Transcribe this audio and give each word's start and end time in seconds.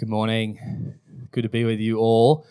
Good 0.00 0.08
morning. 0.08 0.94
Good 1.30 1.42
to 1.42 1.50
be 1.50 1.66
with 1.66 1.78
you 1.78 1.98
all. 1.98 2.46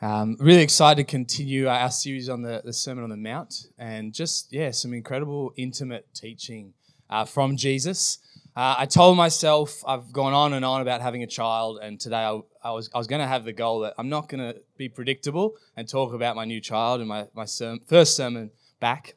Um, 0.00 0.38
really 0.40 0.62
excited 0.62 1.06
to 1.06 1.10
continue 1.10 1.68
our 1.68 1.90
series 1.90 2.30
on 2.30 2.40
the, 2.40 2.62
the 2.64 2.72
Sermon 2.72 3.04
on 3.04 3.10
the 3.10 3.18
Mount 3.18 3.66
and 3.76 4.14
just, 4.14 4.50
yeah, 4.50 4.70
some 4.70 4.94
incredible, 4.94 5.52
intimate 5.58 6.06
teaching 6.14 6.72
uh, 7.10 7.26
from 7.26 7.58
Jesus. 7.58 8.18
Uh, 8.56 8.76
I 8.78 8.86
told 8.86 9.18
myself 9.18 9.84
I've 9.86 10.10
gone 10.10 10.32
on 10.32 10.54
and 10.54 10.64
on 10.64 10.80
about 10.80 11.02
having 11.02 11.22
a 11.22 11.26
child, 11.26 11.80
and 11.82 12.00
today 12.00 12.24
I, 12.24 12.40
I 12.62 12.70
was, 12.70 12.88
I 12.94 12.96
was 12.96 13.08
going 13.08 13.20
to 13.20 13.28
have 13.28 13.44
the 13.44 13.52
goal 13.52 13.80
that 13.80 13.92
I'm 13.98 14.08
not 14.08 14.30
going 14.30 14.40
to 14.40 14.58
be 14.78 14.88
predictable 14.88 15.56
and 15.76 15.86
talk 15.86 16.14
about 16.14 16.34
my 16.34 16.46
new 16.46 16.62
child 16.62 17.00
and 17.00 17.08
my, 17.10 17.26
my 17.34 17.44
ser- 17.44 17.76
first 17.86 18.16
sermon 18.16 18.50
back 18.80 19.16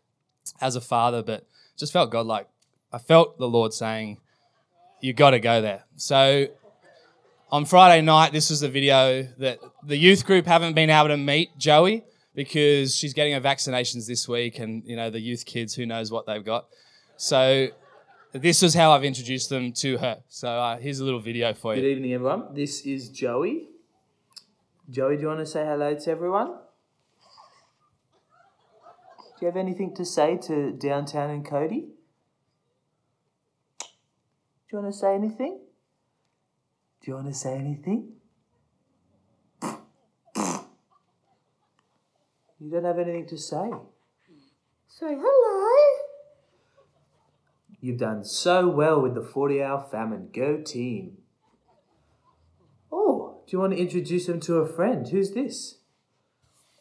as 0.59 0.75
a 0.75 0.81
father, 0.81 1.23
but 1.23 1.47
just 1.77 1.93
felt 1.93 2.11
God 2.11 2.25
like, 2.25 2.49
I 2.91 2.97
felt 2.97 3.37
the 3.37 3.47
Lord 3.47 3.71
saying, 3.71 4.17
You 4.99 5.13
got 5.13 5.29
to 5.29 5.39
go 5.39 5.61
there. 5.61 5.85
So 5.95 6.49
on 7.49 7.65
Friday 7.65 8.01
night, 8.01 8.33
this 8.33 8.49
was 8.49 8.59
the 8.59 8.69
video 8.69 9.23
that 9.37 9.59
the 9.83 9.97
youth 9.97 10.25
group 10.25 10.45
haven't 10.45 10.73
been 10.73 10.89
able 10.89 11.07
to 11.07 11.17
meet 11.17 11.57
Joey 11.57 12.03
because 12.35 12.95
she's 12.95 13.13
getting 13.13 13.33
her 13.33 13.41
vaccinations 13.41 14.05
this 14.07 14.27
week, 14.27 14.59
and 14.59 14.83
you 14.85 14.95
know 14.95 15.09
the 15.09 15.19
youth 15.19 15.45
kids, 15.45 15.73
who 15.73 15.85
knows 15.85 16.11
what 16.11 16.25
they've 16.25 16.43
got. 16.43 16.67
So 17.15 17.69
this 18.33 18.61
is 18.63 18.73
how 18.73 18.91
I've 18.91 19.03
introduced 19.03 19.49
them 19.49 19.71
to 19.73 19.97
her. 19.97 20.21
So 20.27 20.49
uh, 20.49 20.77
here's 20.77 20.99
a 20.99 21.05
little 21.05 21.21
video 21.21 21.53
for 21.53 21.73
you. 21.75 21.81
Good 21.81 21.87
evening, 21.87 22.13
everyone. 22.13 22.53
This 22.53 22.81
is 22.81 23.09
Joey. 23.09 23.69
Joey, 24.89 25.15
do 25.15 25.23
you 25.23 25.27
want 25.27 25.39
to 25.39 25.45
say 25.45 25.65
hello 25.65 25.95
to 25.95 26.11
everyone? 26.11 26.59
Do 29.17 29.45
you 29.45 29.47
have 29.47 29.57
anything 29.57 29.93
to 29.95 30.05
say 30.05 30.37
to 30.43 30.71
Downtown 30.71 31.29
and 31.29 31.45
Cody? 31.45 31.87
Do 33.79 33.85
you 34.73 34.79
want 34.79 34.93
to 34.93 34.99
say 34.99 35.13
anything? 35.13 35.59
Do 37.07 37.11
you 37.11 37.15
want 37.15 37.29
to 37.29 37.33
say 37.33 37.55
anything? 37.55 38.09
You 42.59 42.69
don't 42.69 42.83
have 42.83 42.99
anything 42.99 43.27
to 43.27 43.37
say. 43.37 43.71
Say 44.89 45.15
hello. 45.17 46.03
You've 47.79 47.97
done 47.97 48.25
so 48.25 48.67
well 48.67 49.01
with 49.01 49.15
the 49.15 49.21
40 49.21 49.63
hour 49.63 49.87
famine. 49.89 50.31
Go 50.33 50.57
team. 50.57 51.19
Oh, 52.91 53.39
do 53.47 53.55
you 53.55 53.61
want 53.61 53.71
to 53.71 53.79
introduce 53.79 54.27
him 54.27 54.41
to 54.41 54.57
a 54.57 54.67
friend? 54.67 55.07
Who's 55.07 55.31
this? 55.31 55.77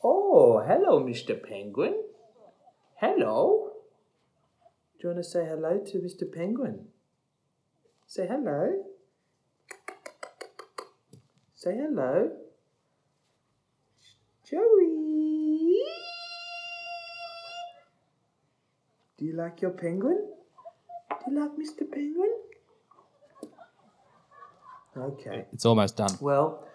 Oh, 0.03 0.61
hello, 0.67 1.01
Mr. 1.05 1.41
Penguin. 1.41 2.03
Hello. 2.97 3.71
Do 5.01 5.07
you 5.07 5.15
want 5.15 5.25
to 5.25 5.31
say 5.31 5.47
hello 5.47 5.79
to 5.79 5.99
Mr. 5.99 6.25
Penguin? 6.29 6.87
Say 8.09 8.27
hello. 8.27 8.87
Say 11.67 11.75
hello. 11.79 12.31
Joey. 14.49 15.83
Do 19.19 19.25
you 19.25 19.33
like 19.35 19.61
your 19.63 19.73
penguin? 19.73 20.29
Do 21.11 21.17
you 21.27 21.41
like 21.41 21.51
Mr. 21.59 21.91
Penguin? 21.91 22.31
Okay. 24.97 25.47
It's 25.53 25.67
almost 25.67 25.97
done. 25.97 26.17
Well, 26.21 26.69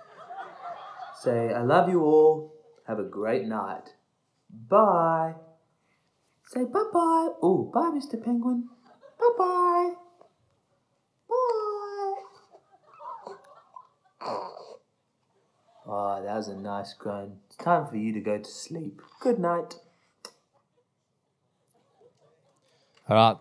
say, 1.21 1.53
I 1.53 1.61
love 1.61 1.87
you 1.87 2.01
all. 2.01 2.53
Have 2.85 2.99
a 2.99 3.05
great 3.05 3.47
night. 3.47 3.93
Bye. 4.49 5.35
Say 6.47 6.65
bye 6.65 6.83
bye. 6.91 7.29
Oh, 7.41 7.71
bye, 7.73 7.91
Mr. 7.97 8.21
Penguin. 8.21 8.67
Bye 9.17 9.29
bye. 9.37 9.93
Bye. 11.29 12.21
Oh, 15.93 16.23
that 16.23 16.30
was 16.41 16.47
a 16.47 16.55
nice 16.55 16.95
groan. 16.95 17.37
It's 17.45 17.55
time 17.57 17.85
for 17.85 17.97
you 17.97 18.11
to 18.13 18.19
go 18.19 18.39
to 18.39 18.49
sleep. 18.49 18.99
Good 19.19 19.37
night. 19.37 19.75
All 23.07 23.15
right. 23.15 23.37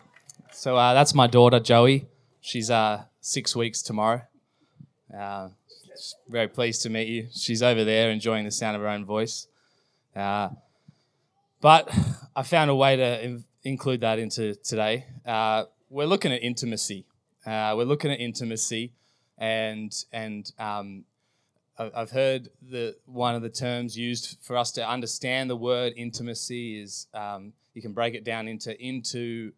So 0.52 0.76
uh, 0.76 0.92
that's 0.92 1.14
my 1.14 1.26
daughter, 1.26 1.60
Joey. 1.60 2.08
She's 2.42 2.70
uh, 2.70 3.04
six 3.22 3.56
weeks 3.56 3.80
tomorrow. 3.80 4.20
Uh, 5.18 5.48
very 6.28 6.48
pleased 6.48 6.82
to 6.82 6.90
meet 6.90 7.08
you. 7.08 7.28
She's 7.32 7.62
over 7.62 7.84
there 7.84 8.10
enjoying 8.10 8.44
the 8.44 8.50
sound 8.50 8.76
of 8.76 8.82
her 8.82 8.88
own 8.88 9.06
voice. 9.06 9.46
Uh, 10.14 10.50
but 11.62 11.90
I 12.36 12.42
found 12.42 12.70
a 12.70 12.74
way 12.74 12.96
to 12.96 13.24
in- 13.24 13.44
include 13.62 14.02
that 14.02 14.18
into 14.18 14.56
today. 14.56 15.06
Uh, 15.24 15.64
we're 15.88 16.04
looking 16.04 16.34
at 16.34 16.42
intimacy. 16.42 17.06
Uh, 17.46 17.72
we're 17.78 17.84
looking 17.84 18.10
at 18.10 18.20
intimacy, 18.20 18.92
and 19.38 19.90
and 20.12 20.52
um, 20.58 21.04
I've 21.94 22.10
heard 22.10 22.50
the 22.60 22.96
one 23.06 23.34
of 23.34 23.42
the 23.42 23.48
terms 23.48 23.96
used 23.96 24.36
for 24.42 24.56
us 24.56 24.70
to 24.72 24.86
understand 24.86 25.48
the 25.48 25.56
word 25.56 25.94
intimacy 25.96 26.80
is 26.80 27.06
um, 27.14 27.52
you 27.74 27.80
can 27.80 27.92
break 27.92 28.14
it 28.14 28.24
down 28.24 28.48
into 28.48 28.80
into 28.82 29.52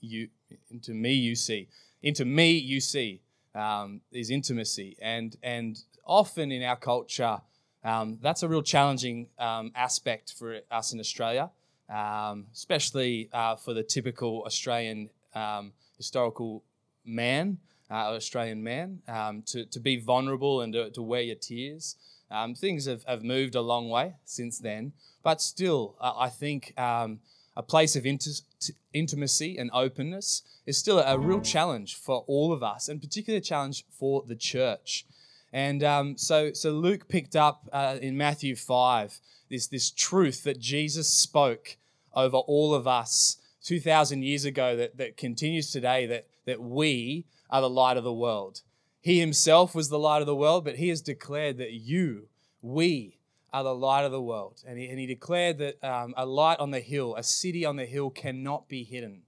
you 0.00 0.28
into 0.70 0.92
me 0.92 1.12
you 1.12 1.34
see. 1.34 1.68
Into 2.02 2.24
me 2.24 2.52
you 2.52 2.80
see 2.80 3.20
um, 3.54 4.00
is 4.12 4.30
intimacy. 4.30 4.96
And 5.00 5.36
and 5.42 5.78
often 6.04 6.50
in 6.50 6.62
our 6.62 6.76
culture 6.76 7.40
um, 7.84 8.18
that's 8.20 8.42
a 8.42 8.48
real 8.48 8.62
challenging 8.62 9.28
um, 9.38 9.70
aspect 9.74 10.34
for 10.36 10.60
us 10.70 10.92
in 10.92 11.00
Australia 11.00 11.50
um, 11.88 12.46
especially 12.52 13.28
uh, 13.32 13.56
for 13.56 13.74
the 13.74 13.82
typical 13.82 14.42
Australian 14.46 15.10
um, 15.34 15.72
historical 15.96 16.62
man 17.04 17.58
uh, 17.90 18.14
Australian 18.14 18.62
man 18.62 19.00
um, 19.08 19.42
to, 19.42 19.64
to 19.66 19.78
be 19.78 19.96
vulnerable 19.96 20.60
and 20.62 20.72
to, 20.72 20.90
to 20.90 21.02
wear 21.02 21.22
your 21.22 21.36
tears 21.36 21.96
um, 22.30 22.54
things 22.54 22.86
have, 22.86 23.04
have 23.04 23.22
moved 23.22 23.54
a 23.54 23.60
long 23.60 23.88
way 23.88 24.14
since 24.24 24.58
then 24.58 24.92
but 25.22 25.40
still 25.40 25.96
uh, 26.00 26.12
I 26.16 26.28
think 26.28 26.78
um, 26.78 27.20
a 27.56 27.62
place 27.62 27.96
of 27.96 28.02
t- 28.02 28.72
intimacy 28.92 29.56
and 29.58 29.70
openness 29.72 30.42
is 30.66 30.78
still 30.78 30.98
a 30.98 31.18
real 31.18 31.40
challenge 31.40 31.96
for 31.96 32.24
all 32.26 32.52
of 32.52 32.62
us, 32.62 32.88
and 32.88 33.00
particularly 33.00 33.38
a 33.38 33.44
challenge 33.44 33.84
for 33.90 34.24
the 34.26 34.34
church. 34.34 35.06
And 35.52 35.84
um, 35.84 36.18
so, 36.18 36.52
so 36.52 36.72
Luke 36.72 37.08
picked 37.08 37.36
up 37.36 37.68
uh, 37.72 37.98
in 38.00 38.16
Matthew 38.16 38.56
five 38.56 39.20
this 39.50 39.66
this 39.68 39.90
truth 39.90 40.42
that 40.44 40.58
Jesus 40.58 41.08
spoke 41.08 41.76
over 42.12 42.38
all 42.38 42.74
of 42.74 42.88
us 42.88 43.36
two 43.62 43.78
thousand 43.78 44.22
years 44.24 44.44
ago 44.44 44.74
that 44.76 44.96
that 44.96 45.16
continues 45.16 45.70
today. 45.70 46.06
That 46.06 46.26
that 46.46 46.60
we 46.60 47.26
are 47.50 47.60
the 47.60 47.70
light 47.70 47.96
of 47.96 48.04
the 48.04 48.12
world. 48.12 48.62
He 49.00 49.20
himself 49.20 49.74
was 49.74 49.88
the 49.88 49.98
light 49.98 50.20
of 50.20 50.26
the 50.26 50.36
world, 50.36 50.64
but 50.64 50.76
he 50.76 50.88
has 50.88 51.02
declared 51.02 51.58
that 51.58 51.72
you, 51.72 52.28
we, 52.62 53.18
are 53.54 53.62
the 53.62 53.74
light 53.74 54.04
of 54.04 54.10
the 54.10 54.20
world. 54.20 54.60
And 54.66 54.76
he, 54.76 54.88
and 54.88 54.98
he 54.98 55.06
declared 55.06 55.58
that 55.58 55.82
um, 55.84 56.12
a 56.16 56.26
light 56.26 56.58
on 56.58 56.72
the 56.72 56.80
hill, 56.80 57.14
a 57.14 57.22
city 57.22 57.64
on 57.64 57.76
the 57.76 57.86
hill, 57.86 58.10
cannot 58.10 58.68
be 58.68 58.82
hidden. 58.82 59.22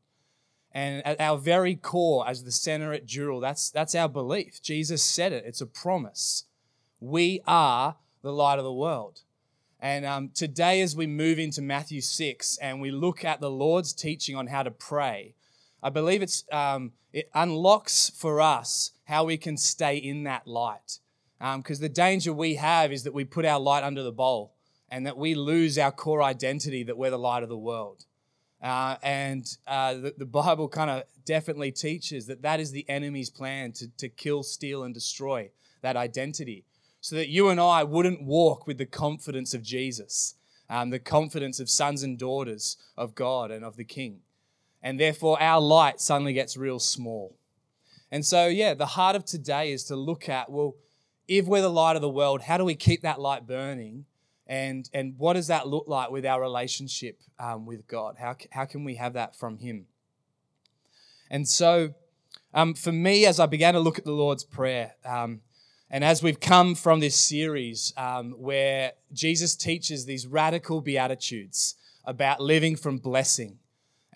And 0.73 1.07
at 1.07 1.21
our 1.21 1.39
very 1.39 1.77
core, 1.77 2.29
as 2.29 2.43
the 2.43 2.51
center 2.51 2.93
at 2.93 3.07
Dural, 3.07 3.41
that's, 3.41 3.71
that's 3.71 3.95
our 3.95 4.09
belief. 4.09 4.61
Jesus 4.61 5.01
said 5.01 5.33
it, 5.33 5.45
it's 5.47 5.61
a 5.61 5.67
promise. 5.67 6.45
We 6.99 7.41
are 7.47 7.97
the 8.23 8.33
light 8.33 8.59
of 8.59 8.65
the 8.65 8.73
world. 8.73 9.21
And 9.79 10.05
um, 10.05 10.31
today, 10.35 10.81
as 10.81 10.97
we 10.97 11.07
move 11.07 11.39
into 11.39 11.63
Matthew 11.63 12.01
6 12.01 12.59
and 12.59 12.81
we 12.81 12.91
look 12.91 13.25
at 13.25 13.41
the 13.41 13.51
Lord's 13.51 13.93
teaching 13.93 14.35
on 14.35 14.49
how 14.49 14.65
to 14.65 14.71
pray, 14.73 15.36
I 15.83 15.91
believe 15.91 16.23
it's, 16.23 16.45
um, 16.53 16.93
it 17.13 17.31
unlocks 17.35 18.11
for 18.11 18.41
us 18.41 18.93
how 19.05 19.25
we 19.25 19.37
can 19.37 19.57
stay 19.57 19.97
in 19.97 20.25
that 20.25 20.47
light 20.47 20.99
because 21.57 21.81
the 21.81 21.89
danger 21.89 22.33
we 22.33 22.55
have 22.55 22.93
is 22.93 23.03
that 23.05 23.15
we 23.15 23.25
put 23.25 23.45
our 23.45 23.61
light 23.61 23.85
under 23.85 24.03
the 24.03 24.13
bowl 24.13 24.55
and 24.91 25.07
that 25.07 25.17
we 25.17 25.35
lose 25.35 25.79
our 25.79 25.93
core 25.93 26.23
identity 26.23 26.83
that 26.85 26.97
we're 26.97 27.11
the 27.11 27.19
light 27.19 27.43
of 27.43 27.49
the 27.49 27.59
world. 27.59 28.05
Uh, 28.63 28.97
and 29.03 29.57
uh, 29.67 29.95
the, 29.95 30.15
the 30.17 30.27
Bible 30.27 30.69
kind 30.69 30.91
of 30.91 31.03
definitely 31.25 31.71
teaches 31.71 32.27
that 32.27 32.43
that 32.43 32.59
is 32.59 32.71
the 32.71 32.89
enemy's 32.89 33.31
plan 33.31 33.73
to, 33.73 33.89
to 33.99 34.09
kill, 34.09 34.43
steal, 34.43 34.83
and 34.85 34.95
destroy 34.95 35.51
that 35.83 35.97
identity 35.97 36.65
so 37.01 37.17
that 37.17 37.29
you 37.29 37.51
and 37.51 37.61
I 37.61 37.85
wouldn't 37.85 38.23
walk 38.23 38.67
with 38.67 38.79
the 38.79 38.87
confidence 38.87 39.55
of 39.55 39.63
Jesus, 39.63 40.35
um, 40.71 40.91
the 40.91 40.99
confidence 40.99 41.61
of 41.61 41.69
sons 41.69 42.03
and 42.03 42.19
daughters 42.19 42.77
of 42.97 43.15
God 43.15 43.51
and 43.51 43.65
of 43.65 43.77
the 43.77 43.85
King. 43.85 44.21
And 44.87 45.01
therefore, 45.01 45.43
our 45.43 45.61
light 45.61 46.01
suddenly 46.01 46.33
gets 46.33 46.57
real 46.57 46.79
small. 46.79 47.37
And 48.13 48.25
so, 48.25 48.47
yeah, 48.47 48.73
the 48.73 48.87
heart 48.87 49.17
of 49.17 49.25
today 49.25 49.73
is 49.73 49.83
to 49.87 49.97
look 49.97 50.29
at, 50.29 50.49
well, 50.49 50.77
if 51.27 51.45
we're 51.45 51.61
the 51.61 51.69
light 51.69 51.97
of 51.97 52.03
the 52.03 52.09
world, 52.09 52.43
how 52.43 52.57
do 52.57 52.65
we 52.65 52.77
keep 52.77 53.03
that 53.03 53.21
light 53.21 53.49
burning? 53.49 54.05
And, 54.47 54.89
and 54.95 55.19
what 55.19 55.33
does 55.33 55.49
that 55.49 55.67
look 55.67 55.89
like 55.89 56.13
with 56.13 56.25
our 56.25 56.41
relationship 56.41 57.21
um, 57.41 57.67
with 57.67 57.89
God? 57.89 58.15
How, 58.17 58.37
how 58.53 58.65
can 58.65 58.85
we 58.85 58.95
have 58.95 59.15
that 59.15 59.35
from 59.35 59.59
Him? 59.59 59.87
And 61.33 61.49
so, 61.49 61.95
um, 62.55 62.73
for 62.73 62.93
me, 62.93 63.27
as 63.27 63.41
I 63.41 63.47
began 63.47 63.75
to 63.75 63.81
look 63.81 63.99
at 63.99 64.05
the 64.05 64.13
Lord's 64.13 64.45
Prayer, 64.45 64.95
um, 65.05 65.41
and 65.91 66.05
as 66.05 66.23
we've 66.23 66.39
come 66.39 66.77
from 66.77 67.01
this 67.01 67.17
series 67.17 67.93
um, 67.97 68.35
where 68.39 68.93
Jesus 69.13 69.57
teaches 69.57 70.07
these 70.07 70.29
radical 70.29 70.81
beatitudes 70.81 71.75
about 72.05 72.41
living 72.41 72.77
from 72.77 72.99
blessing 72.99 73.59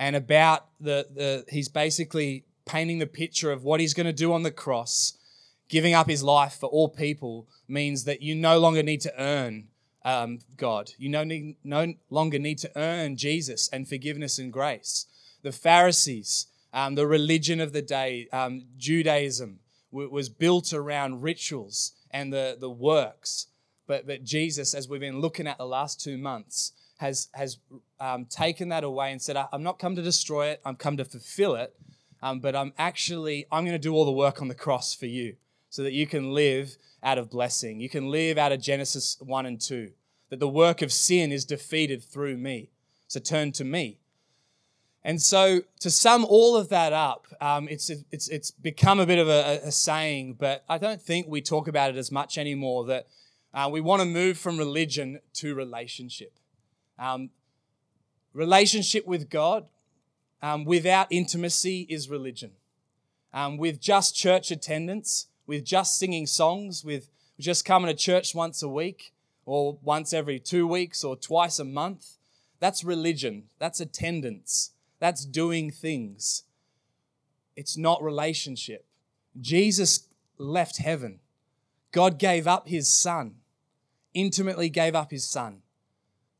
and 0.01 0.17
about 0.17 0.67
the, 0.81 1.07
the 1.15 1.45
he's 1.49 1.69
basically 1.69 2.45
painting 2.65 2.99
the 2.99 3.07
picture 3.07 3.53
of 3.53 3.63
what 3.63 3.79
he's 3.79 3.95
going 3.95 4.07
to 4.07 4.13
do 4.13 4.33
on 4.33 4.43
the 4.43 4.51
cross 4.51 5.13
giving 5.69 5.95
up 5.95 6.09
his 6.09 6.23
life 6.23 6.55
for 6.55 6.69
all 6.69 6.89
people 6.89 7.47
means 7.69 8.05
that 8.05 8.21
you 8.21 8.35
no 8.35 8.59
longer 8.59 8.83
need 8.83 9.01
to 9.01 9.23
earn 9.23 9.69
um, 10.05 10.41
God. 10.57 10.91
You 10.99 11.11
no, 11.11 11.23
need, 11.23 11.57
no 11.63 11.95
longer 12.09 12.39
need 12.39 12.59
to 12.59 12.73
earn 12.77 13.17
Jesus 13.17 13.69
and 13.73 13.89
forgiveness 13.89 14.39
and 14.39 14.53
grace. 14.53 15.07
The 15.43 15.53
Pharisees, 15.53 16.47
um, 16.73 16.97
the 16.97 17.07
religion 17.07 17.61
of 17.61 17.73
the 17.73 17.83
day, 17.83 18.27
um, 18.33 18.65
Judaism, 18.77 19.61
w- 19.93 20.11
was 20.11 20.29
built 20.29 20.73
around 20.73 21.23
rituals 21.23 21.93
and 22.11 22.33
the, 22.33 22.57
the 22.59 22.71
works. 22.71 23.47
But, 23.87 24.07
but 24.07 24.25
Jesus, 24.25 24.75
as 24.75 24.89
we've 24.89 25.01
been 25.01 25.21
looking 25.21 25.47
at 25.47 25.59
the 25.59 25.67
last 25.67 26.01
two 26.01 26.19
months, 26.19 26.73
has, 27.01 27.29
has 27.33 27.57
um, 27.99 28.27
taken 28.27 28.69
that 28.69 28.85
away 28.85 29.11
and 29.11 29.21
said, 29.21 29.37
I'm 29.53 29.63
not 29.63 29.79
come 29.79 29.97
to 29.97 30.03
destroy 30.03 30.49
it, 30.49 30.61
I'm 30.67 30.77
come 30.77 30.99
to 30.99 31.05
fulfill 31.05 31.55
it, 31.55 31.75
um, 32.23 32.41
but 32.41 32.55
I'm 32.55 32.75
actually, 32.79 33.47
I'm 33.51 33.65
going 33.65 33.75
to 33.75 33.79
do 33.79 33.95
all 33.95 34.05
the 34.05 34.13
work 34.13 34.43
on 34.43 34.49
the 34.49 34.55
cross 34.55 34.95
for 34.95 35.07
you 35.07 35.37
so 35.71 35.83
that 35.83 35.95
you 35.95 36.07
can 36.07 36.35
live 36.35 36.77
out 37.03 37.17
of 37.17 37.31
blessing. 37.31 37.81
You 37.81 37.89
can 37.89 38.11
live 38.11 38.37
out 38.37 38.53
of 38.53 38.61
Genesis 38.61 39.17
1 39.21 39.47
and 39.47 39.59
2, 39.59 39.93
that 40.29 40.41
the 40.41 40.49
work 40.49 40.83
of 40.83 40.93
sin 40.93 41.33
is 41.33 41.47
defeated 41.47 42.05
through 42.05 42.37
me. 42.37 42.69
So 43.09 43.19
turn 43.19 43.53
to 43.53 43.65
me. 43.65 43.97
And 45.03 45.23
so, 45.23 45.63
to 45.81 45.91
sum 45.91 46.27
all 46.27 46.59
of 46.59 46.69
that 46.69 46.93
up, 46.93 47.27
um, 47.41 47.67
it's, 47.71 47.89
it's, 48.11 48.29
it's 48.29 48.51
become 48.51 49.01
a 49.01 49.07
bit 49.07 49.19
of 49.19 49.29
a, 49.29 49.61
a, 49.65 49.73
saying, 49.73 50.37
but 50.39 50.63
I 50.69 50.77
don't 50.77 51.01
think 51.01 51.27
we 51.27 51.41
talk 51.41 51.67
about 51.67 51.89
it 51.89 51.97
as 51.97 52.13
much 52.13 52.37
anymore 52.37 52.85
that 52.85 53.07
uh, 53.55 53.71
we 53.73 53.81
want 53.81 54.03
to 54.03 54.07
move 54.07 54.37
from 54.37 54.59
religion 54.59 55.21
to 55.37 55.55
relationship. 55.55 56.35
Um, 57.01 57.31
relationship 58.35 59.07
with 59.07 59.31
God 59.31 59.65
um, 60.43 60.67
without 60.67 61.07
intimacy 61.11 61.87
is 61.89 62.11
religion. 62.11 62.53
Um, 63.33 63.57
with 63.57 63.81
just 63.81 64.15
church 64.15 64.51
attendance, 64.51 65.29
with 65.47 65.65
just 65.65 65.99
singing 65.99 66.27
songs, 66.27 66.85
with 66.85 67.09
just 67.39 67.65
coming 67.65 67.89
to 67.89 67.95
church 67.95 68.35
once 68.35 68.63
a 68.63 68.69
week 68.69 69.15
or 69.47 69.79
once 69.83 70.13
every 70.13 70.39
two 70.39 70.67
weeks 70.67 71.03
or 71.03 71.17
twice 71.17 71.59
a 71.59 71.65
month, 71.65 72.19
that's 72.59 72.85
religion. 72.85 73.45
That's 73.59 73.81
attendance. 73.81 74.73
That's 74.99 75.25
doing 75.25 75.71
things. 75.71 76.45
It's 77.57 77.79
not 77.79 78.03
relationship. 78.03 78.85
Jesus 79.41 80.07
left 80.37 80.79
heaven. 80.79 81.21
God 81.93 82.19
gave 82.19 82.47
up 82.47 82.69
his 82.69 82.93
son, 82.93 83.37
intimately 84.13 84.69
gave 84.69 84.95
up 84.95 85.11
his 85.11 85.25
son 85.25 85.63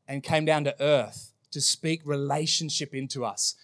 and 0.07 0.23
came 0.23 0.45
down 0.45 0.63
to 0.65 0.81
earth 0.81 1.31
to 1.51 1.61
speak 1.61 2.01
relationship 2.05 2.93
into 2.93 3.25
us. 3.25 3.55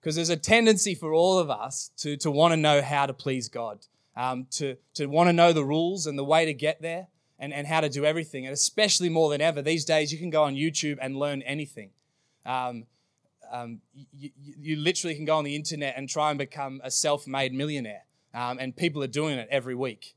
Because 0.00 0.16
there's 0.16 0.30
a 0.30 0.36
tendency 0.36 0.94
for 0.94 1.12
all 1.12 1.38
of 1.38 1.50
us 1.50 1.90
to, 1.98 2.16
to 2.18 2.30
want 2.30 2.52
to 2.52 2.56
know 2.56 2.80
how 2.80 3.06
to 3.06 3.12
please 3.12 3.48
God, 3.48 3.80
um, 4.16 4.46
to, 4.52 4.76
to 4.94 5.06
want 5.06 5.28
to 5.28 5.32
know 5.32 5.52
the 5.52 5.64
rules 5.64 6.06
and 6.06 6.18
the 6.18 6.24
way 6.24 6.46
to 6.46 6.54
get 6.54 6.80
there 6.80 7.08
and, 7.38 7.52
and 7.52 7.66
how 7.66 7.80
to 7.80 7.88
do 7.88 8.04
everything. 8.04 8.46
And 8.46 8.52
especially 8.52 9.08
more 9.08 9.30
than 9.30 9.40
ever, 9.40 9.60
these 9.60 9.84
days 9.84 10.12
you 10.12 10.18
can 10.18 10.30
go 10.30 10.44
on 10.44 10.54
YouTube 10.54 10.98
and 11.00 11.16
learn 11.16 11.42
anything. 11.42 11.90
Um, 12.46 12.86
um, 13.52 13.80
you, 13.94 14.30
you, 14.36 14.76
literally 14.76 15.16
can 15.16 15.24
go 15.24 15.36
on 15.36 15.44
the 15.44 15.56
internet 15.56 15.94
and 15.96 16.08
try 16.08 16.30
and 16.30 16.38
become 16.38 16.80
a 16.84 16.90
self 16.90 17.26
made 17.26 17.52
millionaire. 17.52 18.04
Um, 18.32 18.58
and 18.60 18.76
people 18.76 19.02
are 19.02 19.08
doing 19.08 19.38
it 19.38 19.48
every 19.50 19.74
week. 19.74 20.14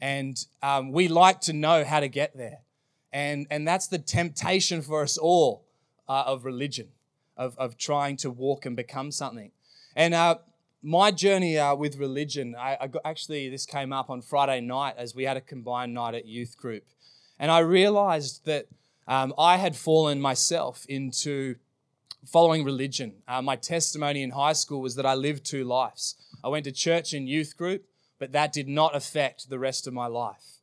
And 0.00 0.36
um, 0.62 0.92
we 0.92 1.08
like 1.08 1.40
to 1.42 1.54
know 1.54 1.84
how 1.84 2.00
to 2.00 2.08
get 2.08 2.36
there. 2.36 2.58
And, 3.12 3.46
and 3.50 3.66
that's 3.66 3.86
the 3.86 3.98
temptation 3.98 4.82
for 4.82 5.02
us 5.02 5.16
all 5.16 5.64
uh, 6.08 6.24
of 6.26 6.44
religion, 6.44 6.88
of, 7.36 7.56
of 7.58 7.76
trying 7.76 8.16
to 8.18 8.30
walk 8.30 8.66
and 8.66 8.76
become 8.76 9.10
something. 9.10 9.52
And 9.94 10.12
uh, 10.14 10.38
my 10.82 11.10
journey 11.10 11.58
uh, 11.58 11.74
with 11.74 11.96
religion, 11.96 12.54
I, 12.58 12.76
I 12.80 12.86
got, 12.86 13.02
actually, 13.04 13.48
this 13.48 13.66
came 13.66 13.92
up 13.92 14.10
on 14.10 14.22
Friday 14.22 14.60
night 14.60 14.94
as 14.98 15.14
we 15.14 15.24
had 15.24 15.36
a 15.36 15.40
combined 15.40 15.94
night 15.94 16.14
at 16.14 16.26
youth 16.26 16.56
group. 16.56 16.84
And 17.38 17.50
I 17.50 17.60
realized 17.60 18.44
that 18.44 18.66
um, 19.08 19.32
I 19.38 19.56
had 19.56 19.76
fallen 19.76 20.20
myself 20.20 20.84
into 20.88 21.56
following 22.26 22.64
religion. 22.64 23.14
Uh, 23.28 23.40
my 23.40 23.56
testimony 23.56 24.22
in 24.22 24.30
high 24.30 24.52
school 24.52 24.80
was 24.80 24.96
that 24.96 25.06
I 25.06 25.14
lived 25.14 25.44
two 25.44 25.64
lives. 25.64 26.16
I 26.42 26.48
went 26.48 26.64
to 26.64 26.72
church 26.72 27.12
and 27.12 27.28
youth 27.28 27.56
group, 27.56 27.84
but 28.18 28.32
that 28.32 28.52
did 28.52 28.68
not 28.68 28.94
affect 28.96 29.48
the 29.48 29.58
rest 29.58 29.86
of 29.86 29.94
my 29.94 30.06
life. 30.06 30.55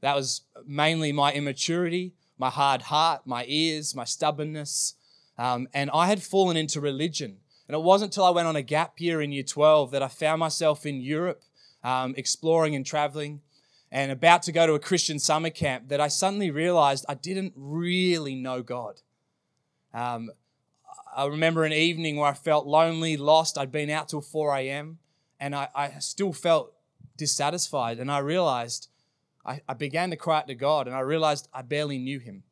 That 0.00 0.16
was 0.16 0.42
mainly 0.66 1.12
my 1.12 1.32
immaturity, 1.32 2.14
my 2.38 2.50
hard 2.50 2.82
heart, 2.82 3.22
my 3.26 3.44
ears, 3.46 3.94
my 3.94 4.04
stubbornness. 4.04 4.94
Um, 5.38 5.68
and 5.74 5.90
I 5.92 6.06
had 6.06 6.22
fallen 6.22 6.56
into 6.56 6.80
religion. 6.80 7.38
And 7.68 7.74
it 7.74 7.82
wasn't 7.82 8.12
until 8.12 8.24
I 8.24 8.30
went 8.30 8.48
on 8.48 8.56
a 8.56 8.62
gap 8.62 9.00
year 9.00 9.22
in 9.22 9.32
year 9.32 9.44
12 9.44 9.92
that 9.92 10.02
I 10.02 10.08
found 10.08 10.40
myself 10.40 10.84
in 10.84 11.00
Europe, 11.00 11.42
um, 11.84 12.14
exploring 12.16 12.74
and 12.74 12.84
traveling, 12.84 13.42
and 13.92 14.10
about 14.10 14.42
to 14.44 14.52
go 14.52 14.66
to 14.66 14.74
a 14.74 14.80
Christian 14.80 15.18
summer 15.18 15.50
camp 15.50 15.88
that 15.88 16.00
I 16.00 16.08
suddenly 16.08 16.50
realized 16.50 17.04
I 17.08 17.14
didn't 17.14 17.52
really 17.56 18.34
know 18.34 18.62
God. 18.62 19.00
Um, 19.94 20.30
I 21.16 21.26
remember 21.26 21.64
an 21.64 21.72
evening 21.72 22.16
where 22.16 22.30
I 22.30 22.34
felt 22.34 22.66
lonely, 22.66 23.16
lost. 23.16 23.58
I'd 23.58 23.72
been 23.72 23.90
out 23.90 24.08
till 24.08 24.20
4 24.20 24.56
a.m. 24.56 24.98
and 25.40 25.54
I, 25.54 25.68
I 25.74 25.88
still 25.98 26.32
felt 26.32 26.72
dissatisfied. 27.16 27.98
And 27.98 28.10
I 28.10 28.18
realized 28.18 28.88
I, 29.44 29.60
I 29.68 29.74
began 29.74 30.10
to 30.10 30.16
cry 30.16 30.38
out 30.38 30.48
to 30.48 30.54
God 30.54 30.86
and 30.86 30.94
I 30.94 31.00
realized 31.00 31.48
I 31.52 31.62
barely 31.62 31.98
knew 31.98 32.18
Him. 32.18 32.42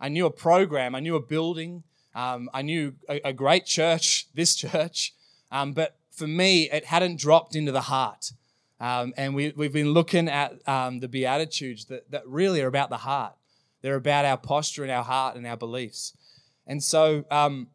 I 0.00 0.08
knew 0.08 0.26
a 0.26 0.30
program, 0.30 0.94
I 0.94 1.00
knew 1.00 1.14
a 1.14 1.20
building, 1.20 1.84
um, 2.14 2.50
I 2.52 2.62
knew 2.62 2.94
a, 3.08 3.20
a, 3.28 3.32
great 3.32 3.66
church, 3.66 4.26
this 4.34 4.54
church, 4.54 5.14
um, 5.50 5.72
but 5.72 5.96
for 6.10 6.26
me, 6.26 6.70
it 6.70 6.86
hadn't 6.86 7.18
dropped 7.18 7.54
into 7.54 7.72
the 7.72 7.82
heart. 7.82 8.32
Um, 8.80 9.14
and 9.16 9.34
we, 9.34 9.52
we've 9.56 9.72
been 9.72 9.92
looking 9.92 10.28
at 10.28 10.56
um, 10.68 11.00
the 11.00 11.08
Beatitudes 11.08 11.84
that, 11.86 12.10
that 12.10 12.26
really 12.26 12.60
are 12.62 12.66
about 12.66 12.90
the 12.90 12.98
heart. 12.98 13.34
They're 13.80 13.94
about 13.94 14.24
our 14.24 14.36
posture 14.36 14.82
and 14.82 14.90
our 14.90 15.04
heart 15.04 15.36
and 15.36 15.46
our 15.46 15.56
beliefs. 15.56 16.14
And 16.66 16.82
so, 16.82 17.24
um, 17.30 17.68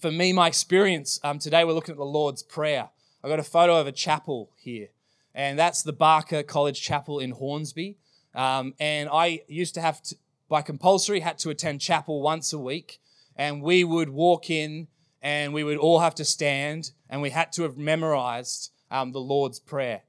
for 0.00 0.10
me, 0.10 0.32
my 0.32 0.46
experience 0.46 1.20
um, 1.22 1.38
today, 1.38 1.64
we're 1.64 1.74
looking 1.74 1.92
at 1.92 1.98
the 1.98 2.04
Lord's 2.04 2.42
Prayer. 2.42 2.88
I've 3.22 3.30
got 3.30 3.38
a 3.38 3.44
photo 3.44 3.76
of 3.76 3.86
a 3.86 3.92
chapel 3.92 4.50
here 4.56 4.88
and 5.34 5.58
that's 5.58 5.82
the 5.82 5.92
Barker 5.92 6.42
College 6.42 6.80
Chapel 6.80 7.18
in 7.18 7.30
Hornsby. 7.30 7.96
Um, 8.34 8.74
and 8.78 9.08
I 9.08 9.42
used 9.48 9.74
to 9.74 9.80
have 9.80 10.02
to, 10.04 10.16
by 10.48 10.62
compulsory, 10.62 11.20
had 11.20 11.38
to 11.38 11.50
attend 11.50 11.80
chapel 11.80 12.22
once 12.22 12.52
a 12.52 12.58
week, 12.58 13.00
and 13.36 13.62
we 13.62 13.84
would 13.84 14.10
walk 14.10 14.50
in, 14.50 14.88
and 15.22 15.52
we 15.52 15.64
would 15.64 15.78
all 15.78 16.00
have 16.00 16.14
to 16.16 16.24
stand, 16.24 16.92
and 17.08 17.22
we 17.22 17.30
had 17.30 17.52
to 17.52 17.62
have 17.62 17.76
memorized 17.76 18.72
um, 18.90 19.12
the 19.12 19.20
Lord's 19.20 19.58
Prayer. 19.60 20.02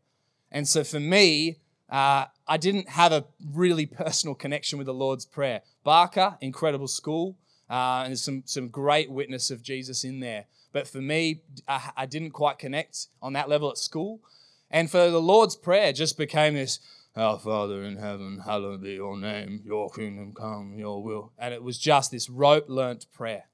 And 0.52 0.68
so 0.68 0.84
for 0.84 1.00
me, 1.00 1.58
uh, 1.90 2.26
I 2.48 2.58
didn't 2.58 2.90
have 2.90 3.12
a 3.12 3.26
really 3.54 3.86
personal 3.86 4.36
connection 4.36 4.78
with 4.78 4.88
the 4.88 4.94
Lord's 4.94 5.26
Prayer. 5.26 5.62
Barker, 5.84 6.38
incredible 6.42 6.88
school, 6.88 7.38
uh, 7.70 8.02
and 8.04 8.12
there's 8.12 8.24
some, 8.24 8.44
some 8.46 8.68
great 8.70 9.10
witness 9.10 9.52
of 9.52 9.62
Jesus 9.62 10.04
in 10.04 10.20
there. 10.20 10.46
But 10.74 10.88
for 10.88 11.02
me, 11.02 11.42
I, 11.68 11.92
I 11.98 12.06
didn't 12.06 12.32
quite 12.32 12.60
connect 12.60 13.08
on 13.22 13.34
that 13.34 13.50
level 13.50 13.70
at 13.70 13.78
school. 13.78 14.22
And 14.72 14.90
for 14.90 15.10
the 15.10 15.22
Lord's 15.22 15.58
Prayer 15.58 15.92
just 15.92 16.18
became 16.18 16.54
this, 16.54 16.80
Our 17.16 17.38
Father 17.38 17.84
in 17.84 17.98
heaven, 17.98 18.42
hallowed 18.46 18.82
be 18.82 18.94
your 18.94 19.18
name, 19.18 19.62
your 19.66 19.90
kingdom 19.90 20.34
come, 20.34 20.76
your 20.78 21.04
will. 21.04 21.34
And 21.38 21.54
it 21.54 21.62
was 21.62 21.78
just 21.78 22.12
this 22.12 22.30
rote 22.30 22.70
learnt 22.70 23.06
prayer. 23.12 23.50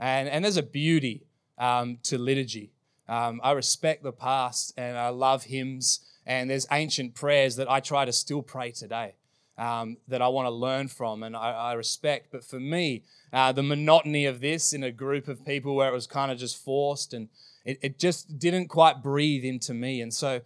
And, 0.00 0.30
and 0.30 0.42
there's 0.42 0.56
a 0.56 0.62
beauty 0.62 1.26
um, 1.58 1.98
to 2.04 2.16
liturgy. 2.16 2.72
Um, 3.06 3.38
I 3.44 3.52
respect 3.52 4.02
the 4.02 4.12
past 4.12 4.72
and 4.78 4.96
I 4.96 5.10
love 5.10 5.44
hymns, 5.44 6.00
and 6.24 6.48
there's 6.48 6.66
ancient 6.70 7.14
prayers 7.14 7.56
that 7.56 7.70
I 7.70 7.80
try 7.80 8.06
to 8.06 8.12
still 8.12 8.42
pray 8.42 8.70
today. 8.70 9.16
Um, 9.58 9.98
that 10.08 10.22
I 10.22 10.28
want 10.28 10.46
to 10.46 10.50
learn 10.50 10.88
from 10.88 11.22
and 11.22 11.36
I, 11.36 11.50
I 11.52 11.72
respect. 11.74 12.32
But 12.32 12.42
for 12.42 12.58
me, 12.58 13.04
uh, 13.34 13.52
the 13.52 13.62
monotony 13.62 14.24
of 14.24 14.40
this 14.40 14.72
in 14.72 14.82
a 14.82 14.90
group 14.90 15.28
of 15.28 15.44
people 15.44 15.76
where 15.76 15.90
it 15.90 15.92
was 15.92 16.06
kind 16.06 16.32
of 16.32 16.38
just 16.38 16.56
forced 16.56 17.12
and 17.12 17.28
it, 17.64 17.78
it 17.82 17.98
just 17.98 18.38
didn't 18.38 18.68
quite 18.68 19.02
breathe 19.02 19.44
into 19.44 19.74
me. 19.74 20.00
And 20.00 20.12
so 20.12 20.40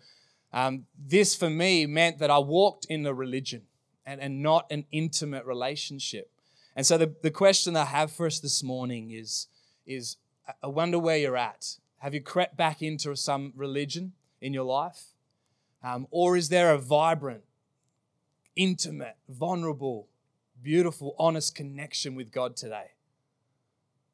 um, 0.56 0.86
this 0.98 1.36
for 1.36 1.50
me 1.50 1.84
meant 1.84 2.18
that 2.18 2.30
I 2.30 2.38
walked 2.38 2.86
in 2.86 3.04
a 3.04 3.12
religion 3.12 3.64
and, 4.06 4.22
and 4.22 4.42
not 4.42 4.64
an 4.70 4.86
intimate 4.90 5.44
relationship. 5.44 6.30
And 6.74 6.86
so 6.86 6.96
the, 6.96 7.14
the 7.22 7.30
question 7.30 7.76
I 7.76 7.84
have 7.84 8.10
for 8.10 8.24
us 8.24 8.40
this 8.40 8.62
morning 8.62 9.10
is, 9.10 9.48
is 9.86 10.16
I 10.62 10.68
wonder 10.68 10.98
where 10.98 11.18
you're 11.18 11.36
at. 11.36 11.76
Have 11.98 12.14
you 12.14 12.22
crept 12.22 12.56
back 12.56 12.80
into 12.80 13.14
some 13.16 13.52
religion 13.54 14.14
in 14.40 14.54
your 14.54 14.64
life? 14.64 15.12
Um, 15.84 16.06
or 16.10 16.38
is 16.38 16.48
there 16.48 16.72
a 16.72 16.78
vibrant, 16.78 17.42
intimate, 18.56 19.16
vulnerable, 19.28 20.08
beautiful, 20.62 21.14
honest 21.18 21.54
connection 21.54 22.14
with 22.14 22.32
God 22.32 22.56
today? 22.56 22.92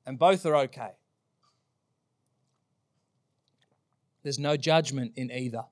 And 0.04 0.18
both 0.18 0.44
are 0.44 0.56
okay. 0.56 0.94
There's 4.24 4.40
no 4.40 4.56
judgment 4.56 5.12
in 5.14 5.30
either 5.30 5.66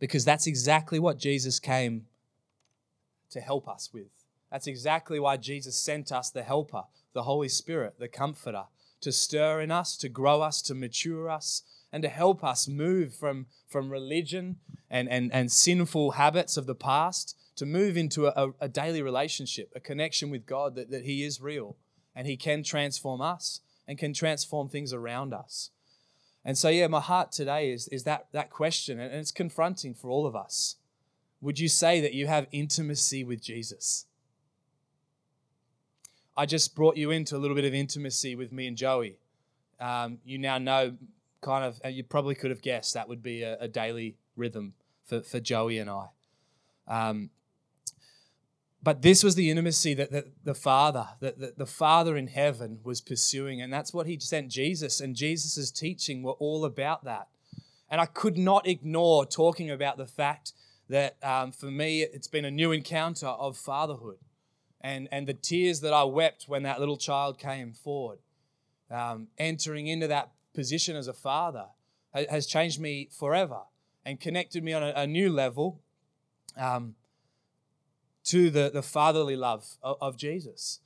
because 0.00 0.24
that's 0.24 0.48
exactly 0.48 0.98
what 0.98 1.18
Jesus 1.18 1.60
came 1.60 2.06
to 3.30 3.40
help 3.40 3.68
us 3.68 3.90
with. 3.92 4.08
That's 4.50 4.66
exactly 4.66 5.20
why 5.20 5.36
Jesus 5.36 5.76
sent 5.76 6.10
us 6.10 6.30
the 6.30 6.42
helper, 6.42 6.84
the 7.12 7.22
Holy 7.22 7.48
Spirit, 7.48 8.00
the 8.00 8.08
comforter, 8.08 8.64
to 9.02 9.12
stir 9.12 9.60
in 9.60 9.70
us, 9.70 9.96
to 9.98 10.08
grow 10.08 10.42
us, 10.42 10.60
to 10.62 10.74
mature 10.74 11.30
us, 11.30 11.62
and 11.92 12.02
to 12.02 12.08
help 12.08 12.42
us 12.42 12.66
move 12.66 13.14
from, 13.14 13.46
from 13.68 13.90
religion 13.90 14.56
and, 14.90 15.08
and, 15.08 15.32
and 15.32 15.52
sinful 15.52 16.12
habits 16.12 16.56
of 16.56 16.66
the 16.66 16.74
past 16.74 17.36
to 17.56 17.66
move 17.66 17.96
into 17.96 18.26
a, 18.26 18.52
a 18.60 18.68
daily 18.68 19.02
relationship, 19.02 19.70
a 19.76 19.80
connection 19.80 20.30
with 20.30 20.46
God 20.46 20.74
that, 20.74 20.90
that 20.90 21.04
He 21.04 21.22
is 21.22 21.40
real 21.40 21.76
and 22.14 22.26
He 22.26 22.36
can 22.36 22.62
transform 22.62 23.20
us 23.20 23.60
and 23.86 23.98
can 23.98 24.12
transform 24.12 24.68
things 24.68 24.92
around 24.92 25.32
us. 25.32 25.70
And 26.44 26.56
so, 26.56 26.68
yeah, 26.68 26.86
my 26.86 27.00
heart 27.00 27.32
today 27.32 27.70
is, 27.70 27.88
is 27.88 28.04
that, 28.04 28.28
that 28.32 28.50
question, 28.50 28.98
and 28.98 29.14
it's 29.14 29.30
confronting 29.30 29.94
for 29.94 30.08
all 30.08 30.26
of 30.26 30.34
us. 30.34 30.76
Would 31.42 31.58
you 31.58 31.68
say 31.68 32.00
that 32.00 32.14
you 32.14 32.26
have 32.26 32.46
intimacy 32.52 33.24
with 33.24 33.42
Jesus? 33.42 34.06
I 36.36 36.46
just 36.46 36.74
brought 36.74 36.96
you 36.96 37.10
into 37.10 37.36
a 37.36 37.38
little 37.38 37.54
bit 37.54 37.64
of 37.64 37.74
intimacy 37.74 38.34
with 38.34 38.52
me 38.52 38.66
and 38.66 38.76
Joey. 38.76 39.18
Um, 39.78 40.18
you 40.24 40.38
now 40.38 40.58
know, 40.58 40.96
kind 41.42 41.64
of, 41.64 41.80
you 41.92 42.04
probably 42.04 42.34
could 42.34 42.50
have 42.50 42.62
guessed 42.62 42.94
that 42.94 43.08
would 43.08 43.22
be 43.22 43.42
a, 43.42 43.58
a 43.60 43.68
daily 43.68 44.16
rhythm 44.36 44.74
for, 45.04 45.20
for 45.20 45.40
Joey 45.40 45.78
and 45.78 45.90
I. 45.90 46.06
Um, 46.88 47.30
but 48.82 49.02
this 49.02 49.22
was 49.22 49.34
the 49.34 49.50
intimacy 49.50 49.92
that, 49.94 50.10
that 50.10 50.44
the 50.44 50.54
Father, 50.54 51.08
that, 51.20 51.38
that 51.38 51.58
the 51.58 51.66
Father 51.66 52.16
in 52.16 52.28
heaven 52.28 52.80
was 52.82 53.00
pursuing. 53.00 53.60
And 53.60 53.72
that's 53.72 53.92
what 53.92 54.06
He 54.06 54.18
sent 54.18 54.48
Jesus. 54.48 55.00
And 55.00 55.14
Jesus' 55.14 55.70
teaching 55.70 56.22
were 56.22 56.32
all 56.32 56.64
about 56.64 57.04
that. 57.04 57.28
And 57.90 58.00
I 58.00 58.06
could 58.06 58.38
not 58.38 58.66
ignore 58.66 59.26
talking 59.26 59.70
about 59.70 59.98
the 59.98 60.06
fact 60.06 60.52
that 60.88 61.16
um, 61.22 61.52
for 61.52 61.70
me, 61.70 62.02
it's 62.02 62.28
been 62.28 62.44
a 62.44 62.50
new 62.50 62.72
encounter 62.72 63.26
of 63.26 63.56
fatherhood. 63.56 64.18
And, 64.80 65.08
and 65.12 65.26
the 65.26 65.34
tears 65.34 65.80
that 65.80 65.92
I 65.92 66.04
wept 66.04 66.44
when 66.46 66.62
that 66.62 66.80
little 66.80 66.96
child 66.96 67.38
came 67.38 67.74
forward, 67.74 68.20
um, 68.90 69.28
entering 69.36 69.88
into 69.88 70.06
that 70.06 70.30
position 70.54 70.96
as 70.96 71.06
a 71.06 71.12
father, 71.12 71.66
has 72.14 72.46
changed 72.46 72.80
me 72.80 73.08
forever 73.16 73.60
and 74.04 74.18
connected 74.18 74.64
me 74.64 74.72
on 74.72 74.82
a, 74.82 74.92
a 74.96 75.06
new 75.06 75.30
level. 75.30 75.82
Um, 76.56 76.94
to 78.24 78.50
the, 78.50 78.70
the 78.72 78.82
fatherly 78.82 79.36
love 79.36 79.76
of, 79.82 79.96
of 80.00 80.16
Jesus. 80.16 80.80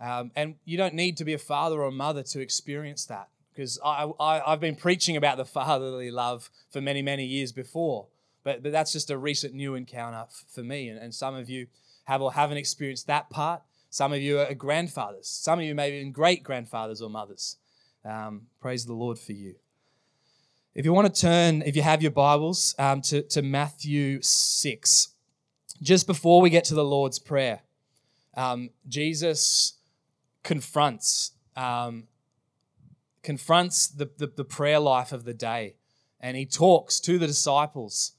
Um, 0.00 0.30
and 0.36 0.54
you 0.64 0.76
don't 0.76 0.94
need 0.94 1.16
to 1.16 1.24
be 1.24 1.34
a 1.34 1.38
father 1.38 1.80
or 1.80 1.88
a 1.88 1.92
mother 1.92 2.22
to 2.22 2.40
experience 2.40 3.04
that 3.06 3.28
because 3.52 3.78
I, 3.84 4.08
I, 4.20 4.50
have 4.50 4.60
been 4.60 4.76
preaching 4.76 5.16
about 5.16 5.36
the 5.36 5.44
fatherly 5.44 6.12
love 6.12 6.50
for 6.70 6.80
many, 6.80 7.02
many 7.02 7.24
years 7.24 7.50
before. 7.50 8.06
But, 8.44 8.62
but 8.62 8.70
that's 8.70 8.92
just 8.92 9.10
a 9.10 9.18
recent 9.18 9.54
new 9.54 9.74
encounter 9.74 10.26
f- 10.28 10.44
for 10.48 10.62
me. 10.62 10.88
And, 10.88 10.98
and 10.98 11.12
some 11.12 11.34
of 11.34 11.50
you 11.50 11.66
have 12.04 12.22
or 12.22 12.32
haven't 12.32 12.58
experienced 12.58 13.08
that 13.08 13.28
part. 13.30 13.62
Some 13.90 14.12
of 14.12 14.20
you 14.20 14.38
are 14.38 14.54
grandfathers. 14.54 15.26
Some 15.28 15.58
of 15.58 15.64
you 15.64 15.74
may 15.74 15.90
be 15.90 16.08
great 16.10 16.44
grandfathers 16.44 17.02
or 17.02 17.10
mothers. 17.10 17.56
Um, 18.04 18.42
praise 18.60 18.86
the 18.86 18.94
Lord 18.94 19.18
for 19.18 19.32
you. 19.32 19.56
If 20.74 20.84
you 20.84 20.92
want 20.92 21.12
to 21.12 21.20
turn, 21.20 21.62
if 21.62 21.74
you 21.74 21.82
have 21.82 22.00
your 22.02 22.12
Bibles, 22.12 22.76
um, 22.78 23.00
to, 23.02 23.22
to 23.22 23.42
Matthew 23.42 24.22
6 24.22 25.08
just 25.82 26.06
before 26.06 26.40
we 26.40 26.50
get 26.50 26.64
to 26.64 26.74
the 26.74 26.84
Lord's 26.84 27.18
Prayer, 27.18 27.60
um, 28.34 28.70
Jesus 28.86 29.74
confronts 30.42 31.32
um, 31.56 32.04
confronts 33.22 33.88
the, 33.88 34.08
the, 34.16 34.28
the 34.28 34.44
prayer 34.44 34.78
life 34.78 35.12
of 35.12 35.24
the 35.24 35.34
day, 35.34 35.74
and 36.20 36.36
he 36.36 36.46
talks 36.46 37.00
to 37.00 37.18
the 37.18 37.26
disciples 37.26 38.12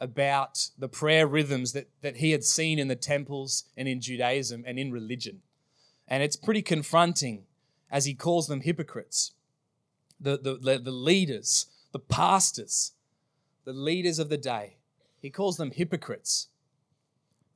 about 0.00 0.68
the 0.78 0.88
prayer 0.88 1.26
rhythms 1.26 1.72
that, 1.72 1.88
that 2.00 2.16
he 2.16 2.32
had 2.32 2.44
seen 2.44 2.78
in 2.78 2.88
the 2.88 2.96
temples 2.96 3.64
and 3.76 3.86
in 3.86 4.00
Judaism 4.00 4.64
and 4.66 4.78
in 4.78 4.90
religion. 4.90 5.40
And 6.08 6.22
it's 6.22 6.36
pretty 6.36 6.62
confronting 6.62 7.44
as 7.90 8.04
he 8.04 8.14
calls 8.14 8.46
them 8.46 8.60
hypocrites. 8.60 9.32
The, 10.20 10.38
the, 10.38 10.78
the 10.78 10.90
leaders, 10.90 11.66
the 11.92 11.98
pastors, 11.98 12.92
the 13.64 13.72
leaders 13.72 14.18
of 14.18 14.28
the 14.28 14.38
day, 14.38 14.76
he 15.20 15.30
calls 15.30 15.56
them 15.56 15.70
hypocrites. 15.70 16.48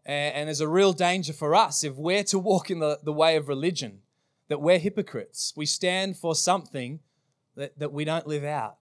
And, 0.04 0.34
and 0.34 0.48
there's 0.48 0.60
a 0.60 0.68
real 0.68 0.92
danger 0.92 1.32
for 1.32 1.54
us 1.54 1.84
if 1.84 1.96
we're 1.96 2.24
to 2.24 2.38
walk 2.38 2.70
in 2.70 2.78
the, 2.78 2.98
the 3.02 3.12
way 3.12 3.36
of 3.36 3.48
religion, 3.48 4.00
that 4.48 4.60
we're 4.60 4.78
hypocrites. 4.78 5.52
We 5.56 5.66
stand 5.66 6.16
for 6.16 6.34
something 6.34 7.00
that, 7.56 7.78
that 7.78 7.92
we 7.92 8.04
don't 8.04 8.26
live 8.26 8.44
out, 8.44 8.76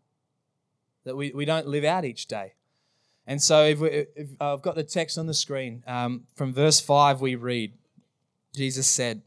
that 1.04 1.16
we, 1.16 1.32
we 1.32 1.46
don't 1.46 1.68
live 1.68 1.84
out 1.84 2.06
each 2.06 2.28
day. 2.28 2.54
And 3.28 3.42
so 3.42 3.66
if, 3.66 3.80
we, 3.80 3.90
if 3.90 4.30
uh, 4.42 4.54
I've 4.54 4.64
got 4.64 4.76
the 4.76 4.84
text 4.84 5.18
on 5.18 5.28
the 5.28 5.34
screen, 5.36 5.84
um, 5.86 6.24
from 6.36 6.52
verse 6.54 6.80
5 6.80 7.22
we 7.22 7.36
read, 7.36 7.74
Jesus 8.56 8.88
said, 8.88 9.22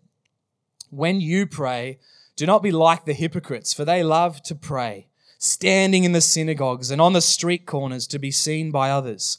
When 0.90 1.20
you 1.20 1.46
pray, 1.46 2.00
do 2.34 2.44
not 2.44 2.62
be 2.62 2.72
like 2.72 3.04
the 3.04 3.12
hypocrites, 3.12 3.72
for 3.72 3.84
they 3.84 4.02
love 4.02 4.42
to 4.42 4.56
pray, 4.56 5.06
standing 5.38 6.02
in 6.02 6.10
the 6.10 6.20
synagogues 6.20 6.90
and 6.90 7.00
on 7.00 7.12
the 7.12 7.20
street 7.20 7.66
corners 7.66 8.08
to 8.08 8.18
be 8.18 8.32
seen 8.32 8.72
by 8.72 8.90
others. 8.90 9.38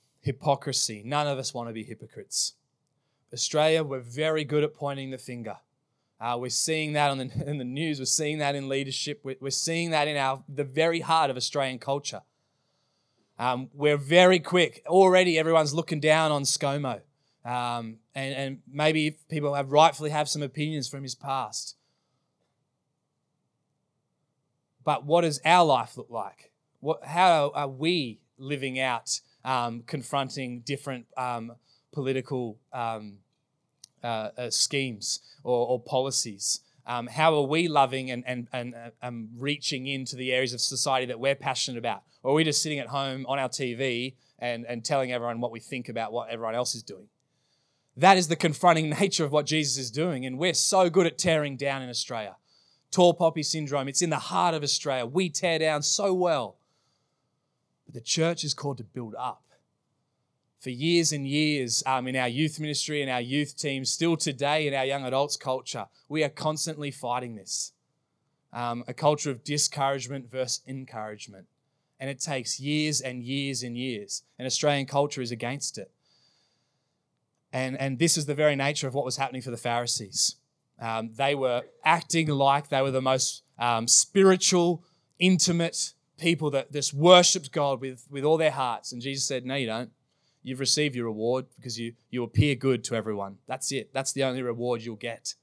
hypocrisy. 0.21 1.01
None 1.05 1.27
of 1.27 1.37
us 1.37 1.53
want 1.53 1.69
to 1.69 1.73
be 1.73 1.83
hypocrites. 1.83 2.53
Australia, 3.33 3.83
we're 3.83 3.99
very 3.99 4.43
good 4.43 4.63
at 4.63 4.73
pointing 4.73 5.09
the 5.09 5.17
finger. 5.17 5.57
Uh, 6.19 6.37
we're 6.39 6.49
seeing 6.49 6.93
that 6.93 7.09
on 7.09 7.17
the, 7.17 7.31
in 7.45 7.57
the 7.57 7.63
news. 7.63 7.99
We're 7.99 8.05
seeing 8.05 8.37
that 8.37 8.55
in 8.55 8.69
leadership. 8.69 9.21
We're, 9.23 9.37
we're 9.41 9.49
seeing 9.49 9.91
that 9.91 10.07
in 10.07 10.17
our 10.17 10.43
the 10.47 10.63
very 10.63 10.99
heart 10.99 11.29
of 11.29 11.37
Australian 11.37 11.79
culture. 11.79 12.21
Um, 13.39 13.69
we're 13.73 13.97
very 13.97 14.39
quick. 14.39 14.83
Already, 14.85 15.39
everyone's 15.39 15.73
looking 15.73 15.99
down 15.99 16.31
on 16.31 16.43
ScoMo, 16.43 17.01
um, 17.43 17.97
and, 18.13 18.35
and 18.35 18.59
maybe 18.71 19.17
people 19.29 19.55
have 19.55 19.71
rightfully 19.71 20.11
have 20.11 20.29
some 20.29 20.43
opinions 20.43 20.87
from 20.87 21.01
his 21.01 21.15
past. 21.15 21.75
But 24.83 25.05
what 25.05 25.21
does 25.21 25.41
our 25.43 25.65
life 25.65 25.97
look 25.97 26.09
like? 26.11 26.51
What, 26.81 27.03
how 27.03 27.51
are 27.55 27.67
we 27.67 28.19
living 28.37 28.79
out 28.79 29.21
um, 29.43 29.83
confronting 29.85 30.61
different 30.61 31.05
um, 31.17 31.53
political 31.91 32.57
um, 32.73 33.17
uh, 34.03 34.29
uh, 34.37 34.49
schemes 34.49 35.21
or, 35.43 35.67
or 35.67 35.79
policies? 35.79 36.61
Um, 36.85 37.07
how 37.07 37.35
are 37.35 37.45
we 37.45 37.67
loving 37.67 38.09
and, 38.09 38.23
and, 38.25 38.47
and 38.51 38.73
uh, 38.73 38.89
um, 39.01 39.29
reaching 39.37 39.87
into 39.87 40.15
the 40.15 40.31
areas 40.31 40.53
of 40.53 40.61
society 40.61 41.05
that 41.07 41.19
we're 41.19 41.35
passionate 41.35 41.77
about? 41.77 42.03
Or 42.23 42.31
are 42.31 42.35
we 42.35 42.43
just 42.43 42.61
sitting 42.61 42.79
at 42.79 42.87
home 42.87 43.25
on 43.27 43.39
our 43.39 43.49
TV 43.49 44.15
and, 44.39 44.65
and 44.65 44.83
telling 44.83 45.11
everyone 45.11 45.39
what 45.39 45.51
we 45.51 45.59
think 45.59 45.89
about 45.89 46.11
what 46.11 46.29
everyone 46.29 46.55
else 46.55 46.75
is 46.75 46.83
doing? 46.83 47.07
That 47.97 48.17
is 48.17 48.27
the 48.27 48.35
confronting 48.35 48.89
nature 48.99 49.25
of 49.25 49.31
what 49.31 49.45
Jesus 49.45 49.77
is 49.77 49.91
doing. 49.91 50.25
And 50.25 50.37
we're 50.37 50.53
so 50.53 50.89
good 50.89 51.05
at 51.05 51.17
tearing 51.17 51.57
down 51.57 51.81
in 51.81 51.89
Australia. 51.89 52.35
Tall 52.89 53.13
poppy 53.13 53.43
syndrome, 53.43 53.87
it's 53.87 54.01
in 54.01 54.09
the 54.09 54.17
heart 54.17 54.53
of 54.53 54.63
Australia. 54.63 55.05
We 55.05 55.29
tear 55.29 55.59
down 55.59 55.81
so 55.81 56.13
well. 56.13 56.57
But 57.91 57.99
the 57.99 58.05
church 58.05 58.45
is 58.45 58.53
called 58.53 58.77
to 58.77 58.85
build 58.85 59.15
up 59.17 59.43
for 60.61 60.69
years 60.69 61.11
and 61.11 61.27
years 61.27 61.83
um, 61.85 62.07
in 62.07 62.15
our 62.15 62.27
youth 62.27 62.59
ministry 62.59 63.01
and 63.01 63.11
our 63.11 63.19
youth 63.19 63.57
team, 63.57 63.83
still 63.83 64.15
today 64.15 64.67
in 64.67 64.75
our 64.75 64.85
young 64.85 65.03
adults 65.03 65.35
culture, 65.35 65.87
we 66.07 66.23
are 66.23 66.29
constantly 66.29 66.91
fighting 66.91 67.35
this 67.35 67.73
um, 68.53 68.83
a 68.87 68.93
culture 68.93 69.31
of 69.31 69.43
discouragement 69.43 70.29
versus 70.29 70.61
encouragement. 70.67 71.47
And 71.99 72.09
it 72.09 72.19
takes 72.19 72.59
years 72.59 73.01
and 73.01 73.23
years 73.23 73.63
and 73.63 73.77
years. 73.77 74.23
And 74.37 74.45
Australian 74.45 74.85
culture 74.85 75.21
is 75.21 75.31
against 75.31 75.77
it. 75.77 75.91
And, 77.51 77.79
and 77.79 77.97
this 77.97 78.17
is 78.17 78.25
the 78.25 78.35
very 78.35 78.55
nature 78.55 78.87
of 78.87 78.93
what 78.93 79.03
was 79.03 79.17
happening 79.17 79.41
for 79.41 79.51
the 79.51 79.57
Pharisees. 79.57 80.35
Um, 80.79 81.11
they 81.15 81.35
were 81.35 81.63
acting 81.83 82.27
like 82.27 82.69
they 82.69 82.81
were 82.81 82.91
the 82.91 83.01
most 83.01 83.43
um, 83.57 83.87
spiritual, 83.87 84.83
intimate 85.19 85.93
people 86.21 86.51
that 86.51 86.71
just 86.71 86.93
worshipped 86.93 87.51
God 87.51 87.81
with, 87.81 88.05
with 88.09 88.23
all 88.23 88.37
their 88.37 88.51
hearts. 88.51 88.93
And 88.93 89.01
Jesus 89.01 89.25
said, 89.25 89.45
No, 89.45 89.55
you 89.55 89.67
don't. 89.67 89.89
You've 90.43 90.59
received 90.59 90.95
your 90.95 91.05
reward 91.05 91.45
because 91.55 91.79
you, 91.79 91.93
you 92.09 92.23
appear 92.23 92.55
good 92.55 92.83
to 92.85 92.95
everyone. 92.95 93.37
That's 93.47 93.71
it. 93.71 93.93
That's 93.93 94.13
the 94.13 94.23
only 94.23 94.41
reward 94.41 94.81
you'll 94.81 94.95
get. 94.95 95.35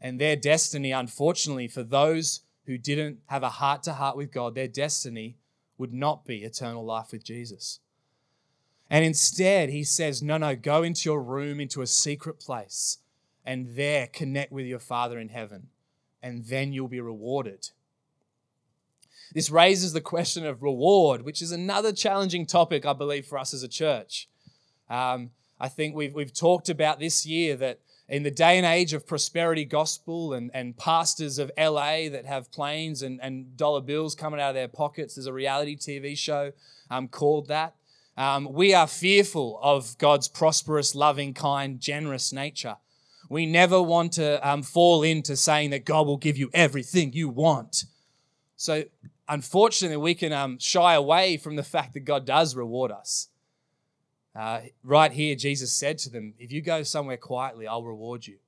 And 0.00 0.20
their 0.20 0.36
destiny, 0.36 0.92
unfortunately, 0.92 1.68
for 1.68 1.82
those 1.82 2.40
who 2.66 2.76
didn't 2.76 3.18
have 3.26 3.42
a 3.42 3.48
heart 3.48 3.82
to 3.84 3.94
heart 3.94 4.16
with 4.16 4.30
God, 4.30 4.54
their 4.54 4.68
destiny 4.68 5.36
would 5.78 5.92
not 5.92 6.24
be 6.24 6.44
eternal 6.44 6.84
life 6.84 7.12
with 7.12 7.24
Jesus. 7.24 7.80
And 8.90 9.04
instead, 9.04 9.68
he 9.70 9.84
says, 9.84 10.22
No, 10.22 10.38
no, 10.38 10.56
go 10.56 10.82
into 10.82 11.08
your 11.08 11.22
room, 11.22 11.60
into 11.60 11.82
a 11.82 11.86
secret 11.86 12.40
place, 12.40 12.98
and 13.44 13.76
there 13.76 14.06
connect 14.06 14.52
with 14.52 14.66
your 14.66 14.78
Father 14.78 15.18
in 15.18 15.28
heaven, 15.28 15.68
and 16.22 16.44
then 16.46 16.72
you'll 16.72 16.88
be 16.88 17.00
rewarded. 17.00 17.70
This 19.34 19.50
raises 19.50 19.92
the 19.92 20.00
question 20.00 20.46
of 20.46 20.62
reward, 20.62 21.22
which 21.22 21.42
is 21.42 21.52
another 21.52 21.92
challenging 21.92 22.46
topic, 22.46 22.86
I 22.86 22.92
believe, 22.92 23.26
for 23.26 23.38
us 23.38 23.52
as 23.52 23.62
a 23.62 23.68
church. 23.68 24.28
Um, 24.88 25.30
I 25.60 25.68
think 25.68 25.94
we've, 25.94 26.14
we've 26.14 26.32
talked 26.32 26.68
about 26.68 26.98
this 26.98 27.26
year 27.26 27.56
that 27.56 27.80
in 28.08 28.22
the 28.22 28.30
day 28.30 28.56
and 28.56 28.64
age 28.64 28.94
of 28.94 29.06
prosperity 29.06 29.66
gospel 29.66 30.32
and, 30.32 30.50
and 30.54 30.76
pastors 30.76 31.38
of 31.38 31.50
LA 31.58 32.08
that 32.08 32.24
have 32.26 32.50
planes 32.50 33.02
and, 33.02 33.20
and 33.22 33.56
dollar 33.56 33.82
bills 33.82 34.14
coming 34.14 34.40
out 34.40 34.50
of 34.50 34.54
their 34.54 34.68
pockets, 34.68 35.16
there's 35.16 35.26
a 35.26 35.32
reality 35.32 35.76
TV 35.76 36.16
show 36.16 36.52
um, 36.90 37.08
called 37.08 37.48
that. 37.48 37.74
Um, 38.16 38.52
we 38.52 38.74
are 38.74 38.86
fearful 38.86 39.60
of 39.62 39.96
God's 39.98 40.26
prosperous, 40.26 40.94
loving, 40.94 41.34
kind, 41.34 41.80
generous 41.80 42.32
nature. 42.32 42.76
We 43.28 43.44
never 43.44 43.80
want 43.82 44.12
to 44.14 44.48
um, 44.48 44.62
fall 44.62 45.02
into 45.02 45.36
saying 45.36 45.70
that 45.70 45.84
God 45.84 46.06
will 46.06 46.16
give 46.16 46.38
you 46.38 46.50
everything 46.54 47.12
you 47.12 47.28
want. 47.28 47.84
So, 48.56 48.84
unfortunately, 49.28 49.96
we 49.96 50.14
can 50.14 50.32
um, 50.32 50.58
shy 50.58 50.94
away 50.94 51.36
from 51.36 51.56
the 51.56 51.62
fact 51.62 51.94
that 51.94 52.00
God 52.00 52.24
does 52.24 52.56
reward 52.56 52.90
us. 52.90 53.28
Uh, 54.34 54.60
right 54.82 55.12
here, 55.12 55.34
Jesus 55.34 55.72
said 55.72 55.98
to 55.98 56.10
them, 56.10 56.34
If 56.38 56.52
you 56.52 56.62
go 56.62 56.82
somewhere 56.82 57.16
quietly, 57.16 57.66
I'll 57.66 57.82
reward 57.82 58.26
you. 58.26 58.38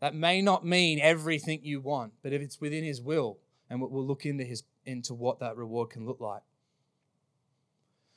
That 0.00 0.14
may 0.14 0.42
not 0.42 0.64
mean 0.64 0.98
everything 1.00 1.60
you 1.62 1.80
want, 1.80 2.12
but 2.22 2.32
if 2.32 2.40
it's 2.40 2.60
within 2.60 2.84
His 2.84 3.00
will, 3.00 3.38
and 3.70 3.80
we'll 3.80 4.04
look 4.04 4.26
into, 4.26 4.44
his, 4.44 4.64
into 4.84 5.14
what 5.14 5.38
that 5.38 5.56
reward 5.56 5.90
can 5.90 6.04
look 6.04 6.20
like. 6.20 6.42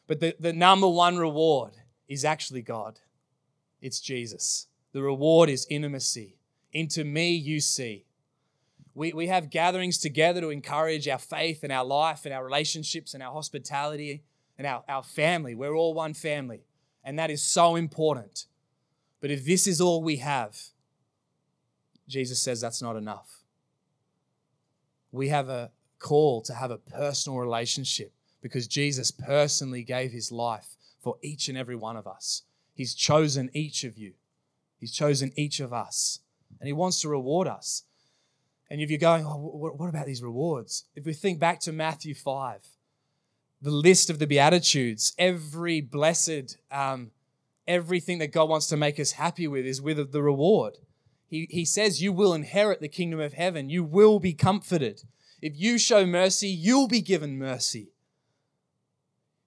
But 0.08 0.20
the, 0.20 0.36
the 0.40 0.52
number 0.52 0.90
one 0.90 1.18
reward 1.18 1.74
is 2.08 2.26
actually 2.26 2.64
God, 2.64 3.00
it's 3.80 4.02
Jesus. 4.02 4.68
The 4.92 5.02
reward 5.02 5.50
is 5.50 5.68
intimacy. 5.70 6.38
Into 6.72 7.04
me, 7.04 7.34
you 7.34 7.60
see. 7.60 8.06
We, 8.96 9.12
we 9.14 9.28
have 9.28 9.50
gatherings 9.50 9.98
together 9.98 10.42
to 10.42 10.50
encourage 10.50 11.08
our 11.08 11.18
faith 11.18 11.64
and 11.64 11.72
our 11.72 11.86
life 11.86 12.26
and 12.26 12.34
our 12.34 12.44
relationships 12.44 13.14
and 13.14 13.24
our 13.24 13.32
hospitality 13.32 14.24
and 14.58 14.68
our, 14.68 14.84
our 14.88 15.04
family. 15.04 15.56
We're 15.56 15.76
all 15.76 15.94
one 15.94 16.14
family. 16.14 16.66
And 17.04 17.18
that 17.20 17.32
is 17.32 17.42
so 17.42 17.76
important. 17.76 18.46
But 19.20 19.32
if 19.32 19.46
this 19.46 19.68
is 19.68 19.82
all 19.82 20.04
we 20.04 20.18
have, 20.18 20.58
Jesus 22.08 22.40
says 22.40 22.62
that's 22.62 22.82
not 22.82 22.96
enough. 22.96 23.44
We 25.12 25.30
have 25.30 25.50
a 25.50 25.72
call 26.00 26.42
to 26.42 26.54
have 26.54 26.72
a 26.72 26.78
personal 26.78 27.40
relationship 27.40 28.14
because 28.42 28.68
Jesus 28.68 29.10
personally 29.12 29.84
gave 29.84 30.12
his 30.12 30.32
life 30.32 30.76
for 31.02 31.18
each 31.22 31.50
and 31.50 31.58
every 31.58 31.76
one 31.76 31.98
of 31.98 32.08
us. 32.08 32.44
He's 32.74 32.94
chosen 32.94 33.50
each 33.54 33.84
of 33.84 33.98
you, 33.98 34.14
He's 34.80 34.92
chosen 34.92 35.32
each 35.36 35.60
of 35.60 35.72
us, 35.72 36.20
and 36.60 36.68
He 36.68 36.74
wants 36.74 37.02
to 37.02 37.10
reward 37.10 37.48
us. 37.48 37.84
And 38.70 38.82
if 38.82 38.90
you're 38.90 39.00
going, 39.00 39.26
oh, 39.26 39.74
what 39.76 39.90
about 39.90 40.06
these 40.06 40.24
rewards? 40.24 40.86
If 40.96 41.06
we 41.06 41.14
think 41.14 41.40
back 41.40 41.60
to 41.62 41.72
Matthew 41.72 42.16
5, 42.16 42.62
the 43.62 43.72
list 43.72 44.10
of 44.10 44.20
the 44.20 44.28
Beatitudes, 44.28 45.14
every 45.18 45.80
blessed, 45.80 46.58
um, 46.72 47.12
everything 47.68 48.20
that 48.20 48.32
God 48.32 48.50
wants 48.50 48.68
to 48.68 48.78
make 48.78 49.00
us 49.00 49.14
happy 49.14 49.48
with 49.48 49.66
is 49.66 49.82
with 49.82 50.12
the 50.12 50.22
reward. 50.22 50.80
He, 51.28 51.48
he 51.50 51.66
says, 51.66 52.02
You 52.02 52.12
will 52.12 52.34
inherit 52.34 52.82
the 52.82 52.88
kingdom 52.88 53.20
of 53.20 53.34
heaven. 53.34 53.70
You 53.70 53.84
will 53.84 54.20
be 54.20 54.34
comforted. 54.34 55.04
If 55.42 55.54
you 55.56 55.78
show 55.78 56.06
mercy, 56.06 56.50
you'll 56.50 56.88
be 56.88 57.02
given 57.02 57.38
mercy. 57.38 57.92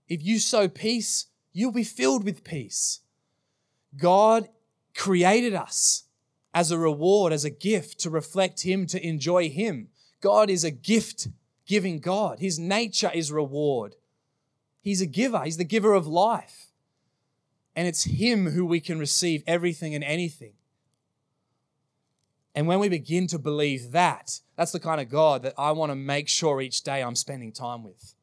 If 0.08 0.22
you 0.22 0.38
sow 0.38 0.68
peace, 0.68 1.26
you'll 1.52 1.72
be 1.72 1.84
filled 1.84 2.24
with 2.24 2.44
peace. 2.44 3.00
God 3.96 4.48
created 4.94 5.54
us 5.54 6.04
as 6.56 6.70
a 6.70 6.78
reward, 6.78 7.34
as 7.34 7.44
a 7.44 7.50
gift 7.50 8.00
to 8.00 8.08
reflect 8.08 8.62
Him, 8.62 8.86
to 8.86 9.06
enjoy 9.06 9.50
Him. 9.50 9.88
God 10.22 10.48
is 10.48 10.64
a 10.64 10.70
gift 10.70 11.28
giving 11.66 11.98
God. 11.98 12.38
His 12.38 12.58
nature 12.58 13.10
is 13.12 13.30
reward. 13.30 13.94
He's 14.80 15.02
a 15.02 15.06
giver, 15.06 15.44
He's 15.44 15.58
the 15.58 15.64
giver 15.64 15.92
of 15.92 16.06
life. 16.06 16.72
And 17.76 17.86
it's 17.86 18.04
Him 18.04 18.52
who 18.52 18.64
we 18.64 18.80
can 18.80 18.98
receive 18.98 19.44
everything 19.46 19.94
and 19.94 20.02
anything. 20.02 20.54
And 22.54 22.66
when 22.66 22.78
we 22.78 22.88
begin 22.88 23.26
to 23.26 23.38
believe 23.38 23.92
that, 23.92 24.40
that's 24.56 24.72
the 24.72 24.80
kind 24.80 24.98
of 24.98 25.10
God 25.10 25.42
that 25.42 25.52
I 25.58 25.72
want 25.72 25.92
to 25.92 25.96
make 25.96 26.26
sure 26.26 26.62
each 26.62 26.82
day 26.82 27.02
I'm 27.02 27.16
spending 27.16 27.52
time 27.52 27.84
with. 27.84 28.14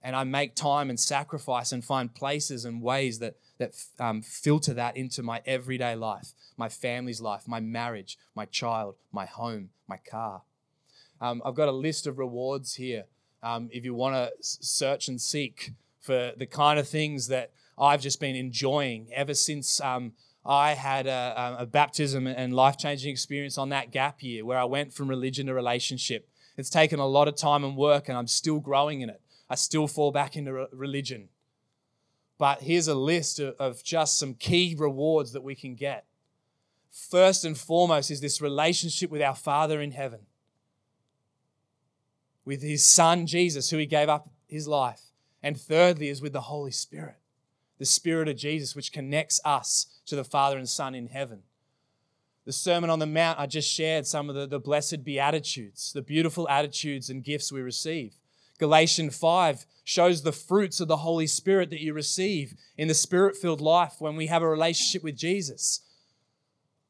And 0.00 0.14
I 0.14 0.22
make 0.22 0.54
time 0.54 0.90
and 0.90 1.00
sacrifice 1.00 1.72
and 1.72 1.84
find 1.84 2.14
places 2.14 2.64
and 2.64 2.80
ways 2.80 3.18
that, 3.18 3.34
that 3.64 4.04
um, 4.04 4.22
filter 4.22 4.74
that 4.74 4.96
into 4.96 5.22
my 5.22 5.42
everyday 5.46 5.94
life, 5.94 6.32
my 6.56 6.68
family's 6.68 7.20
life, 7.20 7.42
my 7.46 7.60
marriage, 7.60 8.18
my 8.34 8.44
child, 8.44 8.96
my 9.12 9.26
home, 9.26 9.70
my 9.88 9.96
car. 9.96 10.42
Um, 11.20 11.42
I've 11.44 11.54
got 11.54 11.68
a 11.68 11.72
list 11.72 12.06
of 12.06 12.18
rewards 12.18 12.74
here. 12.74 13.04
Um, 13.42 13.68
if 13.72 13.84
you 13.84 13.94
want 13.94 14.14
to 14.14 14.32
search 14.40 15.08
and 15.08 15.20
seek 15.20 15.72
for 16.00 16.32
the 16.36 16.46
kind 16.46 16.78
of 16.78 16.88
things 16.88 17.28
that 17.28 17.50
I've 17.78 18.00
just 18.00 18.20
been 18.20 18.36
enjoying 18.36 19.08
ever 19.14 19.34
since 19.34 19.80
um, 19.80 20.12
I 20.44 20.74
had 20.74 21.06
a, 21.06 21.56
a 21.60 21.66
baptism 21.66 22.26
and 22.26 22.54
life 22.54 22.76
changing 22.76 23.10
experience 23.10 23.56
on 23.56 23.70
that 23.70 23.90
gap 23.90 24.22
year 24.22 24.44
where 24.44 24.58
I 24.58 24.64
went 24.64 24.92
from 24.92 25.08
religion 25.08 25.46
to 25.46 25.54
relationship. 25.54 26.28
It's 26.56 26.70
taken 26.70 27.00
a 27.00 27.06
lot 27.06 27.26
of 27.26 27.36
time 27.36 27.64
and 27.64 27.76
work, 27.76 28.08
and 28.08 28.16
I'm 28.16 28.28
still 28.28 28.60
growing 28.60 29.00
in 29.00 29.10
it. 29.10 29.20
I 29.50 29.56
still 29.56 29.88
fall 29.88 30.12
back 30.12 30.36
into 30.36 30.68
religion. 30.72 31.28
But 32.38 32.62
here's 32.62 32.88
a 32.88 32.94
list 32.94 33.38
of 33.40 33.82
just 33.84 34.18
some 34.18 34.34
key 34.34 34.74
rewards 34.76 35.32
that 35.32 35.42
we 35.42 35.54
can 35.54 35.74
get. 35.74 36.04
First 36.90 37.44
and 37.44 37.56
foremost 37.56 38.10
is 38.10 38.20
this 38.20 38.40
relationship 38.40 39.10
with 39.10 39.22
our 39.22 39.34
Father 39.34 39.80
in 39.80 39.92
heaven, 39.92 40.20
with 42.44 42.62
His 42.62 42.84
Son 42.84 43.26
Jesus, 43.26 43.70
who 43.70 43.78
He 43.78 43.86
gave 43.86 44.08
up 44.08 44.30
His 44.46 44.68
life. 44.68 45.00
And 45.42 45.60
thirdly 45.60 46.08
is 46.08 46.22
with 46.22 46.32
the 46.32 46.40
Holy 46.42 46.70
Spirit, 46.70 47.16
the 47.78 47.84
Spirit 47.84 48.28
of 48.28 48.36
Jesus, 48.36 48.74
which 48.74 48.92
connects 48.92 49.40
us 49.44 49.86
to 50.06 50.16
the 50.16 50.24
Father 50.24 50.56
and 50.56 50.68
Son 50.68 50.94
in 50.94 51.08
heaven. 51.08 51.42
The 52.46 52.52
Sermon 52.52 52.90
on 52.90 52.98
the 52.98 53.06
Mount, 53.06 53.38
I 53.38 53.46
just 53.46 53.70
shared 53.70 54.06
some 54.06 54.28
of 54.28 54.36
the, 54.36 54.46
the 54.46 54.60
blessed 54.60 55.02
beatitudes, 55.04 55.92
the 55.92 56.02
beautiful 56.02 56.48
attitudes 56.48 57.10
and 57.10 57.24
gifts 57.24 57.52
we 57.52 57.60
receive. 57.60 58.14
Galatians 58.58 59.16
5 59.16 59.66
shows 59.84 60.22
the 60.22 60.32
fruits 60.32 60.80
of 60.80 60.88
the 60.88 60.98
Holy 60.98 61.26
Spirit 61.26 61.70
that 61.70 61.82
you 61.82 61.92
receive 61.92 62.54
in 62.78 62.88
the 62.88 62.94
spirit 62.94 63.36
filled 63.36 63.60
life 63.60 63.96
when 63.98 64.16
we 64.16 64.26
have 64.28 64.42
a 64.42 64.48
relationship 64.48 65.02
with 65.02 65.16
Jesus. 65.16 65.80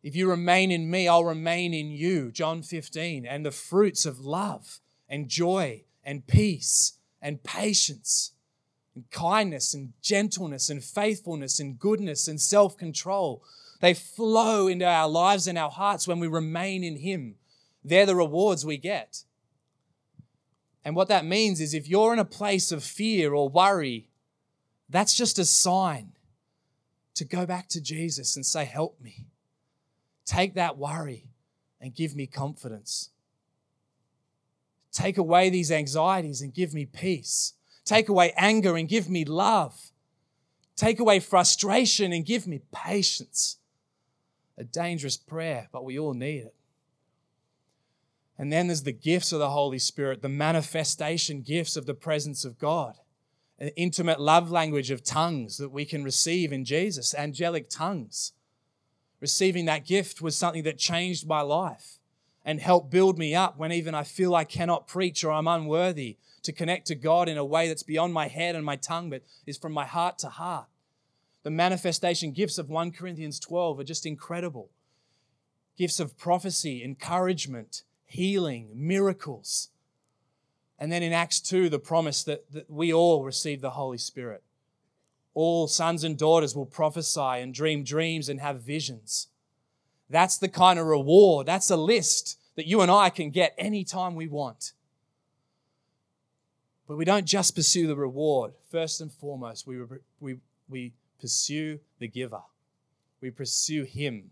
If 0.03 0.15
you 0.15 0.29
remain 0.29 0.71
in 0.71 0.91
me, 0.91 1.09
I'll 1.09 1.25
remain 1.25 1.73
in 1.73 1.91
you. 1.91 2.31
John 2.31 2.63
15. 2.63 3.27
And 3.27 3.45
the 3.45 3.51
fruits 3.51 4.05
of 4.05 4.21
love 4.21 4.81
and 5.09 5.29
joy 5.29 5.85
and 6.05 6.27
peace 6.27 6.99
and 7.23 7.43
patience 7.43 8.33
and 8.95 9.11
kindness 9.11 9.75
and 9.75 9.95
gentleness 10.03 10.69
and 10.69 10.85
faithfulness 10.85 11.59
and 11.59 11.79
goodness 11.79 12.29
and 12.29 12.41
self 12.41 12.77
control. 12.77 13.43
They 13.81 13.95
flow 13.95 14.69
into 14.69 14.87
our 14.87 15.09
lives 15.09 15.47
and 15.47 15.59
our 15.59 15.71
hearts 15.71 16.07
when 16.07 16.21
we 16.21 16.29
remain 16.29 16.85
in 16.85 16.97
Him. 16.97 17.37
They're 17.83 18.07
the 18.07 18.15
rewards 18.15 18.65
we 18.65 18.77
get. 18.77 19.25
And 20.85 20.95
what 20.95 21.09
that 21.09 21.25
means 21.25 21.61
is 21.61 21.73
if 21.73 21.89
you're 21.89 22.13
in 22.13 22.19
a 22.19 22.25
place 22.25 22.71
of 22.71 22.85
fear 22.85 23.33
or 23.33 23.49
worry, 23.49 24.11
that's 24.89 25.15
just 25.15 25.39
a 25.39 25.45
sign 25.45 26.13
to 27.15 27.25
go 27.25 27.47
back 27.47 27.69
to 27.71 27.81
Jesus 27.81 28.37
and 28.37 28.45
say, 28.45 28.65
Help 28.65 29.01
me. 29.01 29.27
Take 30.27 30.55
that 30.55 30.79
worry 30.79 31.31
and 31.81 31.95
give 31.95 32.15
me 32.15 32.27
confidence. 32.27 33.11
Take 34.93 35.19
away 35.19 35.51
these 35.51 35.73
anxieties 35.73 36.41
and 36.41 36.55
give 36.55 36.73
me 36.73 36.87
peace. 36.87 37.55
Take 37.85 38.09
away 38.09 38.33
anger 38.37 38.77
and 38.77 38.89
give 38.89 39.11
me 39.11 39.25
love. 39.25 39.91
Take 40.77 40.99
away 40.99 41.21
frustration 41.21 42.13
and 42.13 42.25
give 42.25 42.47
me 42.47 42.63
patience. 42.73 43.59
A 44.57 44.65
dangerous 44.65 45.17
prayer, 45.17 45.69
but 45.73 45.85
we 45.85 45.99
all 45.99 46.15
need 46.15 46.45
it. 46.45 46.55
And 48.37 48.53
then 48.53 48.67
there's 48.67 48.83
the 48.83 48.93
gifts 48.93 49.33
of 49.33 49.39
the 49.39 49.51
Holy 49.51 49.79
Spirit, 49.79 50.23
the 50.23 50.29
manifestation 50.29 51.43
gifts 51.43 51.77
of 51.77 51.87
the 51.87 51.95
presence 51.95 52.45
of 52.45 52.59
God, 52.59 52.97
an 53.59 53.69
intimate 53.77 54.21
love 54.21 54.51
language 54.51 54.91
of 54.91 55.05
tongues 55.05 55.57
that 55.59 55.71
we 55.71 55.85
can 55.85 56.03
receive 56.03 56.53
in 56.53 56.65
Jesus, 56.65 57.15
angelic 57.15 57.71
tongues. 57.71 58.33
Receiving 59.21 59.65
that 59.67 59.87
gift 59.87 60.21
was 60.21 60.37
something 60.37 60.65
that 60.65 60.79
changed 60.79 61.27
my 61.27 61.41
life 61.41 61.99
and 62.45 62.61
helped 62.61 62.91
build 62.91 63.19
me 63.19 63.35
up 63.35 63.57
when 63.57 63.73
even 63.73 63.95
I 63.95 64.03
feel 64.03 64.35
I 64.35 64.45
cannot 64.45 64.87
preach 64.87 65.25
or 65.25 65.33
I'm 65.33 65.49
unworthy 65.49 66.19
to 66.43 66.53
connect 66.53 66.87
to 66.89 66.95
God 66.95 67.29
in 67.29 67.39
a 67.39 67.45
way 67.45 67.69
that's 67.69 67.83
beyond 67.83 68.13
my 68.13 68.29
head 68.29 68.55
and 68.55 68.65
my 68.65 68.77
tongue, 68.77 69.09
but 69.11 69.23
is 69.47 69.57
from 69.57 69.73
my 69.73 69.87
heart 69.87 70.19
to 70.19 70.29
heart. 70.29 70.67
The 71.43 71.51
manifestation 71.51 72.33
gifts 72.33 72.59
of 72.59 72.69
1 72.69 72.93
Corinthians 72.93 73.39
12 73.39 73.81
are 73.81 73.85
just 73.85 74.05
incredible. 74.05 74.71
Gifts 75.79 76.01
of 76.01 76.19
prophecy, 76.19 76.85
encouragement, 76.85 77.83
healing, 78.15 78.69
miracles. 78.73 79.71
And 80.79 80.93
then 80.93 81.03
in 81.03 81.13
Acts 81.13 81.41
2, 81.41 81.69
the 81.69 81.81
promise 81.81 82.23
that, 82.23 82.51
that 82.53 82.71
we 82.71 82.93
all 82.93 83.25
receive 83.25 83.61
the 83.61 83.71
Holy 83.71 83.99
Spirit. 83.99 84.45
All 85.35 85.67
sons 85.67 86.05
and 86.05 86.17
daughters 86.17 86.55
will 86.55 86.67
prophesy 86.67 87.21
and 87.21 87.53
dream 87.53 87.83
dreams 87.83 88.29
and 88.29 88.39
have 88.39 88.61
visions. 88.61 89.29
That's 90.09 90.39
the 90.39 90.49
kind 90.49 90.79
of 90.79 90.87
reward, 90.87 91.47
that's 91.47 91.71
a 91.71 91.77
list 91.77 92.39
that 92.55 92.69
you 92.69 92.83
and 92.83 92.91
I 92.91 93.11
can 93.11 93.31
get 93.31 93.53
anytime 93.59 94.15
we 94.15 94.29
want. 94.29 94.73
But 96.87 96.97
we 96.97 97.05
don't 97.05 97.27
just 97.27 97.57
pursue 97.57 97.89
the 97.89 97.97
reward. 97.97 98.53
First 98.71 99.01
and 99.01 99.11
foremost, 99.11 99.67
we, 99.67 99.79
we, 100.21 100.37
we 100.69 100.93
pursue 101.21 101.81
the 101.99 102.07
giver. 102.07 102.43
We 103.21 103.33
pursue 103.33 103.83
Him. 103.83 104.31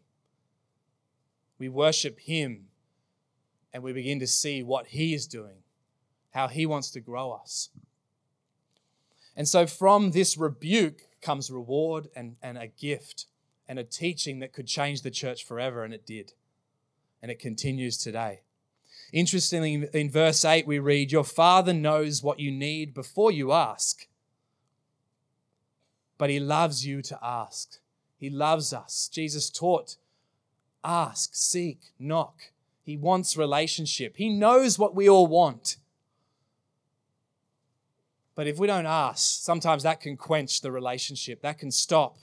We 1.58 1.68
worship 1.68 2.20
Him 2.20 2.66
and 3.72 3.82
we 3.82 3.92
begin 3.92 4.20
to 4.20 4.26
see 4.26 4.62
what 4.62 4.88
He 4.88 5.14
is 5.14 5.26
doing, 5.26 5.62
how 6.30 6.48
He 6.48 6.66
wants 6.66 6.90
to 6.90 7.00
grow 7.00 7.32
us. 7.32 7.70
And 9.36 9.48
so 9.48 9.66
from 9.66 10.10
this 10.10 10.36
rebuke 10.36 11.02
comes 11.22 11.50
reward 11.50 12.08
and, 12.14 12.36
and 12.42 12.58
a 12.58 12.66
gift 12.66 13.26
and 13.66 13.78
a 13.78 13.84
teaching 13.84 14.40
that 14.40 14.52
could 14.52 14.66
change 14.66 15.02
the 15.02 15.10
church 15.10 15.44
forever, 15.46 15.84
and 15.84 15.94
it 15.94 16.04
did. 16.04 16.32
And 17.22 17.30
it 17.30 17.38
continues 17.38 17.96
today. 17.96 18.42
Interestingly, 19.12 19.88
in 19.92 20.10
verse 20.10 20.44
8, 20.44 20.66
we 20.66 20.78
read, 20.78 21.12
Your 21.12 21.24
Father 21.24 21.72
knows 21.72 22.22
what 22.22 22.40
you 22.40 22.50
need 22.50 22.92
before 22.92 23.30
you 23.30 23.52
ask, 23.52 24.06
but 26.18 26.30
He 26.30 26.40
loves 26.40 26.84
you 26.84 27.00
to 27.02 27.18
ask. 27.22 27.78
He 28.18 28.30
loves 28.30 28.72
us. 28.72 29.08
Jesus 29.12 29.50
taught 29.50 29.96
ask, 30.84 31.30
seek, 31.34 31.92
knock. 31.98 32.51
He 32.82 32.96
wants 32.96 33.36
relationship. 33.36 34.16
He 34.16 34.28
knows 34.28 34.78
what 34.78 34.94
we 34.94 35.08
all 35.08 35.26
want. 35.26 35.76
But 38.34 38.46
if 38.46 38.58
we 38.58 38.66
don't 38.66 38.86
ask, 38.86 39.42
sometimes 39.42 39.82
that 39.82 40.00
can 40.00 40.16
quench 40.16 40.60
the 40.60 40.72
relationship, 40.72 41.42
that 41.42 41.58
can 41.58 41.70
stop 41.70 42.16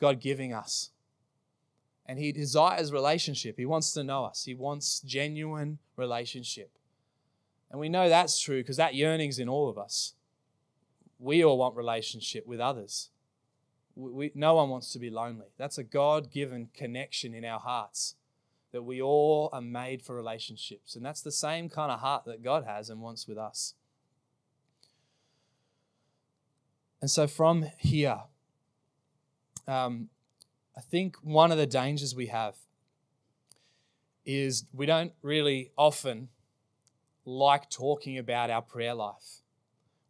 God 0.00 0.20
giving 0.20 0.52
us. 0.52 0.90
And 2.04 2.18
He 2.18 2.32
desires 2.32 2.92
relationship. 2.92 3.56
He 3.56 3.66
wants 3.66 3.92
to 3.94 4.04
know 4.04 4.24
us, 4.24 4.44
He 4.44 4.54
wants 4.54 5.00
genuine 5.00 5.78
relationship. 5.96 6.70
And 7.70 7.78
we 7.78 7.88
know 7.88 8.08
that's 8.08 8.40
true 8.40 8.60
because 8.60 8.78
that 8.78 8.94
yearning's 8.94 9.38
in 9.38 9.48
all 9.48 9.68
of 9.68 9.78
us. 9.78 10.14
We 11.18 11.44
all 11.44 11.58
want 11.58 11.76
relationship 11.76 12.46
with 12.46 12.60
others. 12.60 13.10
We, 13.94 14.30
no 14.34 14.54
one 14.54 14.70
wants 14.70 14.92
to 14.92 14.98
be 14.98 15.10
lonely. 15.10 15.48
That's 15.58 15.76
a 15.76 15.82
God 15.82 16.30
given 16.30 16.68
connection 16.72 17.34
in 17.34 17.44
our 17.44 17.58
hearts 17.58 18.14
that 18.72 18.82
we 18.82 19.00
all 19.00 19.48
are 19.52 19.60
made 19.60 20.02
for 20.02 20.14
relationships. 20.14 20.94
And 20.94 21.04
that's 21.04 21.22
the 21.22 21.32
same 21.32 21.68
kind 21.68 21.90
of 21.90 22.00
heart 22.00 22.24
that 22.26 22.42
God 22.42 22.64
has 22.64 22.90
and 22.90 23.00
wants 23.00 23.26
with 23.26 23.38
us. 23.38 23.74
And 27.00 27.10
so 27.10 27.26
from 27.26 27.66
here, 27.78 28.20
um, 29.66 30.08
I 30.76 30.80
think 30.80 31.16
one 31.22 31.52
of 31.52 31.58
the 31.58 31.66
dangers 31.66 32.14
we 32.14 32.26
have 32.26 32.56
is 34.24 34.64
we 34.72 34.84
don't 34.84 35.12
really 35.22 35.70
often 35.76 36.28
like 37.24 37.70
talking 37.70 38.18
about 38.18 38.50
our 38.50 38.62
prayer 38.62 38.94
life. 38.94 39.42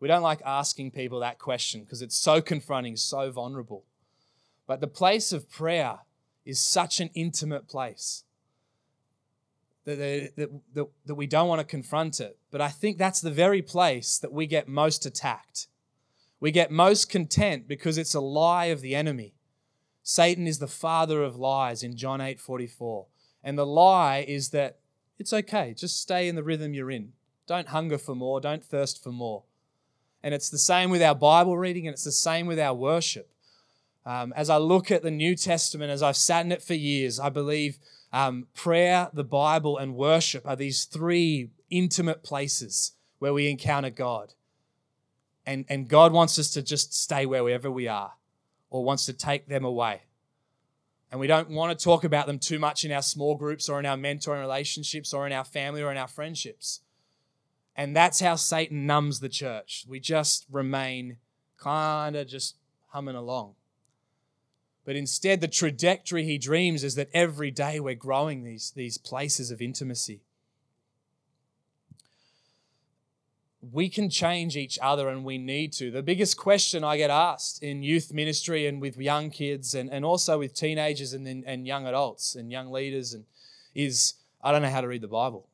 We 0.00 0.08
don't 0.08 0.22
like 0.22 0.40
asking 0.44 0.92
people 0.92 1.20
that 1.20 1.38
question 1.38 1.82
because 1.82 2.02
it's 2.02 2.16
so 2.16 2.40
confronting, 2.40 2.96
so 2.96 3.30
vulnerable. 3.30 3.84
But 4.66 4.80
the 4.80 4.86
place 4.86 5.32
of 5.32 5.50
prayer 5.50 6.00
is 6.44 6.60
such 6.60 7.00
an 7.00 7.10
intimate 7.14 7.68
place 7.68 8.24
that, 9.96 10.36
that, 10.36 10.50
that, 10.74 10.86
that 11.06 11.14
we 11.14 11.26
don't 11.26 11.48
want 11.48 11.60
to 11.60 11.64
confront 11.64 12.20
it. 12.20 12.36
But 12.50 12.60
I 12.60 12.68
think 12.68 12.98
that's 12.98 13.20
the 13.20 13.30
very 13.30 13.62
place 13.62 14.18
that 14.18 14.32
we 14.32 14.46
get 14.46 14.68
most 14.68 15.06
attacked. 15.06 15.68
We 16.40 16.50
get 16.50 16.70
most 16.70 17.10
content 17.10 17.66
because 17.66 17.96
it's 17.96 18.14
a 18.14 18.20
lie 18.20 18.66
of 18.66 18.80
the 18.80 18.94
enemy. 18.94 19.34
Satan 20.02 20.46
is 20.46 20.58
the 20.58 20.68
father 20.68 21.22
of 21.22 21.36
lies 21.36 21.82
in 21.82 21.96
John 21.96 22.20
8 22.20 22.38
44. 22.38 23.06
And 23.42 23.58
the 23.58 23.66
lie 23.66 24.24
is 24.28 24.50
that 24.50 24.78
it's 25.18 25.32
okay, 25.32 25.74
just 25.74 26.00
stay 26.00 26.28
in 26.28 26.36
the 26.36 26.44
rhythm 26.44 26.74
you're 26.74 26.90
in. 26.90 27.12
Don't 27.46 27.68
hunger 27.68 27.98
for 27.98 28.14
more, 28.14 28.40
don't 28.40 28.64
thirst 28.64 29.02
for 29.02 29.10
more. 29.10 29.44
And 30.22 30.34
it's 30.34 30.50
the 30.50 30.58
same 30.58 30.90
with 30.90 31.02
our 31.02 31.14
Bible 31.14 31.56
reading, 31.56 31.86
and 31.86 31.94
it's 31.94 32.04
the 32.04 32.12
same 32.12 32.46
with 32.46 32.58
our 32.58 32.74
worship. 32.74 33.30
Um, 34.04 34.32
as 34.36 34.50
I 34.50 34.58
look 34.58 34.90
at 34.90 35.02
the 35.02 35.10
New 35.10 35.34
Testament, 35.34 35.90
as 35.90 36.02
I've 36.02 36.16
sat 36.16 36.44
in 36.44 36.52
it 36.52 36.62
for 36.62 36.74
years, 36.74 37.18
I 37.18 37.30
believe 37.30 37.78
um, 38.12 38.46
prayer, 38.54 39.10
the 39.12 39.24
Bible, 39.24 39.76
and 39.76 39.94
worship 39.94 40.46
are 40.46 40.56
these 40.56 40.84
three 40.84 41.50
intimate 41.70 42.22
places 42.22 42.92
where 43.18 43.34
we 43.34 43.50
encounter 43.50 43.90
God. 43.90 44.34
And, 45.44 45.64
and 45.68 45.88
God 45.88 46.12
wants 46.12 46.38
us 46.38 46.50
to 46.52 46.62
just 46.62 46.94
stay 46.94 47.26
wherever 47.26 47.70
we 47.70 47.88
are 47.88 48.12
or 48.70 48.84
wants 48.84 49.06
to 49.06 49.12
take 49.12 49.48
them 49.48 49.64
away. 49.64 50.02
And 51.10 51.18
we 51.18 51.26
don't 51.26 51.50
want 51.50 51.76
to 51.76 51.82
talk 51.82 52.04
about 52.04 52.26
them 52.26 52.38
too 52.38 52.58
much 52.58 52.84
in 52.84 52.92
our 52.92 53.02
small 53.02 53.34
groups 53.34 53.68
or 53.68 53.78
in 53.78 53.86
our 53.86 53.96
mentoring 53.96 54.40
relationships 54.40 55.14
or 55.14 55.26
in 55.26 55.32
our 55.32 55.44
family 55.44 55.82
or 55.82 55.90
in 55.90 55.96
our 55.96 56.08
friendships. 56.08 56.80
And 57.74 57.96
that's 57.96 58.20
how 58.20 58.34
Satan 58.34 58.86
numbs 58.86 59.20
the 59.20 59.28
church. 59.28 59.86
We 59.88 60.00
just 60.00 60.46
remain 60.50 61.16
kind 61.56 62.14
of 62.16 62.26
just 62.26 62.56
humming 62.88 63.14
along. 63.14 63.54
But 64.88 64.96
instead, 64.96 65.42
the 65.42 65.48
trajectory 65.48 66.24
he 66.24 66.38
dreams 66.38 66.82
is 66.82 66.94
that 66.94 67.10
every 67.12 67.50
day 67.50 67.78
we're 67.78 67.94
growing 67.94 68.42
these, 68.42 68.70
these 68.74 68.96
places 68.96 69.50
of 69.50 69.60
intimacy. 69.60 70.22
we 73.70 73.90
can 73.90 74.08
change 74.08 74.56
each 74.56 74.78
other 74.80 75.10
and 75.10 75.26
we 75.26 75.36
need 75.36 75.74
to. 75.74 75.90
The 75.90 76.02
biggest 76.02 76.38
question 76.38 76.84
I 76.84 76.96
get 76.96 77.10
asked 77.10 77.62
in 77.62 77.82
youth 77.82 78.14
ministry 78.14 78.66
and 78.66 78.80
with 78.80 78.96
young 78.96 79.28
kids 79.28 79.74
and, 79.74 79.90
and 79.90 80.06
also 80.06 80.38
with 80.38 80.54
teenagers 80.54 81.12
and, 81.12 81.26
and 81.26 81.66
young 81.66 81.86
adults 81.86 82.34
and 82.34 82.50
young 82.50 82.70
leaders 82.72 83.12
and 83.12 83.26
is 83.74 84.14
I 84.42 84.52
don't 84.52 84.62
know 84.62 84.70
how 84.70 84.80
to 84.80 84.88
read 84.88 85.02
the 85.02 85.08
Bible. 85.08 85.50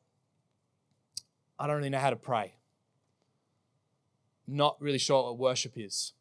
I 1.59 1.67
don't 1.67 1.75
really 1.75 1.89
know 1.89 1.99
how 1.99 2.11
to 2.11 2.15
pray. 2.15 2.53
Not 4.47 4.77
really 4.79 4.97
sure 4.97 5.23
what 5.23 5.37
worship 5.37 5.73
is. 5.75 6.13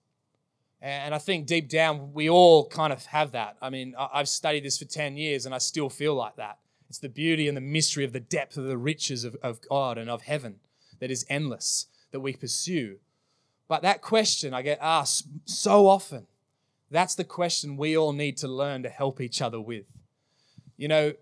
And 0.84 1.14
I 1.14 1.18
think 1.18 1.46
deep 1.46 1.70
down, 1.70 2.12
we 2.12 2.28
all 2.28 2.68
kind 2.68 2.92
of 2.92 3.06
have 3.06 3.32
that. 3.32 3.56
I 3.62 3.70
mean, 3.70 3.94
I've 3.98 4.28
studied 4.28 4.64
this 4.64 4.76
for 4.76 4.84
10 4.84 5.16
years 5.16 5.46
and 5.46 5.54
I 5.54 5.58
still 5.58 5.88
feel 5.88 6.14
like 6.14 6.36
that. 6.36 6.58
It's 6.90 6.98
the 6.98 7.08
beauty 7.08 7.48
and 7.48 7.56
the 7.56 7.62
mystery 7.62 8.04
of 8.04 8.12
the 8.12 8.20
depth 8.20 8.58
of 8.58 8.64
the 8.64 8.76
riches 8.76 9.24
of, 9.24 9.34
of 9.42 9.66
God 9.66 9.96
and 9.96 10.10
of 10.10 10.20
heaven 10.20 10.56
that 11.00 11.10
is 11.10 11.24
endless 11.30 11.86
that 12.10 12.20
we 12.20 12.34
pursue. 12.34 12.98
But 13.66 13.80
that 13.80 14.02
question 14.02 14.52
I 14.52 14.60
get 14.60 14.78
asked 14.82 15.26
so 15.46 15.86
often, 15.86 16.26
that's 16.90 17.14
the 17.14 17.24
question 17.24 17.78
we 17.78 17.96
all 17.96 18.12
need 18.12 18.36
to 18.36 18.46
learn 18.48 18.82
to 18.82 18.90
help 18.90 19.22
each 19.22 19.40
other 19.40 19.62
with. 19.62 19.86
You 20.76 20.88
know, 20.88 21.14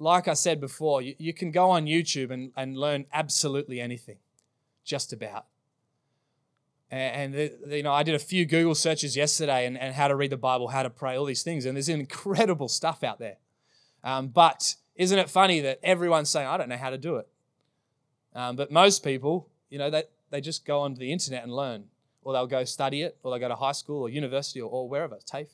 like 0.00 0.26
I 0.26 0.34
said 0.34 0.60
before, 0.60 1.02
you, 1.02 1.14
you 1.18 1.32
can 1.32 1.52
go 1.52 1.70
on 1.70 1.86
YouTube 1.86 2.32
and, 2.32 2.50
and 2.56 2.76
learn 2.76 3.06
absolutely 3.12 3.80
anything, 3.80 4.18
just 4.84 5.12
about. 5.12 5.46
And, 6.94 7.34
and, 7.34 7.72
you 7.72 7.82
know, 7.82 7.92
I 7.92 8.04
did 8.04 8.14
a 8.14 8.20
few 8.20 8.46
Google 8.46 8.76
searches 8.76 9.16
yesterday 9.16 9.66
and, 9.66 9.76
and 9.76 9.92
how 9.92 10.06
to 10.06 10.14
read 10.14 10.30
the 10.30 10.36
Bible, 10.36 10.68
how 10.68 10.84
to 10.84 10.90
pray, 10.90 11.16
all 11.16 11.24
these 11.24 11.42
things, 11.42 11.66
and 11.66 11.76
there's 11.76 11.88
incredible 11.88 12.68
stuff 12.68 13.02
out 13.02 13.18
there. 13.18 13.38
Um, 14.04 14.28
but 14.28 14.76
isn't 14.94 15.18
it 15.18 15.28
funny 15.28 15.58
that 15.60 15.80
everyone's 15.82 16.28
saying, 16.30 16.46
I 16.46 16.56
don't 16.56 16.68
know 16.68 16.76
how 16.76 16.90
to 16.90 16.98
do 16.98 17.16
it? 17.16 17.26
Um, 18.32 18.54
but 18.54 18.70
most 18.70 19.02
people, 19.02 19.48
you 19.70 19.78
know, 19.78 19.90
they, 19.90 20.04
they 20.30 20.40
just 20.40 20.64
go 20.64 20.82
onto 20.82 21.00
the 21.00 21.10
internet 21.10 21.42
and 21.42 21.52
learn, 21.52 21.86
or 22.22 22.32
they'll 22.32 22.46
go 22.46 22.62
study 22.62 23.02
it, 23.02 23.18
or 23.24 23.32
they'll 23.32 23.40
go 23.40 23.48
to 23.48 23.56
high 23.56 23.72
school 23.72 24.02
or 24.02 24.08
university 24.08 24.60
or, 24.60 24.70
or 24.70 24.88
wherever, 24.88 25.18
TAFE. 25.26 25.48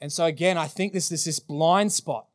And 0.00 0.12
so, 0.12 0.24
again, 0.24 0.56
I 0.56 0.68
think 0.68 0.92
this 0.92 1.10
is 1.10 1.24
this 1.24 1.40
blind 1.40 1.90
spot 1.90 2.26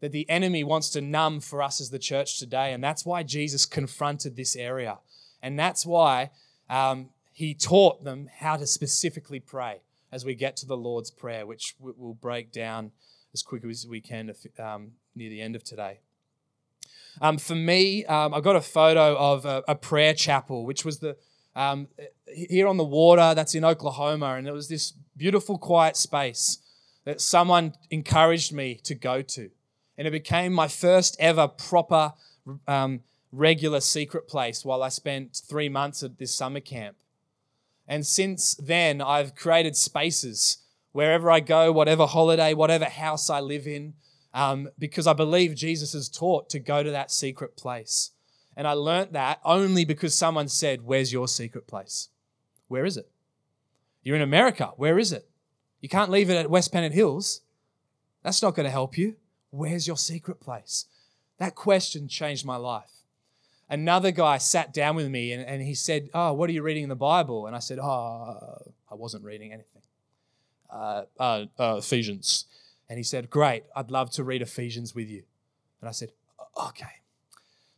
that 0.00 0.12
the 0.12 0.28
enemy 0.30 0.64
wants 0.64 0.88
to 0.90 1.02
numb 1.02 1.40
for 1.40 1.62
us 1.62 1.78
as 1.78 1.90
the 1.90 1.98
church 1.98 2.38
today. 2.38 2.72
And 2.72 2.82
that's 2.82 3.04
why 3.04 3.22
Jesus 3.22 3.66
confronted 3.66 4.34
this 4.34 4.56
area. 4.56 4.98
And 5.42 5.58
that's 5.58 5.84
why 5.84 6.30
um, 6.72 7.10
he 7.32 7.52
taught 7.52 8.02
them 8.02 8.30
how 8.38 8.56
to 8.56 8.66
specifically 8.66 9.40
pray 9.40 9.82
as 10.10 10.24
we 10.24 10.34
get 10.34 10.56
to 10.56 10.66
the 10.66 10.76
Lord's 10.76 11.10
Prayer, 11.10 11.44
which 11.46 11.74
we'll 11.78 12.14
break 12.14 12.50
down 12.50 12.92
as 13.34 13.42
quickly 13.42 13.70
as 13.70 13.86
we 13.86 14.00
can 14.00 14.32
um, 14.58 14.92
near 15.14 15.28
the 15.28 15.42
end 15.42 15.54
of 15.54 15.62
today. 15.62 16.00
Um, 17.20 17.36
for 17.36 17.54
me, 17.54 18.06
um, 18.06 18.32
I 18.32 18.40
got 18.40 18.56
a 18.56 18.62
photo 18.62 19.14
of 19.16 19.44
a, 19.44 19.62
a 19.68 19.74
prayer 19.74 20.14
chapel, 20.14 20.64
which 20.64 20.82
was 20.82 21.00
the 21.00 21.16
um, 21.54 21.88
here 22.34 22.66
on 22.66 22.78
the 22.78 22.84
water. 22.84 23.34
That's 23.34 23.54
in 23.54 23.66
Oklahoma, 23.66 24.34
and 24.36 24.48
it 24.48 24.52
was 24.52 24.68
this 24.68 24.94
beautiful, 25.14 25.58
quiet 25.58 25.98
space 25.98 26.58
that 27.04 27.20
someone 27.20 27.74
encouraged 27.90 28.52
me 28.52 28.80
to 28.84 28.94
go 28.94 29.20
to, 29.20 29.50
and 29.98 30.08
it 30.08 30.10
became 30.10 30.54
my 30.54 30.68
first 30.68 31.16
ever 31.20 31.48
proper, 31.48 32.14
um, 32.66 33.00
regular 33.32 33.80
secret 33.80 34.28
place. 34.28 34.64
While 34.64 34.82
I 34.82 34.88
spent 34.88 35.40
three 35.48 35.68
months 35.68 36.02
at 36.02 36.18
this 36.18 36.34
summer 36.34 36.60
camp, 36.60 36.96
and 37.88 38.06
since 38.06 38.54
then, 38.54 39.00
I've 39.00 39.34
created 39.34 39.76
spaces 39.76 40.58
wherever 40.92 41.30
I 41.30 41.40
go, 41.40 41.72
whatever 41.72 42.06
holiday, 42.06 42.54
whatever 42.54 42.84
house 42.84 43.28
I 43.28 43.40
live 43.40 43.66
in 43.66 43.94
um, 44.34 44.68
because 44.78 45.06
I 45.06 45.12
believe 45.12 45.54
Jesus 45.54 45.94
is 45.94 46.08
taught 46.08 46.48
to 46.50 46.58
go 46.58 46.82
to 46.82 46.90
that 46.90 47.10
secret 47.10 47.56
place. 47.56 48.10
And 48.56 48.66
I 48.66 48.72
learnt 48.72 49.12
that 49.12 49.40
only 49.44 49.84
because 49.84 50.14
someone 50.14 50.48
said, 50.48 50.82
Where's 50.82 51.12
your 51.12 51.28
secret 51.28 51.66
place? 51.66 52.08
Where 52.68 52.84
is 52.84 52.96
it? 52.96 53.10
You're 54.02 54.16
in 54.16 54.22
America. 54.22 54.72
Where 54.76 54.98
is 54.98 55.12
it? 55.12 55.28
You 55.80 55.88
can't 55.88 56.10
leave 56.10 56.30
it 56.30 56.36
at 56.36 56.50
West 56.50 56.72
Pennant 56.72 56.94
Hills. 56.94 57.40
That's 58.22 58.42
not 58.42 58.54
going 58.54 58.64
to 58.64 58.70
help 58.70 58.96
you. 58.96 59.16
Where's 59.50 59.86
your 59.86 59.96
secret 59.96 60.40
place? 60.40 60.86
That 61.38 61.54
question 61.54 62.08
changed 62.08 62.46
my 62.46 62.56
life. 62.56 63.01
Another 63.72 64.10
guy 64.10 64.36
sat 64.38 64.72
down 64.72 64.94
with 64.94 65.08
me 65.08 65.32
and, 65.32 65.44
and 65.44 65.62
he 65.62 65.74
said, 65.74 66.10
Oh, 66.14 66.32
what 66.34 66.48
are 66.48 66.52
you 66.52 66.62
reading 66.62 66.84
in 66.84 66.88
the 66.88 66.94
Bible? 66.94 67.46
And 67.46 67.56
I 67.56 67.58
said, 67.58 67.78
Oh, 67.80 68.72
I 68.90 68.94
wasn't 68.94 69.24
reading 69.24 69.52
anything. 69.52 69.82
Uh, 70.70 71.04
uh, 71.18 71.44
uh, 71.58 71.76
Ephesians. 71.78 72.44
And 72.88 72.98
he 72.98 73.02
said, 73.02 73.30
Great, 73.30 73.64
I'd 73.74 73.90
love 73.90 74.10
to 74.12 74.24
read 74.24 74.42
Ephesians 74.42 74.94
with 74.94 75.08
you. 75.08 75.22
And 75.80 75.88
I 75.88 75.92
said, 75.92 76.12
Okay. 76.68 77.00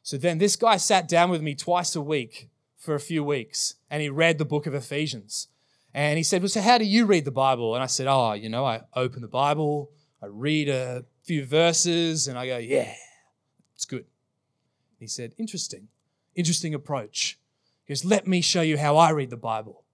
So 0.02 0.18
then 0.18 0.38
this 0.38 0.57
guy 0.57 0.76
sat 0.76 1.09
down 1.09 1.30
with 1.30 1.40
me 1.40 1.54
twice 1.54 1.96
a 1.96 2.02
week 2.02 2.50
for 2.76 2.94
a 2.94 3.00
few 3.00 3.24
weeks 3.24 3.76
and 3.88 4.02
he 4.02 4.11
read 4.11 4.37
the 4.37 4.44
book 4.44 4.66
of 4.66 4.74
Ephesians. 4.74 5.48
And 5.94 6.18
he 6.18 6.24
said, 6.24 6.42
Well, 6.42 6.48
so 6.48 6.61
how 6.61 6.76
do 6.76 6.85
you 6.85 7.07
read 7.07 7.24
the 7.24 7.30
Bible? 7.30 7.74
And 7.74 7.85
I 7.85 7.87
said, 7.87 8.09
Oh, 8.09 8.33
you 8.33 8.48
know, 8.48 8.66
I 8.66 8.83
open 8.96 9.22
the 9.22 9.28
Bible, 9.28 9.90
I 10.20 10.26
read 10.26 10.68
a 10.68 11.04
few 11.22 11.46
verses, 11.46 12.26
and 12.26 12.37
I 12.37 12.48
go, 12.48 12.59
Yeah, 12.59 12.92
it's 13.76 13.85
good. 13.85 14.07
He 14.98 15.07
said, 15.07 15.35
Interesting, 15.38 15.88
interesting 16.35 16.74
approach. 16.74 17.38
He 17.85 17.92
goes, 17.92 18.04
Let 18.04 18.26
me 18.26 18.40
show 18.40 18.62
you 18.62 18.78
how 18.78 18.96
I 18.96 19.11
read 19.11 19.30
the 19.30 19.37
Bible. 19.37 19.85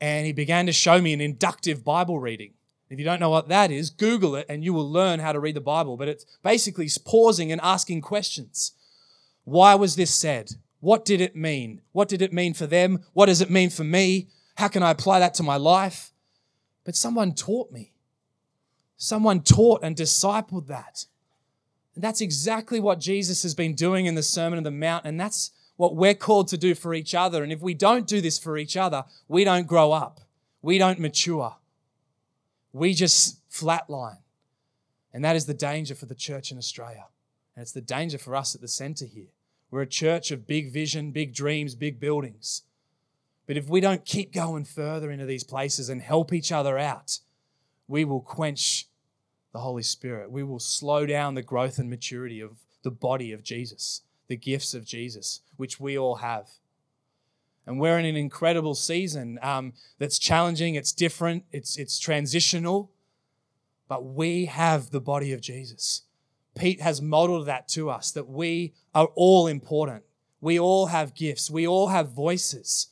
And 0.00 0.26
he 0.26 0.32
began 0.32 0.66
to 0.66 0.72
show 0.72 1.00
me 1.00 1.12
an 1.12 1.20
inductive 1.20 1.84
Bible 1.84 2.18
reading. 2.18 2.54
If 2.88 2.98
you 2.98 3.04
don't 3.04 3.20
know 3.20 3.30
what 3.30 3.48
that 3.48 3.70
is, 3.70 3.90
Google 3.90 4.34
it 4.34 4.46
and 4.48 4.64
you 4.64 4.74
will 4.74 4.90
learn 4.90 5.20
how 5.20 5.32
to 5.32 5.38
read 5.38 5.54
the 5.54 5.60
Bible. 5.60 5.96
But 5.96 6.08
it's 6.08 6.24
basically 6.42 6.88
pausing 7.04 7.52
and 7.52 7.60
asking 7.60 8.00
questions. 8.00 8.72
Why 9.44 9.74
was 9.74 9.96
this 9.96 10.14
said? 10.14 10.52
What 10.80 11.04
did 11.04 11.20
it 11.20 11.36
mean? 11.36 11.82
What 11.92 12.08
did 12.08 12.22
it 12.22 12.32
mean 12.32 12.54
for 12.54 12.66
them? 12.66 13.04
What 13.12 13.26
does 13.26 13.40
it 13.40 13.50
mean 13.50 13.70
for 13.70 13.84
me? 13.84 14.28
How 14.56 14.68
can 14.68 14.82
I 14.82 14.90
apply 14.90 15.20
that 15.20 15.34
to 15.34 15.42
my 15.42 15.56
life? 15.56 16.12
But 16.84 16.96
someone 16.96 17.34
taught 17.34 17.70
me. 17.70 17.92
Someone 18.96 19.40
taught 19.42 19.82
and 19.82 19.94
discipled 19.94 20.66
that. 20.66 21.06
That's 22.00 22.20
exactly 22.20 22.80
what 22.80 23.00
Jesus 23.00 23.42
has 23.42 23.54
been 23.54 23.74
doing 23.74 24.06
in 24.06 24.14
the 24.14 24.22
Sermon 24.22 24.56
on 24.56 24.62
the 24.62 24.70
Mount. 24.70 25.04
And 25.04 25.20
that's 25.20 25.52
what 25.76 25.96
we're 25.96 26.14
called 26.14 26.48
to 26.48 26.58
do 26.58 26.74
for 26.74 26.92
each 26.92 27.14
other. 27.14 27.42
And 27.42 27.50
if 27.50 27.62
we 27.62 27.72
don't 27.72 28.06
do 28.06 28.20
this 28.20 28.38
for 28.38 28.58
each 28.58 28.76
other, 28.76 29.04
we 29.28 29.44
don't 29.44 29.66
grow 29.66 29.92
up, 29.92 30.20
we 30.60 30.76
don't 30.76 30.98
mature, 30.98 31.56
we 32.72 32.92
just 32.92 33.48
flatline. 33.50 34.18
And 35.12 35.24
that 35.24 35.36
is 35.36 35.46
the 35.46 35.54
danger 35.54 35.94
for 35.94 36.06
the 36.06 36.14
church 36.14 36.52
in 36.52 36.58
Australia. 36.58 37.06
And 37.56 37.62
it's 37.62 37.72
the 37.72 37.80
danger 37.80 38.18
for 38.18 38.36
us 38.36 38.54
at 38.54 38.60
the 38.60 38.68
center 38.68 39.06
here. 39.06 39.32
We're 39.70 39.82
a 39.82 39.86
church 39.86 40.30
of 40.30 40.46
big 40.46 40.70
vision, 40.70 41.12
big 41.12 41.32
dreams, 41.34 41.74
big 41.74 41.98
buildings. 41.98 42.62
But 43.46 43.56
if 43.56 43.68
we 43.68 43.80
don't 43.80 44.04
keep 44.04 44.32
going 44.32 44.66
further 44.66 45.10
into 45.10 45.26
these 45.26 45.44
places 45.44 45.88
and 45.88 46.02
help 46.02 46.32
each 46.32 46.52
other 46.52 46.78
out, 46.78 47.20
we 47.88 48.04
will 48.04 48.20
quench 48.20 48.86
the 49.52 49.60
Holy 49.60 49.82
Spirit. 49.82 50.30
We 50.30 50.42
will 50.42 50.60
slow 50.60 51.06
down 51.06 51.34
the 51.34 51.42
growth 51.42 51.78
and 51.78 51.90
maturity 51.90 52.40
of 52.40 52.58
the 52.82 52.90
body 52.90 53.32
of 53.32 53.42
Jesus, 53.42 54.02
the 54.28 54.36
gifts 54.36 54.74
of 54.74 54.84
Jesus, 54.84 55.40
which 55.56 55.80
we 55.80 55.98
all 55.98 56.16
have. 56.16 56.48
And 57.66 57.78
we're 57.78 57.98
in 57.98 58.06
an 58.06 58.16
incredible 58.16 58.74
season 58.74 59.38
um, 59.42 59.74
that's 59.98 60.18
challenging, 60.18 60.74
it's 60.74 60.92
different, 60.92 61.44
it's, 61.52 61.76
it's 61.76 61.98
transitional, 61.98 62.90
but 63.88 64.04
we 64.04 64.46
have 64.46 64.90
the 64.90 65.00
body 65.00 65.32
of 65.32 65.40
Jesus. 65.40 66.02
Pete 66.56 66.80
has 66.80 67.02
modeled 67.02 67.46
that 67.46 67.68
to 67.68 67.90
us 67.90 68.10
that 68.12 68.28
we 68.28 68.72
are 68.94 69.08
all 69.14 69.46
important. 69.46 70.04
We 70.40 70.58
all 70.58 70.86
have 70.86 71.14
gifts, 71.14 71.50
we 71.50 71.66
all 71.66 71.88
have 71.88 72.12
voices. 72.12 72.88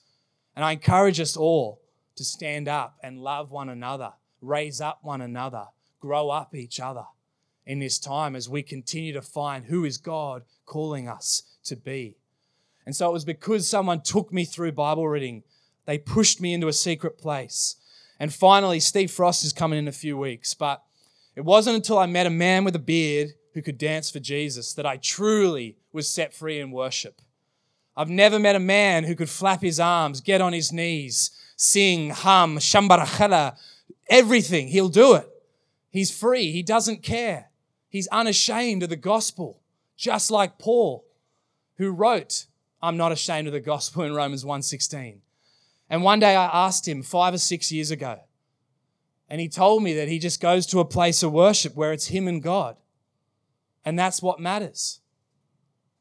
And 0.55 0.65
I 0.65 0.73
encourage 0.73 1.21
us 1.21 1.37
all 1.37 1.81
to 2.17 2.25
stand 2.25 2.69
up 2.69 2.99
and 3.03 3.21
love 3.21 3.51
one 3.51 3.69
another, 3.69 4.13
raise 4.41 4.81
up 4.81 4.99
one 5.03 5.21
another, 5.21 5.67
grow 6.01 6.31
up 6.31 6.55
each 6.55 6.81
other 6.81 7.05
in 7.67 7.79
this 7.79 7.99
time 7.99 8.35
as 8.35 8.49
we 8.49 8.63
continue 8.63 9.13
to 9.13 9.23
find 9.23 9.67
who 9.67 9.85
is 9.85 9.99
God 9.99 10.43
calling 10.65 11.09
us 11.09 11.43
to 11.65 11.77
be. 11.77 12.17
And 12.87 12.97
so 12.97 13.11
it 13.11 13.13
was 13.13 13.25
because 13.25 13.69
someone 13.69 14.01
took 14.01 14.33
me 14.33 14.45
through 14.45 14.73
Bible 14.73 15.07
reading, 15.07 15.43
they 15.85 15.99
pushed 15.99 16.41
me 16.41 16.55
into 16.55 16.69
a 16.69 16.73
secret 16.73 17.19
place. 17.19 17.77
And 18.19 18.33
finally, 18.33 18.81
Steve 18.81 19.11
Frost 19.11 19.45
is 19.45 19.53
coming 19.53 19.79
in 19.79 19.89
a 19.89 19.93
few 19.93 20.17
weeks. 20.17 20.55
But 20.55 20.83
it 21.37 21.45
wasn't 21.45 21.77
until 21.77 21.99
I 21.99 22.07
met 22.07 22.27
a 22.27 22.31
man 22.31 22.65
with 22.65 22.75
a 22.75 22.81
beard 22.81 23.35
who 23.55 23.63
could 23.63 23.79
dance 23.79 24.11
for 24.11 24.21
Jesus 24.21 24.73
that 24.75 24.87
I 24.87 24.97
truly 24.97 25.77
was 25.93 26.09
set 26.09 26.35
free 26.35 26.59
in 26.59 26.71
worship. 26.71 27.21
I've 27.97 28.11
never 28.11 28.39
met 28.39 28.57
a 28.57 28.61
man 28.61 29.05
who 29.05 29.15
could 29.15 29.29
flap 29.29 29.61
his 29.61 29.81
arms, 29.81 30.21
get 30.21 30.41
on 30.41 30.53
his 30.53 30.73
knees, 30.73 31.31
sing, 31.57 32.11
hum, 32.11 32.59
shambarachala, 32.59 33.57
everything. 34.09 34.69
He'll 34.69 34.89
do 34.89 35.15
it. 35.15 35.29
He's 35.91 36.17
free. 36.17 36.53
He 36.53 36.63
doesn't 36.63 37.03
care. 37.03 37.51
He's 37.89 38.09
unashamed 38.09 38.83
of 38.83 38.91
the 38.91 38.97
gospel, 38.97 39.61
just 39.97 40.31
like 40.31 40.59
Paul, 40.59 41.05
who 41.77 41.91
wrote, 41.91 42.47
I'm 42.83 42.97
not 42.97 43.13
ashamed 43.13 43.47
of 43.47 43.53
the 43.53 43.61
gospel 43.61 44.03
in 44.05 44.15
Romans 44.15 44.45
1:16. 44.45 45.21
And 45.91 46.03
one 46.03 46.21
day 46.21 46.37
I 46.37 46.67
asked 46.67 46.87
him 46.87 47.03
5 47.03 47.35
or 47.35 47.39
6 47.39 47.73
years 47.73 47.91
ago, 47.91 48.21
and 49.29 49.41
he 49.41 49.49
told 49.49 49.83
me 49.83 49.95
that 49.95 50.09
he 50.09 50.19
just 50.19 50.41
goes 50.41 50.67
to 50.67 50.81
a 50.81 50.85
place 50.85 51.23
of 51.23 51.33
worship 51.33 51.75
where 51.75 51.93
it's 51.93 52.09
him 52.09 52.29
and 52.29 52.43
God. 52.43 52.77
And 53.85 53.99
that's 53.99 54.23
what 54.23 54.39
matters. 54.39 55.01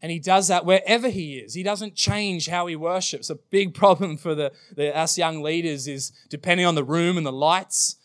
And 0.02 0.12
he 0.12 0.20
does 0.20 0.50
that 0.50 0.66
wherever 0.66 1.10
he 1.10 1.38
is. 1.38 1.54
He 1.54 1.64
doesn't 1.64 1.96
change 1.96 2.48
how 2.48 2.68
he 2.68 2.76
worships. 2.76 3.30
A 3.30 3.36
big 3.36 3.74
problem 3.74 4.18
for 4.18 4.36
the, 4.36 4.52
the, 4.76 4.96
us 4.96 5.18
young 5.18 5.42
leaders 5.42 5.88
is 5.88 6.12
depending 6.30 6.66
on 6.66 6.76
the 6.76 6.84
room 6.84 7.18
and 7.18 7.26
the 7.26 7.32
lights 7.32 7.96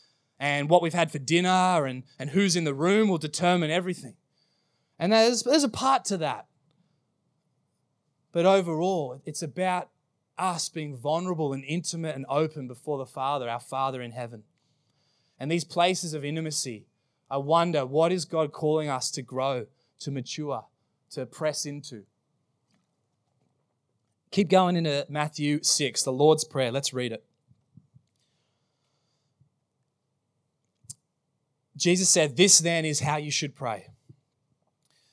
and 0.42 0.68
what 0.68 0.82
we've 0.82 0.92
had 0.92 1.12
for 1.12 1.20
dinner 1.20 1.86
and, 1.86 2.02
and 2.18 2.30
who's 2.30 2.56
in 2.56 2.64
the 2.64 2.74
room 2.74 3.08
will 3.08 3.18
determine 3.18 3.70
everything. 3.70 4.16
And 4.98 5.12
there's, 5.12 5.44
there's 5.44 5.62
a 5.62 5.68
part 5.68 6.04
to 6.06 6.16
that. 6.16 6.46
But 8.32 8.44
overall, 8.44 9.22
it's 9.24 9.42
about 9.42 9.90
us 10.36 10.68
being 10.68 10.96
vulnerable 10.96 11.52
and 11.52 11.62
intimate 11.64 12.16
and 12.16 12.26
open 12.28 12.66
before 12.66 12.98
the 12.98 13.06
Father, 13.06 13.48
our 13.48 13.60
Father 13.60 14.02
in 14.02 14.10
heaven. 14.10 14.42
And 15.38 15.50
these 15.50 15.64
places 15.64 16.14
of 16.14 16.24
intimacy, 16.24 16.86
I 17.30 17.36
wonder 17.36 17.86
what 17.86 18.10
is 18.10 18.24
God 18.24 18.50
calling 18.50 18.88
us 18.88 19.10
to 19.12 19.22
grow, 19.22 19.66
to 20.00 20.10
mature? 20.10 20.64
to 21.12 21.26
press 21.26 21.66
into. 21.66 22.04
Keep 24.30 24.48
going 24.48 24.76
into 24.76 25.06
Matthew 25.10 25.62
6, 25.62 26.02
the 26.02 26.12
Lord's 26.12 26.44
Prayer. 26.44 26.72
Let's 26.72 26.94
read 26.94 27.12
it. 27.12 27.24
Jesus 31.76 32.10
said, 32.10 32.36
This 32.36 32.58
then 32.58 32.84
is 32.84 33.00
how 33.00 33.16
you 33.16 33.30
should 33.30 33.54
pray. 33.54 33.88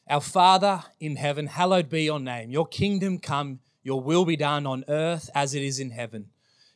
Our 0.10 0.22
Father 0.22 0.84
in 1.00 1.16
heaven, 1.16 1.48
hallowed 1.48 1.90
be 1.90 2.04
your 2.04 2.20
name. 2.20 2.50
Your 2.50 2.66
kingdom 2.66 3.20
come, 3.20 3.60
your 3.84 4.02
will 4.02 4.26
be 4.26 4.36
done 4.36 4.66
on 4.66 4.84
earth 4.88 5.30
as 5.36 5.54
it 5.54 5.62
is 5.62 5.80
in 5.80 5.92
heaven. 5.92 6.30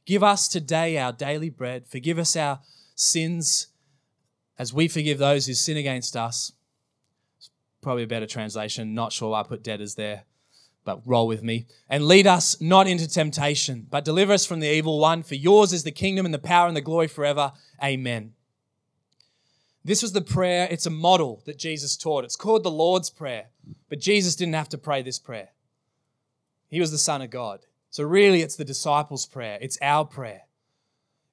Give 0.05 0.23
us 0.23 0.47
today 0.47 0.97
our 0.97 1.11
daily 1.11 1.49
bread. 1.49 1.87
Forgive 1.87 2.19
us 2.19 2.35
our 2.35 2.59
sins 2.95 3.67
as 4.59 4.73
we 4.73 4.87
forgive 4.87 5.17
those 5.17 5.47
who 5.47 5.53
sin 5.53 5.77
against 5.77 6.15
us 6.15 6.51
probably 7.83 8.03
a 8.03 8.07
better 8.07 8.25
translation. 8.25 8.95
Not 8.95 9.13
sure 9.13 9.31
why 9.31 9.41
I 9.41 9.43
put 9.43 9.61
debtors 9.61 9.95
there, 9.95 10.23
but 10.83 11.01
roll 11.05 11.27
with 11.27 11.43
me. 11.43 11.67
And 11.89 12.07
lead 12.07 12.25
us 12.25 12.59
not 12.59 12.87
into 12.87 13.07
temptation, 13.07 13.85
but 13.91 14.05
deliver 14.05 14.33
us 14.33 14.45
from 14.45 14.61
the 14.61 14.73
evil 14.73 14.99
one. 14.99 15.21
For 15.21 15.35
yours 15.35 15.73
is 15.73 15.83
the 15.83 15.91
kingdom 15.91 16.25
and 16.25 16.33
the 16.33 16.39
power 16.39 16.67
and 16.67 16.75
the 16.75 16.81
glory 16.81 17.07
forever. 17.07 17.51
Amen. 17.83 18.33
This 19.85 20.01
was 20.01 20.13
the 20.13 20.21
prayer, 20.21 20.67
it's 20.71 20.85
a 20.85 20.91
model 20.91 21.41
that 21.45 21.57
Jesus 21.57 21.97
taught. 21.97 22.23
It's 22.23 22.37
called 22.37 22.63
the 22.63 22.71
Lord's 22.71 23.09
Prayer, 23.09 23.47
but 23.89 23.99
Jesus 23.99 24.35
didn't 24.35 24.53
have 24.53 24.69
to 24.69 24.77
pray 24.77 25.01
this 25.01 25.19
prayer. 25.19 25.49
He 26.69 26.79
was 26.79 26.91
the 26.91 26.97
Son 26.97 27.21
of 27.21 27.29
God. 27.29 27.65
So 27.89 28.03
really, 28.03 28.41
it's 28.41 28.55
the 28.55 28.65
disciples' 28.65 29.25
prayer, 29.25 29.57
it's 29.61 29.77
our 29.81 30.05
prayer. 30.05 30.43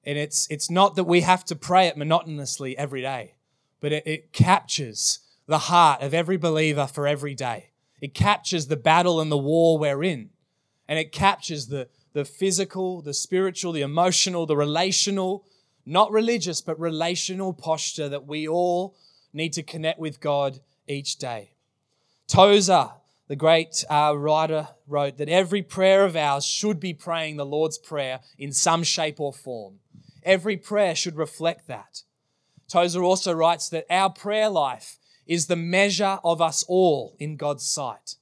And 0.03 0.17
it's, 0.17 0.47
it's 0.49 0.69
not 0.69 0.95
that 0.95 1.05
we 1.05 1.21
have 1.21 1.45
to 1.45 1.55
pray 1.55 1.87
it 1.87 1.95
monotonously 1.95 2.77
every 2.77 3.01
day, 3.01 3.35
but 3.79 3.91
it, 3.91 4.05
it 4.05 4.33
captures 4.33 5.19
the 5.47 5.59
heart 5.59 6.01
of 6.01 6.13
every 6.13 6.37
believer 6.37 6.87
for 6.87 7.07
every 7.07 7.35
day. 7.35 7.69
It 8.01 8.13
captures 8.13 8.67
the 8.67 8.77
battle 8.77 9.21
and 9.21 9.31
the 9.31 9.37
war 9.37 9.77
we're 9.77 10.03
in. 10.03 10.31
And 10.87 10.99
it 10.99 11.11
captures 11.11 11.67
the, 11.67 11.87
the 12.13 12.25
physical, 12.25 13.01
the 13.01 13.13
spiritual, 13.13 13.71
the 13.71 13.81
emotional, 13.81 14.45
the 14.45 14.57
relational, 14.57 15.45
not 15.85 16.11
religious, 16.11 16.61
but 16.61 16.79
relational 16.79 17.53
posture 17.53 18.09
that 18.09 18.27
we 18.27 18.47
all 18.47 18.95
need 19.33 19.53
to 19.53 19.63
connect 19.63 19.99
with 19.99 20.19
God 20.19 20.59
each 20.87 21.17
day. 21.17 21.51
Tozer, 22.27 22.91
the 23.27 23.35
great 23.35 23.83
uh, 23.89 24.13
writer, 24.17 24.69
wrote 24.87 25.17
that 25.17 25.29
every 25.29 25.61
prayer 25.61 26.05
of 26.05 26.15
ours 26.15 26.45
should 26.45 26.79
be 26.79 26.93
praying 26.93 27.37
the 27.37 27.45
Lord's 27.45 27.77
Prayer 27.77 28.19
in 28.37 28.51
some 28.51 28.83
shape 28.83 29.19
or 29.19 29.33
form. 29.33 29.79
Every 30.23 30.57
prayer 30.57 30.95
should 30.95 31.15
reflect 31.15 31.67
that. 31.67 32.03
Tozer 32.67 33.03
also 33.03 33.33
writes 33.33 33.69
that 33.69 33.85
our 33.89 34.09
prayer 34.09 34.49
life 34.49 34.97
is 35.27 35.47
the 35.47 35.55
measure 35.55 36.19
of 36.23 36.41
us 36.41 36.63
all 36.67 37.15
in 37.19 37.37
God's 37.37 37.65
sight. 37.65 38.15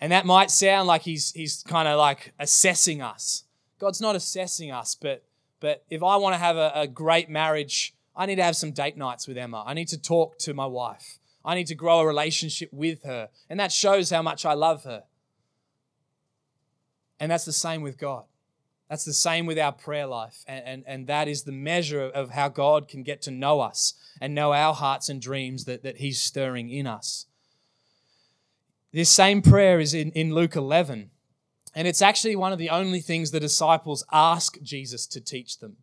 And 0.00 0.12
that 0.12 0.24
might 0.24 0.50
sound 0.50 0.88
like 0.88 1.02
he's, 1.02 1.32
he's 1.32 1.62
kind 1.62 1.86
of 1.86 1.98
like 1.98 2.32
assessing 2.38 3.02
us. 3.02 3.44
God's 3.78 4.00
not 4.00 4.16
assessing 4.16 4.70
us, 4.70 4.94
but, 4.94 5.24
but 5.60 5.84
if 5.90 6.02
I 6.02 6.16
want 6.16 6.34
to 6.34 6.38
have 6.38 6.56
a, 6.56 6.72
a 6.74 6.86
great 6.86 7.28
marriage, 7.28 7.94
I 8.16 8.26
need 8.26 8.36
to 8.36 8.42
have 8.42 8.56
some 8.56 8.72
date 8.72 8.96
nights 8.96 9.28
with 9.28 9.38
Emma. 9.38 9.62
I 9.66 9.74
need 9.74 9.88
to 9.88 10.00
talk 10.00 10.38
to 10.40 10.54
my 10.54 10.66
wife. 10.66 11.18
I 11.44 11.54
need 11.54 11.68
to 11.68 11.74
grow 11.74 12.00
a 12.00 12.06
relationship 12.06 12.70
with 12.72 13.02
her. 13.04 13.28
And 13.48 13.60
that 13.60 13.72
shows 13.72 14.10
how 14.10 14.22
much 14.22 14.44
I 14.44 14.54
love 14.54 14.84
her. 14.84 15.04
And 17.18 17.30
that's 17.30 17.44
the 17.44 17.52
same 17.52 17.82
with 17.82 17.98
God. 17.98 18.24
That's 18.88 19.04
the 19.04 19.12
same 19.12 19.46
with 19.46 19.58
our 19.58 19.72
prayer 19.72 20.06
life. 20.06 20.44
And, 20.48 20.64
and, 20.66 20.84
and 20.86 21.06
that 21.06 21.28
is 21.28 21.44
the 21.44 21.52
measure 21.52 22.02
of 22.02 22.30
how 22.30 22.48
God 22.48 22.88
can 22.88 23.02
get 23.02 23.22
to 23.22 23.30
know 23.30 23.60
us 23.60 23.94
and 24.20 24.34
know 24.34 24.52
our 24.52 24.74
hearts 24.74 25.08
and 25.08 25.22
dreams 25.22 25.64
that, 25.66 25.82
that 25.84 25.98
He's 25.98 26.20
stirring 26.20 26.70
in 26.70 26.86
us. 26.86 27.26
This 28.92 29.08
same 29.08 29.42
prayer 29.42 29.78
is 29.78 29.94
in, 29.94 30.10
in 30.10 30.34
Luke 30.34 30.56
11. 30.56 31.10
And 31.74 31.86
it's 31.86 32.02
actually 32.02 32.36
one 32.36 32.52
of 32.52 32.58
the 32.58 32.70
only 32.70 33.00
things 33.00 33.30
the 33.30 33.40
disciples 33.40 34.04
ask 34.12 34.60
Jesus 34.62 35.06
to 35.08 35.20
teach 35.20 35.58
them. 35.58 35.76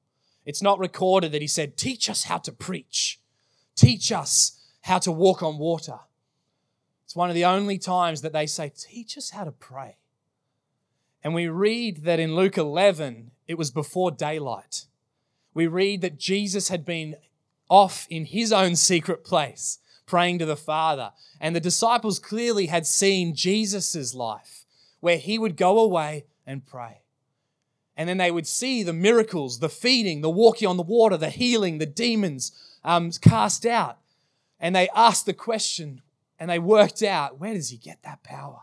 It's 0.45 0.62
not 0.62 0.80
recorded 0.80 1.32
that 1.32 1.41
He 1.41 1.47
said, 1.47 1.78
Teach 1.78 2.10
us 2.10 2.23
how 2.23 2.38
to 2.39 2.52
preach, 2.52 3.19
teach 3.76 4.12
us 4.12 4.60
how 4.82 5.00
to 5.00 5.12
walk 5.12 5.41
on 5.43 5.58
water. 5.58 6.00
It's 7.06 7.15
one 7.15 7.30
of 7.30 7.36
the 7.36 7.45
only 7.45 7.78
times 7.78 8.21
that 8.21 8.34
they 8.34 8.45
say, 8.45 8.71
Teach 8.76 9.17
us 9.17 9.32
how 9.32 9.45
to 9.45 9.52
pray. 9.52 9.97
And 11.23 11.34
we 11.34 11.47
read 11.47 12.04
that 12.04 12.19
in 12.19 12.36
Luke 12.36 12.58
11, 12.58 13.32
it 13.47 13.58
was 13.58 13.71
before 13.71 14.12
daylight. 14.12 14.86
We 15.54 15.67
read 15.67 16.02
that 16.02 16.19
Jesus 16.19 16.69
had 16.69 16.86
been 16.86 17.15
off 17.69 18.08
in 18.10 18.26
his 18.26 18.54
own 18.54 18.76
secret 18.76 19.23
place 19.23 19.80
praying 20.06 20.39
to 20.39 20.45
the 20.45 20.56
Father. 20.56 21.12
And 21.39 21.56
the 21.56 21.60
disciples 21.60 22.19
clearly 22.19 22.67
had 22.67 22.88
seen 22.88 23.36
Jesus' 23.36 24.13
life 24.13 24.65
where 24.99 25.17
he 25.17 25.38
would 25.38 25.57
go 25.57 25.79
away 25.79 26.25
and 26.45 26.65
pray. 26.65 27.01
And 27.95 28.07
then 28.07 28.17
they 28.17 28.31
would 28.31 28.47
see 28.47 28.83
the 28.83 28.93
miracles, 28.93 29.60
the 29.60 29.69
feeding, 29.69 30.21
the 30.21 30.29
walking 30.29 30.67
on 30.67 30.77
the 30.77 30.83
water, 30.83 31.17
the 31.17 31.29
healing, 31.29 31.79
the 31.79 31.86
demons 31.86 32.51
um, 32.83 33.12
cast 33.12 33.65
out. 33.65 33.97
And 34.60 34.75
they 34.75 34.89
asked 34.95 35.25
the 35.25 35.33
question 35.33 36.01
and 36.39 36.49
they 36.49 36.60
worked 36.60 37.01
out 37.01 37.39
where 37.39 37.53
does 37.53 37.69
he 37.69 37.77
get 37.77 38.03
that 38.03 38.23
power? 38.23 38.62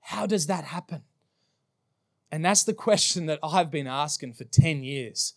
How 0.00 0.26
does 0.26 0.46
that 0.46 0.64
happen? 0.64 1.02
And 2.30 2.44
that's 2.44 2.64
the 2.64 2.74
question 2.74 3.26
that 3.26 3.38
I've 3.42 3.70
been 3.70 3.86
asking 3.86 4.32
for 4.32 4.44
10 4.44 4.82
years 4.82 5.34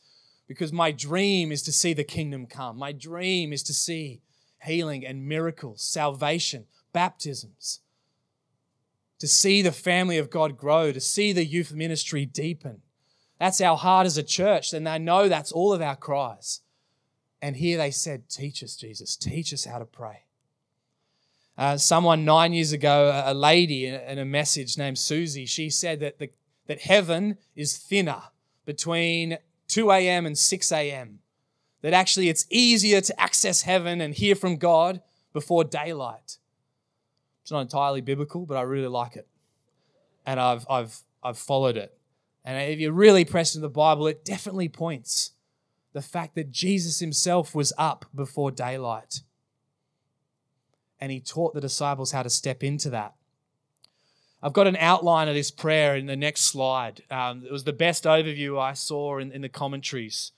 because 0.48 0.72
my 0.72 0.92
dream 0.92 1.52
is 1.52 1.62
to 1.64 1.72
see 1.72 1.94
the 1.94 2.04
kingdom 2.04 2.46
come. 2.46 2.78
My 2.78 2.94
dream 2.94 3.52
is 3.52 3.64
to 3.64 3.74
see 3.74 4.22
healing 4.62 5.06
and 5.06 5.28
miracles, 5.28 5.82
salvation, 5.82 6.66
baptisms, 6.94 7.82
to 9.20 9.28
see 9.28 9.62
the 9.62 9.72
family 9.72 10.18
of 10.18 10.30
God 10.30 10.58
grow, 10.58 10.92
to 10.92 11.00
see 11.00 11.32
the 11.32 11.46
youth 11.46 11.74
ministry 11.74 12.26
deepen. 12.26 12.82
That's 13.40 13.62
our 13.62 13.78
heart 13.78 14.06
as 14.06 14.18
a 14.18 14.24
church, 14.24 14.74
and 14.74 14.88
I 14.88 14.98
know 14.98 15.28
that's 15.28 15.52
all 15.52 15.74
of 15.74 15.82
our 15.82 15.96
cries. 15.96 16.62
And 17.42 17.58
here 17.58 17.78
they 17.78 17.92
said, 17.92 18.30
Teach 18.30 18.64
us, 18.64 18.76
Jesus, 18.76 19.16
teach 19.16 19.54
us 19.54 19.66
how 19.66 19.80
to 19.80 19.86
pray. 19.86 20.24
Uh, 21.58 21.78
someone 21.78 22.26
nine 22.26 22.54
years 22.54 22.74
ago, 22.74 23.24
a 23.26 23.34
lady 23.34 23.88
in 23.88 24.20
a 24.20 24.26
message 24.26 24.78
named 24.78 24.98
Susie, 24.98 25.46
she 25.46 25.70
said 25.70 26.00
that 26.02 26.20
the 26.20 26.30
that 26.68 26.82
heaven 26.82 27.38
is 27.56 27.78
thinner 27.78 28.24
between 28.66 29.38
2 29.68 29.92
a.m. 29.92 30.26
and 30.26 30.38
6 30.38 30.72
a.m. 30.72 31.20
That 31.82 31.94
actually 31.94 32.30
it's 32.30 32.48
easier 32.50 33.02
to 33.02 33.22
access 33.22 33.62
heaven 33.62 34.02
and 34.02 34.14
hear 34.14 34.36
from 34.36 34.58
God 34.58 35.02
before 35.34 35.64
daylight. 35.64 36.38
It's 37.46 37.52
not 37.52 37.62
entirely 37.62 38.02
biblical, 38.02 38.48
but 38.48 38.58
I 38.58 38.64
really 38.64 38.88
like 38.88 39.16
it. 39.16 39.28
And 40.26 40.40
I've, 40.40 40.66
I've, 40.68 40.98
I've 41.22 41.38
followed 41.38 41.78
it. 41.78 41.96
And 42.44 42.72
if 42.72 42.80
you 42.80 42.92
really 42.92 43.24
press 43.24 43.54
into 43.54 43.68
the 43.68 43.70
Bible, 43.70 44.08
it 44.08 44.26
definitely 44.26 44.68
points 44.68 45.34
the 45.94 46.02
fact 46.02 46.34
that 46.34 46.50
Jesus 46.50 46.98
himself 46.98 47.54
was 47.54 47.72
up 47.78 48.08
before 48.16 48.50
daylight. 48.50 49.22
And 51.00 51.12
he 51.12 51.20
taught 51.20 51.54
the 51.54 51.62
disciples 51.62 52.14
how 52.14 52.24
to 52.24 52.32
step 52.32 52.64
into 52.64 52.90
that. 52.90 53.14
I've 54.42 54.52
got 54.52 54.66
an 54.66 54.78
outline 54.78 55.28
of 55.28 55.36
this 55.36 55.52
prayer 55.52 55.96
in 55.96 56.08
the 56.08 56.16
next 56.16 56.46
slide. 56.46 57.04
Um, 57.12 57.44
it 57.46 57.52
was 57.52 57.66
the 57.66 57.74
best 57.74 58.06
overview 58.06 58.60
I 58.60 58.74
saw 58.74 59.20
in, 59.20 59.32
in, 59.32 59.42
the 59.42 59.50
commentaries. 59.50 60.32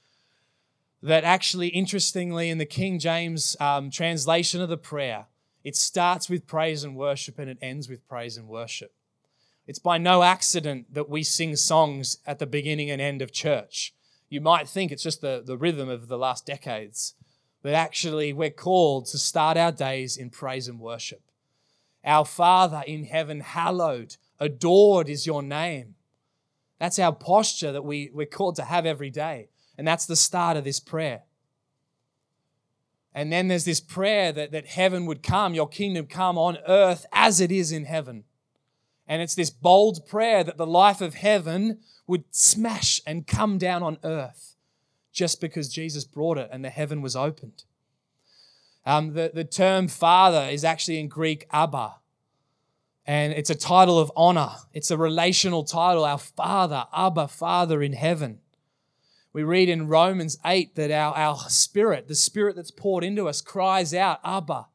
That 1.02 1.24
actually, 1.24 1.70
interestingly, 1.70 2.50
in 2.50 2.58
the 2.58 2.66
King 2.66 3.00
James 3.00 3.56
um, 3.62 3.92
translation 3.92 4.62
of 4.62 4.68
the 4.68 4.78
prayer, 4.78 5.28
it 5.64 5.76
starts 5.76 6.30
with 6.30 6.48
praise 6.48 6.84
and 6.84 6.96
worship 6.96 7.40
and 7.40 7.50
it 7.50 7.58
ends 7.62 7.90
with 7.90 8.08
praise 8.08 8.38
and 8.38 8.48
worship. 8.48 8.94
It's 9.68 9.80
by 9.80 9.98
no 9.98 10.24
accident 10.24 10.94
that 10.94 11.10
we 11.10 11.24
sing 11.24 11.56
songs 11.56 12.20
at 12.26 12.40
the 12.40 12.46
beginning 12.46 12.90
and 12.90 13.02
end 13.02 13.22
of 13.22 13.34
church. 13.34 13.94
You 14.30 14.40
might 14.42 14.68
think 14.68 14.92
it's 14.92 15.04
just 15.04 15.22
the, 15.22 15.44
the 15.46 15.58
rhythm 15.58 15.90
of 15.90 16.08
the 16.08 16.18
last 16.18 16.46
decades, 16.46 17.16
but 17.62 17.74
actually, 17.74 18.32
we're 18.32 18.50
called 18.50 19.08
to 19.08 19.18
start 19.18 19.58
our 19.58 19.72
days 19.72 20.16
in 20.16 20.30
praise 20.30 20.68
and 20.68 20.80
worship. 20.80 21.22
Our 22.06 22.24
Father 22.24 22.84
in 22.88 23.06
heaven, 23.06 23.42
hallowed, 23.42 24.16
adored 24.40 25.10
is 25.10 25.26
your 25.26 25.44
name. 25.44 25.96
That's 26.80 27.00
our 27.00 27.12
posture 27.12 27.72
that 27.72 27.84
we, 27.84 28.10
we're 28.14 28.26
called 28.26 28.56
to 28.58 28.64
have 28.64 28.86
every 28.86 29.10
day. 29.10 29.50
And 29.78 29.88
that's 29.88 30.06
the 30.06 30.16
start 30.16 30.56
of 30.56 30.64
this 30.64 30.80
prayer. 30.80 31.24
And 33.18 33.34
then 33.34 33.48
there's 33.48 33.66
this 33.66 33.80
prayer 33.80 34.32
that, 34.32 34.52
that 34.52 34.68
heaven 34.68 35.08
would 35.08 35.24
come, 35.24 35.56
your 35.56 35.68
kingdom 35.68 36.06
come 36.06 36.38
on 36.38 36.60
earth 36.68 37.08
as 37.12 37.42
it 37.42 37.52
is 37.52 37.72
in 37.72 37.86
heaven. 37.86 38.26
And 39.08 39.24
it's 39.24 39.34
this 39.34 39.50
bold 39.50 40.06
prayer 40.06 40.44
that 40.44 40.58
the 40.58 40.68
life 40.68 41.02
of 41.02 41.16
heaven 41.16 41.80
would 42.06 42.26
smash 42.30 43.02
and 43.08 43.26
come 43.26 43.58
down 43.58 43.82
on 43.82 43.98
earth 44.04 44.56
just 45.12 45.42
because 45.42 45.68
Jesus 45.68 46.04
brought 46.04 46.38
it 46.38 46.48
and 46.52 46.64
the 46.64 46.70
heaven 46.70 47.02
was 47.02 47.16
opened. 47.16 47.64
Um, 48.86 49.16
the, 49.16 49.32
the 49.34 49.44
term 49.44 49.88
father 49.88 50.48
is 50.52 50.64
actually 50.64 51.00
in 51.00 51.08
Greek 51.08 51.48
Abba, 51.52 51.96
and 53.08 53.34
it's 53.34 53.50
a 53.50 53.56
title 53.56 53.98
of 53.98 54.12
honor. 54.16 54.52
It's 54.74 54.92
a 54.92 54.98
relational 54.98 55.64
title, 55.64 56.06
our 56.06 56.20
Father, 56.20 56.86
Abba, 56.94 57.30
Father 57.30 57.82
in 57.82 57.94
heaven. 57.94 58.42
We 59.34 59.44
read 59.44 59.70
in 59.70 59.88
Romans 59.88 60.38
8 60.46 60.76
that 60.76 60.92
our, 60.92 61.16
our 61.16 61.38
spirit, 61.50 62.08
the 62.08 62.16
spirit 62.16 62.56
that's 62.56 62.72
poured 62.72 63.04
into 63.04 63.28
us, 63.28 63.42
cries 63.42 63.94
out, 63.94 64.20
Abba. 64.24 64.68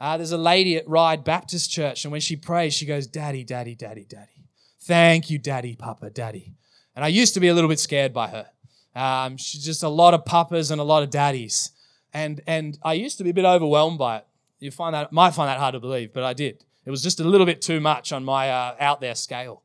Uh, 0.00 0.16
there's 0.16 0.32
a 0.32 0.38
lady 0.38 0.76
at 0.76 0.88
Ryde 0.88 1.24
Baptist 1.24 1.70
Church, 1.70 2.04
and 2.04 2.12
when 2.12 2.20
she 2.20 2.36
prays, 2.36 2.72
she 2.72 2.86
goes, 2.86 3.06
Daddy, 3.06 3.44
Daddy, 3.44 3.74
Daddy, 3.74 4.06
Daddy. 4.08 4.46
Thank 4.80 5.28
you, 5.28 5.38
Daddy, 5.38 5.74
Papa, 5.74 6.10
Daddy. 6.10 6.54
And 6.94 7.04
I 7.04 7.08
used 7.08 7.34
to 7.34 7.40
be 7.40 7.48
a 7.48 7.54
little 7.54 7.68
bit 7.68 7.80
scared 7.80 8.14
by 8.14 8.28
her. 8.28 8.46
Um, 8.94 9.36
she's 9.36 9.64
just 9.64 9.82
a 9.82 9.88
lot 9.88 10.14
of 10.14 10.24
papas 10.24 10.70
and 10.70 10.80
a 10.80 10.84
lot 10.84 11.02
of 11.02 11.10
daddies 11.10 11.72
and 12.12 12.40
and 12.46 12.78
I 12.82 12.94
used 12.94 13.18
to 13.18 13.24
be 13.24 13.30
a 13.30 13.34
bit 13.34 13.44
overwhelmed 13.44 13.98
by 13.98 14.18
it. 14.18 14.26
You 14.60 14.70
find 14.70 14.94
that 14.94 15.12
might 15.12 15.34
find 15.34 15.48
that 15.48 15.58
hard 15.58 15.74
to 15.74 15.80
believe, 15.80 16.12
but 16.12 16.24
I 16.24 16.32
did. 16.32 16.64
It 16.84 16.90
was 16.90 17.02
just 17.02 17.20
a 17.20 17.24
little 17.24 17.46
bit 17.46 17.60
too 17.60 17.80
much 17.80 18.12
on 18.12 18.24
my 18.24 18.50
uh, 18.50 18.74
out 18.80 19.00
there 19.00 19.14
scale. 19.14 19.62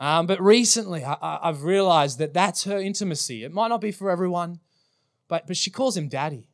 Um, 0.00 0.26
but 0.26 0.40
recently, 0.40 1.04
I, 1.04 1.40
have 1.42 1.62
realized 1.62 2.18
that 2.20 2.32
that's 2.32 2.64
her 2.64 2.78
intimacy. 2.78 3.44
It 3.44 3.52
might 3.52 3.68
not 3.68 3.82
be 3.82 3.92
for 3.92 4.10
everyone, 4.10 4.60
but 5.28 5.46
but 5.46 5.58
she 5.58 5.70
calls 5.70 5.94
him 5.94 6.08
daddy. 6.08 6.48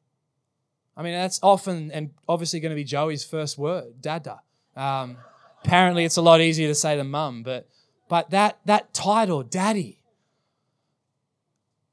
I 0.97 1.03
mean, 1.05 1.13
that's 1.13 1.39
often 1.45 1.93
and 1.93 2.11
obviously 2.29 2.59
going 2.59 2.71
to 2.71 2.77
be 2.77 2.83
Joey's 2.83 3.23
first 3.23 3.57
word, 3.57 4.01
dada. 4.01 4.41
Um, 4.75 5.19
apparently, 5.63 6.05
it's 6.05 6.17
a 6.17 6.23
lot 6.23 6.41
easier 6.41 6.67
to 6.67 6.75
say 6.75 6.97
than 6.97 7.09
mum, 7.09 7.45
but 7.45 7.69
but 8.09 8.31
that 8.31 8.59
that 8.65 8.93
title, 8.93 9.45
daddy, 9.45 10.01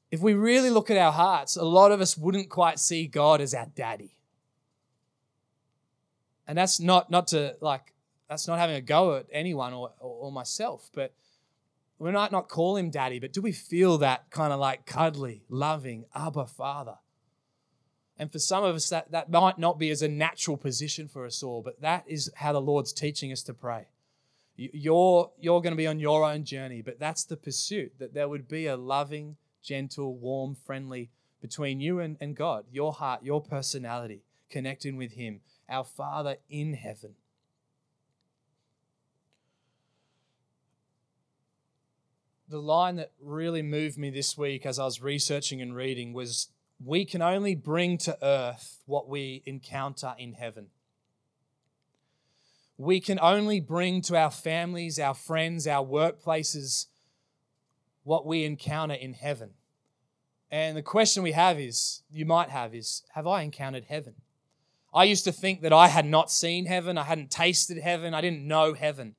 if 0.09 0.21
we 0.21 0.33
really 0.33 0.71
look 0.71 0.89
at 0.89 0.97
our 0.97 1.11
hearts, 1.11 1.55
a 1.55 1.63
lot 1.63 1.91
of 1.91 2.01
us 2.01 2.17
wouldn't 2.17 2.49
quite 2.49 2.79
see 2.79 3.05
God 3.05 3.41
as 3.41 3.53
our 3.53 3.67
daddy. 3.75 4.17
And 6.47 6.57
that's 6.57 6.79
not 6.79 7.11
not 7.11 7.27
to 7.27 7.55
like 7.61 7.93
that's 8.27 8.47
not 8.47 8.57
having 8.57 8.75
a 8.75 8.81
go 8.81 9.17
at 9.17 9.27
anyone 9.31 9.73
or, 9.73 9.91
or, 9.99 10.25
or 10.25 10.31
myself, 10.31 10.89
but 10.95 11.13
we 12.03 12.11
might 12.11 12.31
not 12.31 12.49
call 12.49 12.75
him 12.75 12.89
daddy, 12.89 13.19
but 13.19 13.31
do 13.31 13.41
we 13.41 13.51
feel 13.51 13.97
that 13.99 14.29
kind 14.29 14.51
of 14.51 14.59
like 14.59 14.85
cuddly, 14.85 15.43
loving 15.47 16.05
Abba 16.13 16.47
Father? 16.47 16.97
And 18.17 18.31
for 18.31 18.39
some 18.39 18.63
of 18.63 18.75
us, 18.75 18.89
that, 18.89 19.11
that 19.11 19.31
might 19.31 19.57
not 19.57 19.79
be 19.79 19.89
as 19.89 20.01
a 20.01 20.07
natural 20.07 20.57
position 20.57 21.07
for 21.07 21.25
us 21.25 21.41
all, 21.41 21.61
but 21.61 21.81
that 21.81 22.03
is 22.07 22.31
how 22.35 22.53
the 22.53 22.61
Lord's 22.61 22.93
teaching 22.93 23.31
us 23.31 23.41
to 23.43 23.53
pray. 23.53 23.87
You're, 24.55 25.31
you're 25.39 25.61
going 25.61 25.71
to 25.71 25.77
be 25.77 25.87
on 25.87 25.99
your 25.99 26.23
own 26.23 26.43
journey, 26.43 26.81
but 26.81 26.99
that's 26.99 27.23
the 27.23 27.37
pursuit, 27.37 27.93
that 27.99 28.13
there 28.13 28.29
would 28.29 28.47
be 28.47 28.67
a 28.67 28.77
loving, 28.77 29.37
gentle, 29.63 30.15
warm, 30.15 30.55
friendly 30.55 31.09
between 31.41 31.79
you 31.79 31.99
and, 31.99 32.17
and 32.21 32.35
God, 32.35 32.65
your 32.71 32.93
heart, 32.93 33.23
your 33.23 33.41
personality, 33.41 34.23
connecting 34.49 34.95
with 34.95 35.13
Him, 35.13 35.41
our 35.67 35.83
Father 35.83 36.37
in 36.49 36.73
heaven. 36.73 37.15
The 42.53 42.61
line 42.61 42.97
that 42.97 43.11
really 43.19 43.63
moved 43.63 43.97
me 43.97 44.11
this 44.11 44.37
week 44.37 44.63
as 44.67 44.77
I 44.77 44.85
was 44.85 45.01
researching 45.01 45.59
and 45.59 45.75
reading 45.75 46.13
was 46.13 46.49
We 46.79 47.03
can 47.03 47.19
only 47.19 47.55
bring 47.55 47.97
to 47.97 48.15
earth 48.23 48.83
what 48.85 49.09
we 49.09 49.41
encounter 49.47 50.13
in 50.19 50.33
heaven. 50.33 50.67
We 52.77 52.99
can 52.99 53.17
only 53.19 53.59
bring 53.59 54.03
to 54.03 54.15
our 54.15 54.29
families, 54.29 54.99
our 54.99 55.15
friends, 55.15 55.65
our 55.65 55.83
workplaces, 55.83 56.85
what 58.03 58.23
we 58.23 58.43
encounter 58.43 58.93
in 58.93 59.13
heaven. 59.13 59.55
And 60.51 60.77
the 60.77 60.83
question 60.83 61.23
we 61.23 61.31
have 61.31 61.59
is, 61.59 62.03
you 62.11 62.27
might 62.27 62.49
have, 62.49 62.75
is 62.75 63.01
have 63.15 63.25
I 63.25 63.41
encountered 63.41 63.85
heaven? 63.85 64.13
I 64.93 65.05
used 65.05 65.23
to 65.23 65.31
think 65.31 65.61
that 65.63 65.73
I 65.73 65.87
had 65.87 66.05
not 66.05 66.29
seen 66.29 66.67
heaven, 66.67 66.99
I 66.99 67.03
hadn't 67.05 67.31
tasted 67.31 67.79
heaven, 67.79 68.13
I 68.13 68.21
didn't 68.21 68.47
know 68.47 68.75
heaven. 68.75 69.15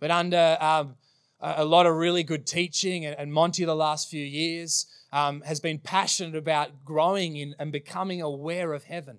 But 0.00 0.10
under 0.10 0.56
um, 0.58 0.96
a, 1.40 1.64
lot 1.64 1.86
of 1.86 1.94
really 1.94 2.22
good 2.22 2.46
teaching, 2.46 3.04
and, 3.04 3.16
and 3.18 3.32
Monty 3.32 3.64
the 3.64 3.74
last 3.74 4.08
few 4.08 4.24
years 4.24 4.86
um, 5.12 5.42
has 5.42 5.60
been 5.60 5.78
passionate 5.78 6.36
about 6.36 6.84
growing 6.84 7.36
in 7.36 7.54
and 7.58 7.70
becoming 7.70 8.22
aware 8.22 8.72
of 8.72 8.84
heaven. 8.84 9.18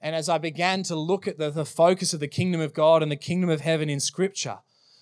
And 0.00 0.16
as 0.16 0.28
I 0.28 0.38
began 0.38 0.82
to 0.84 0.96
look 0.96 1.28
at 1.28 1.38
the, 1.38 1.50
the 1.50 1.64
focus 1.64 2.12
of 2.12 2.20
the 2.20 2.28
kingdom 2.28 2.60
of 2.60 2.74
God 2.74 3.02
and 3.02 3.12
the 3.12 3.16
kingdom 3.16 3.50
of 3.50 3.60
heaven 3.60 3.88
in 3.88 4.00
Scripture, 4.00 4.58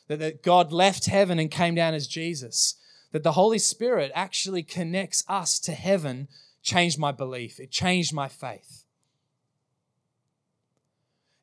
that, 0.08 0.18
that 0.18 0.42
God 0.42 0.72
left 0.72 1.06
heaven 1.06 1.38
and 1.38 1.50
came 1.50 1.74
down 1.74 1.94
as 1.94 2.06
Jesus, 2.06 2.74
that 3.12 3.22
the 3.22 3.32
Holy 3.32 3.58
Spirit 3.58 4.12
actually 4.14 4.62
connects 4.62 5.24
us 5.26 5.58
to 5.60 5.72
heaven, 5.72 6.28
changed 6.62 6.98
my 6.98 7.12
belief. 7.12 7.58
It 7.58 7.70
changed 7.70 8.12
my 8.12 8.28
faith. 8.28 8.84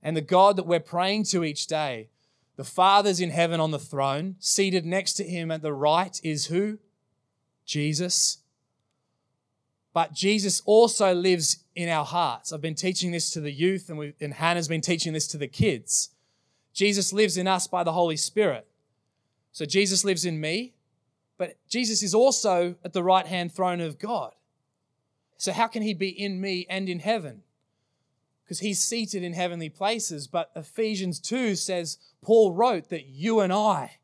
And 0.03 0.15
the 0.15 0.21
God 0.21 0.55
that 0.55 0.67
we're 0.67 0.79
praying 0.79 1.23
to 1.25 1.43
each 1.43 1.65
day, 1.65 2.09
the 2.57 2.63
Father's 2.63 3.21
in 3.21 3.29
heaven 3.29 3.59
on 3.59 3.71
the 3.71 3.79
throne, 3.79 4.35
seated 4.39 4.85
next 4.85 5.13
to 5.13 5.23
him 5.23 5.51
at 5.51 5.61
the 5.61 5.73
right 5.73 6.19
is 6.23 6.47
who? 6.47 6.79
Jesus. 7.65 8.39
But 9.93 10.13
Jesus 10.13 10.61
also 10.65 11.13
lives 11.13 11.63
in 11.75 11.87
our 11.87 12.03
hearts. 12.03 12.51
I've 12.51 12.61
been 12.61 12.75
teaching 12.75 13.11
this 13.11 13.29
to 13.31 13.39
the 13.39 13.51
youth, 13.51 13.89
and, 13.89 14.13
and 14.19 14.33
Hannah's 14.33 14.67
been 14.67 14.81
teaching 14.81 15.13
this 15.13 15.27
to 15.27 15.37
the 15.37 15.47
kids. 15.47 16.09
Jesus 16.73 17.13
lives 17.13 17.37
in 17.37 17.47
us 17.47 17.67
by 17.67 17.83
the 17.83 17.93
Holy 17.93 18.17
Spirit. 18.17 18.67
So 19.51 19.65
Jesus 19.65 20.03
lives 20.03 20.25
in 20.25 20.41
me, 20.41 20.73
but 21.37 21.57
Jesus 21.69 22.01
is 22.01 22.15
also 22.15 22.75
at 22.83 22.93
the 22.93 23.03
right 23.03 23.25
hand 23.27 23.53
throne 23.53 23.81
of 23.81 23.99
God. 23.99 24.33
So, 25.37 25.51
how 25.51 25.67
can 25.67 25.83
he 25.83 25.93
be 25.93 26.09
in 26.09 26.41
me 26.41 26.65
and 26.67 26.89
in 26.89 26.99
heaven? 26.99 27.43
Because 28.47 28.59
he's 28.59 28.81
seated 28.81 29.23
in 29.23 29.33
heavenly 29.33 29.69
places. 29.69 30.27
But 30.27 30.51
Ephesians 30.55 31.19
2 31.19 31.55
says, 31.55 31.97
Paul 32.23 32.53
wrote 32.53 32.89
that 32.89 33.07
you 33.07 33.41
and 33.41 33.51
I 33.51 33.97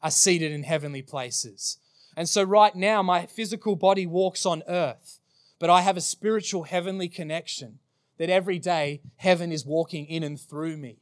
are 0.00 0.10
seated 0.12 0.52
in 0.52 0.62
heavenly 0.62 1.02
places. 1.02 1.78
And 2.16 2.28
so, 2.28 2.44
right 2.44 2.74
now, 2.74 3.02
my 3.02 3.26
physical 3.26 3.74
body 3.74 4.06
walks 4.06 4.46
on 4.46 4.62
earth 4.68 5.18
but 5.58 5.70
I 5.70 5.82
have 5.82 5.96
a 5.96 6.02
spiritual 6.02 6.64
heavenly 6.64 7.08
connection 7.08 7.78
that 8.18 8.30
every 8.30 8.58
day 8.58 9.00
heaven 9.16 9.52
is 9.52 9.66
walking 9.66 10.06
in 10.06 10.22
and 10.22 10.38
through 10.38 10.76
me. 10.76 10.98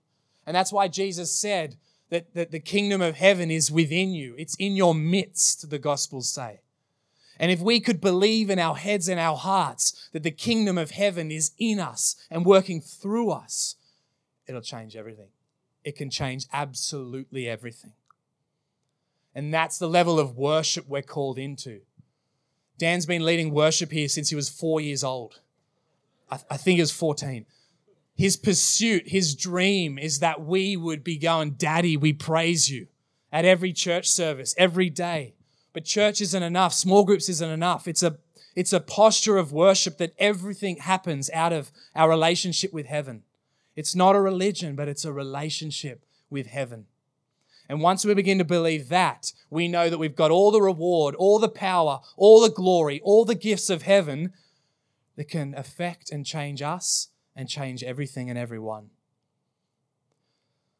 And 0.46 0.54
that's 0.54 0.72
why 0.72 0.88
Jesus 0.88 1.30
said 1.30 1.76
that, 2.10 2.34
that 2.34 2.50
the 2.50 2.60
kingdom 2.60 3.02
of 3.02 3.16
heaven 3.16 3.50
is 3.50 3.70
within 3.70 4.14
you, 4.14 4.34
it's 4.38 4.54
in 4.56 4.76
your 4.76 4.94
midst, 4.94 5.70
the 5.70 5.78
Gospels 5.78 6.28
say. 6.28 6.60
And 7.38 7.50
if 7.50 7.60
we 7.60 7.80
could 7.80 8.00
believe 8.00 8.50
in 8.50 8.58
our 8.58 8.76
heads 8.76 9.08
and 9.08 9.20
our 9.20 9.36
hearts 9.36 10.08
that 10.12 10.22
the 10.22 10.30
kingdom 10.30 10.78
of 10.78 10.92
heaven 10.92 11.30
is 11.30 11.52
in 11.58 11.78
us 11.78 12.16
and 12.30 12.46
working 12.46 12.80
through 12.80 13.30
us, 13.30 13.76
it'll 14.46 14.62
change 14.62 14.96
everything. 14.96 15.28
It 15.84 15.96
can 15.96 16.10
change 16.10 16.46
absolutely 16.52 17.48
everything. 17.48 17.92
And 19.34 19.52
that's 19.52 19.78
the 19.78 19.88
level 19.88 20.18
of 20.18 20.36
worship 20.36 20.88
we're 20.88 21.02
called 21.02 21.38
into. 21.38 21.82
Dan's 22.78 23.06
been 23.06 23.24
leading 23.24 23.52
worship 23.52 23.92
here 23.92 24.08
since 24.08 24.30
he 24.30 24.36
was 24.36 24.48
four 24.48 24.80
years 24.80 25.04
old. 25.04 25.40
I, 26.30 26.38
I 26.50 26.56
think 26.56 26.76
he 26.76 26.82
was 26.82 26.90
14. 26.90 27.46
His 28.14 28.36
pursuit, 28.36 29.08
his 29.08 29.34
dream 29.34 29.98
is 29.98 30.20
that 30.20 30.42
we 30.42 30.76
would 30.76 31.04
be 31.04 31.18
going, 31.18 31.52
Daddy, 31.52 31.96
we 31.96 32.14
praise 32.14 32.70
you 32.70 32.86
at 33.30 33.44
every 33.44 33.72
church 33.72 34.08
service, 34.08 34.54
every 34.56 34.88
day. 34.88 35.35
But 35.76 35.84
church 35.84 36.22
isn't 36.22 36.42
enough. 36.42 36.72
Small 36.72 37.04
groups 37.04 37.28
isn't 37.28 37.50
enough. 37.50 37.86
It's 37.86 38.02
a, 38.02 38.16
it's 38.54 38.72
a 38.72 38.80
posture 38.80 39.36
of 39.36 39.52
worship 39.52 39.98
that 39.98 40.14
everything 40.18 40.78
happens 40.78 41.28
out 41.34 41.52
of 41.52 41.70
our 41.94 42.08
relationship 42.08 42.72
with 42.72 42.86
heaven. 42.86 43.24
It's 43.74 43.94
not 43.94 44.16
a 44.16 44.20
religion, 44.22 44.74
but 44.74 44.88
it's 44.88 45.04
a 45.04 45.12
relationship 45.12 46.06
with 46.30 46.46
heaven. 46.46 46.86
And 47.68 47.82
once 47.82 48.06
we 48.06 48.14
begin 48.14 48.38
to 48.38 48.44
believe 48.44 48.88
that, 48.88 49.34
we 49.50 49.68
know 49.68 49.90
that 49.90 49.98
we've 49.98 50.16
got 50.16 50.30
all 50.30 50.50
the 50.50 50.62
reward, 50.62 51.14
all 51.14 51.38
the 51.38 51.46
power, 51.46 52.00
all 52.16 52.40
the 52.40 52.48
glory, 52.48 53.02
all 53.04 53.26
the 53.26 53.34
gifts 53.34 53.68
of 53.68 53.82
heaven 53.82 54.32
that 55.16 55.28
can 55.28 55.54
affect 55.54 56.10
and 56.10 56.24
change 56.24 56.62
us 56.62 57.08
and 57.36 57.50
change 57.50 57.82
everything 57.82 58.30
and 58.30 58.38
everyone. 58.38 58.88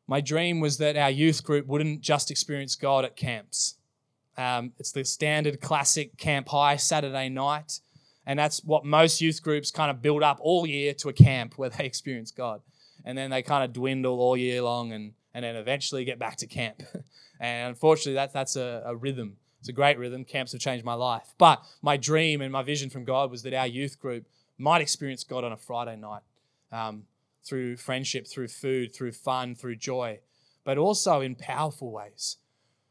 My 0.06 0.22
dream 0.22 0.58
was 0.58 0.78
that 0.78 0.96
our 0.96 1.10
youth 1.10 1.44
group 1.44 1.66
wouldn't 1.66 2.00
just 2.00 2.30
experience 2.30 2.76
God 2.76 3.04
at 3.04 3.14
camps. 3.14 3.75
Um, 4.36 4.72
it's 4.78 4.92
the 4.92 5.04
standard 5.04 5.60
classic 5.60 6.16
camp 6.18 6.48
high 6.48 6.76
Saturday 6.76 7.28
night. 7.28 7.80
And 8.26 8.38
that's 8.38 8.62
what 8.64 8.84
most 8.84 9.20
youth 9.20 9.42
groups 9.42 9.70
kind 9.70 9.90
of 9.90 10.02
build 10.02 10.22
up 10.22 10.38
all 10.40 10.66
year 10.66 10.92
to 10.94 11.08
a 11.08 11.12
camp 11.12 11.54
where 11.56 11.70
they 11.70 11.84
experience 11.86 12.30
God. 12.30 12.60
And 13.04 13.16
then 13.16 13.30
they 13.30 13.42
kind 13.42 13.64
of 13.64 13.72
dwindle 13.72 14.20
all 14.20 14.36
year 14.36 14.62
long 14.62 14.92
and 14.92 15.12
and 15.36 15.44
then 15.44 15.54
eventually 15.54 16.02
get 16.06 16.18
back 16.18 16.36
to 16.36 16.46
camp. 16.46 16.82
and 17.40 17.68
unfortunately, 17.68 18.14
that, 18.14 18.32
that's 18.32 18.56
a, 18.56 18.82
a 18.86 18.96
rhythm. 18.96 19.36
It's 19.60 19.68
a 19.68 19.72
great 19.72 19.98
rhythm. 19.98 20.24
Camps 20.24 20.52
have 20.52 20.62
changed 20.62 20.82
my 20.82 20.94
life. 20.94 21.34
But 21.36 21.62
my 21.82 21.98
dream 21.98 22.40
and 22.40 22.50
my 22.50 22.62
vision 22.62 22.88
from 22.88 23.04
God 23.04 23.30
was 23.30 23.42
that 23.42 23.52
our 23.52 23.66
youth 23.66 24.00
group 24.00 24.24
might 24.56 24.80
experience 24.80 25.24
God 25.24 25.44
on 25.44 25.52
a 25.52 25.56
Friday 25.58 25.96
night 25.96 26.22
um, 26.72 27.02
through 27.44 27.76
friendship, 27.76 28.26
through 28.26 28.48
food, 28.48 28.94
through 28.94 29.12
fun, 29.12 29.54
through 29.54 29.76
joy, 29.76 30.20
but 30.64 30.78
also 30.78 31.20
in 31.20 31.34
powerful 31.34 31.92
ways, 31.92 32.38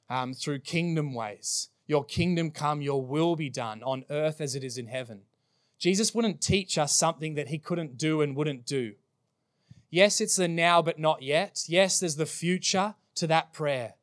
um, 0.10 0.34
through 0.34 0.60
kingdom 0.60 1.14
ways. 1.14 1.70
Your 1.88 2.04
kingdom 2.04 2.52
come, 2.52 2.82
your 2.82 3.06
will 3.06 3.36
be 3.36 3.50
done 3.50 3.84
on 3.84 4.06
earth 4.10 4.42
as 4.42 4.56
it 4.56 4.64
is 4.64 4.78
in 4.78 4.88
heaven. 4.88 5.22
Jesus 5.78 6.16
wouldn't 6.16 6.42
teach 6.42 6.78
us 6.78 6.96
something 6.96 7.36
that 7.36 7.50
he 7.50 7.60
couldn't 7.60 7.98
do 7.98 8.22
and 8.22 8.36
wouldn't 8.36 8.66
do. 8.66 8.94
Yes, 9.90 10.20
it's 10.20 10.36
the 10.36 10.48
now 10.48 10.82
but 10.82 11.00
not 11.00 11.22
yet. 11.22 11.64
Yes, 11.68 12.00
there's 12.00 12.16
the 12.16 12.26
future 12.26 12.96
to 13.16 13.28
that 13.28 13.54
prayer. 13.54 13.94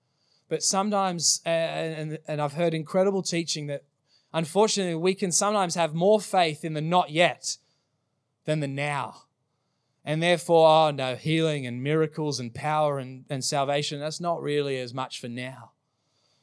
But 0.48 0.62
sometimes, 0.62 1.40
and, 1.44 2.18
I've 2.28 2.52
heard 2.52 2.74
incredible 2.74 3.22
teaching 3.22 3.66
that 3.68 3.84
unfortunately 4.32 4.94
we 4.94 5.14
can 5.14 5.32
sometimes 5.32 5.74
have 5.74 5.94
more 5.94 6.20
faith 6.20 6.64
in 6.64 6.74
the 6.74 6.80
not 6.80 7.10
yet 7.10 7.56
than 8.44 8.60
the 8.60 8.68
now. 8.68 9.24
And 10.04 10.22
therefore, 10.22 10.68
oh 10.68 10.90
no, 10.90 11.14
healing 11.14 11.66
and 11.66 11.82
miracles 11.82 12.40
and 12.40 12.54
power 12.54 12.98
and, 12.98 13.24
and 13.30 13.44
salvation, 13.44 14.00
that's 14.00 14.20
not 14.20 14.42
really 14.42 14.78
as 14.78 14.92
much 14.92 15.20
for 15.20 15.28
now. 15.28 15.72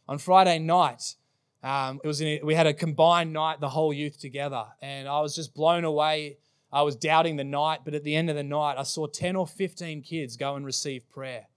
On 0.09 0.17
Friday 0.17 0.59
night, 0.59 1.15
um, 1.63 2.01
it 2.03 2.07
was 2.07 2.19
in, 2.19 2.45
we 2.45 2.55
had 2.55 2.67
a 2.67 2.73
combined 2.73 3.31
night, 3.31 3.61
the 3.61 3.69
whole 3.69 3.93
youth 3.93 4.19
together, 4.19 4.65
and 4.81 5.07
I 5.07 5.21
was 5.21 5.33
just 5.33 5.53
blown 5.53 5.85
away 5.85 6.37
I 6.71 6.83
was 6.83 6.95
doubting 6.95 7.35
the 7.35 7.43
night, 7.43 7.81
but 7.83 7.95
at 7.95 8.03
the 8.03 8.15
end 8.15 8.29
of 8.29 8.35
the 8.35 8.43
night, 8.43 8.75
I 8.77 8.83
saw 8.83 9.07
10 9.07 9.35
or 9.35 9.47
15 9.47 10.01
kids 10.03 10.37
go 10.37 10.55
and 10.55 10.65
receive 10.65 11.09
prayer. 11.09 11.47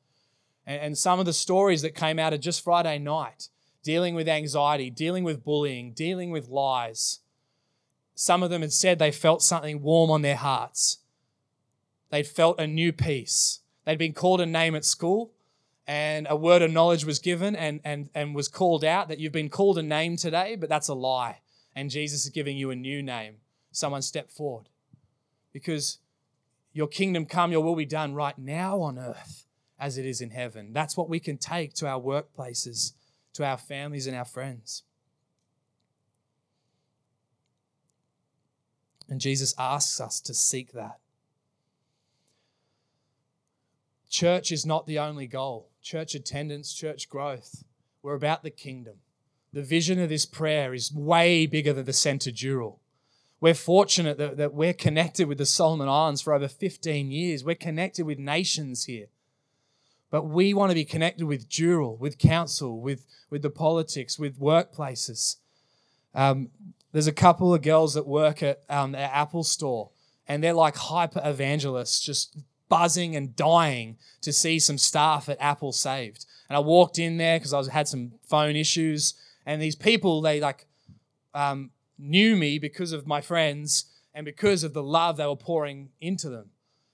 And, 0.65 0.97
some 0.97 1.19
of 1.19 1.27
the 1.27 1.33
stories 1.33 1.83
that 1.83 1.95
came 1.95 2.21
out 2.21 2.33
of 2.33 2.41
just 2.41 2.63
Friday 2.63 2.99
night, 2.99 3.49
dealing 3.83 4.15
with 4.15 4.29
anxiety, 4.29 4.91
dealing 4.91 5.25
with 5.25 5.45
bullying, 5.45 5.93
dealing 5.93 6.31
with 6.31 6.49
lies. 6.49 7.19
Some 8.15 8.45
of 8.45 8.51
them 8.51 8.63
had 8.63 8.73
said 8.73 8.99
they 8.99 9.11
felt 9.11 9.43
something 9.43 9.83
warm 9.83 10.11
on 10.11 10.23
their 10.23 10.37
hearts. 10.37 10.99
They'd 12.11 12.27
felt 12.27 12.61
a 12.61 12.67
new 12.67 12.93
peace. 12.93 13.61
They'd 13.85 13.99
been 13.99 14.13
called 14.13 14.41
a 14.41 14.47
name 14.47 14.77
at 14.77 14.85
school, 14.85 15.33
and 15.87 16.27
a 16.31 16.37
word 16.37 16.63
of 16.63 16.71
knowledge 16.71 17.05
was 17.05 17.19
given 17.19 17.57
and, 17.57 17.81
and, 17.85 18.09
and 18.15 18.35
was 18.35 18.49
called 18.49 18.85
out 18.85 19.09
that 19.09 19.19
you've 19.19 19.33
been 19.33 19.49
called 19.49 19.79
a 19.79 19.83
name 19.83 20.17
today, 20.17 20.57
but 20.57 20.69
that's 20.69 20.89
a 20.89 20.95
lie. 20.95 21.41
And 21.75 21.91
Jesus 21.91 22.25
is 22.25 22.31
giving 22.31 22.57
you 22.57 22.71
a 22.71 22.77
new 22.77 23.03
name. 23.03 23.37
Someone 23.73 24.03
step 24.03 24.31
forward 24.31 24.69
because 25.53 25.99
your 26.73 26.87
kingdom 26.87 27.27
come, 27.27 27.53
your 27.53 27.63
will 27.63 27.77
be 27.77 27.87
done 27.87 28.15
right 28.15 28.39
now 28.39 28.81
on 28.81 28.99
earth 28.99 29.47
as 29.79 29.99
it 29.99 30.07
is 30.07 30.21
in 30.21 30.31
heaven. 30.31 30.73
That's 30.73 30.97
what 30.97 31.09
we 31.09 31.19
can 31.19 31.37
take 31.37 31.75
to 31.75 31.89
our 31.89 32.01
workplaces, 32.01 32.93
to 33.35 33.45
our 33.45 33.57
families, 33.57 34.07
and 34.07 34.17
our 34.17 34.25
friends. 34.25 34.85
And 39.09 39.21
Jesus 39.21 39.55
asks 39.59 40.01
us 40.01 40.21
to 40.21 40.33
seek 40.33 40.73
that. 40.73 40.99
Church 44.09 44.53
is 44.53 44.65
not 44.65 44.87
the 44.87 44.99
only 44.99 45.27
goal. 45.27 45.72
Church 45.83 46.15
attendance, 46.15 46.73
church 46.73 47.09
growth. 47.09 47.65
We're 48.03 48.15
about 48.15 48.43
the 48.43 48.51
kingdom. 48.51 48.97
The 49.53 49.63
vision 49.63 49.99
of 50.01 50.09
this 50.09 50.25
prayer 50.25 50.73
is 50.73 50.93
way 50.93 51.47
bigger 51.47 51.73
than 51.73 51.85
the 51.85 51.93
center 51.93 52.31
jewel. 52.31 52.81
We're 53.41 53.55
fortunate 53.55 54.17
that, 54.19 54.37
that 54.37 54.55
we're 54.55 54.73
connected 54.73 55.27
with 55.27 55.39
the 55.39 55.47
Solomon 55.47 55.89
Islands 55.89 56.23
for 56.23 56.33
over 56.33 56.47
15 56.47 57.11
years. 57.11 57.45
We're 57.45 57.57
connected 57.57 58.07
with 58.07 58.19
nations 58.19 58.85
here. 58.85 59.07
But 60.11 60.25
we 60.25 60.55
want 60.55 60.71
to 60.71 60.75
be 60.75 60.85
connected 60.85 61.27
with 61.27 61.49
Dural, 61.49 61.99
with 61.99 62.19
council, 62.19 62.81
with, 62.81 63.05
with 63.31 63.43
the 63.43 63.51
politics, 63.51 64.19
with 64.19 64.39
workplaces. 64.39 65.37
Um, 66.15 66.51
there's 66.93 67.07
a 67.07 67.13
couple 67.13 67.53
of 67.53 67.63
girls 67.63 67.95
that 67.95 68.07
work 68.07 68.43
at 68.43 68.61
um, 68.69 68.93
the 68.93 68.99
Apple 68.99 69.43
store, 69.43 69.91
and 70.29 70.45
they're 70.45 70.53
like 70.53 70.77
hyper 70.77 71.23
evangelists, 71.25 72.01
just 72.01 72.37
buzzing 72.73 73.15
and 73.15 73.37
dying 73.37 73.99
to 74.23 74.33
see 74.33 74.59
some 74.59 74.79
staff 74.79 75.29
at 75.29 75.37
Apple 75.41 75.73
saved. 75.73 76.25
And 76.49 76.57
I 76.57 76.61
walked 76.61 76.99
in 76.99 77.19
there 77.19 77.39
because 77.39 77.53
I 77.53 77.71
had 77.71 77.87
some 77.87 78.13
phone 78.23 78.57
issues, 78.57 79.13
and 79.45 79.61
these 79.61 79.77
people, 79.77 80.23
they 80.23 80.41
like 80.41 80.67
um, 81.35 81.71
knew 81.99 82.35
me 82.35 82.59
because 82.59 82.93
of 82.93 83.07
my 83.07 83.21
friends 83.21 83.85
and 84.15 84.25
because 84.25 84.65
of 84.65 84.73
the 84.73 84.83
love 84.83 85.19
they 85.19 85.27
were 85.27 85.37
pouring 85.37 85.91
into 86.01 86.31
them. 86.31 86.49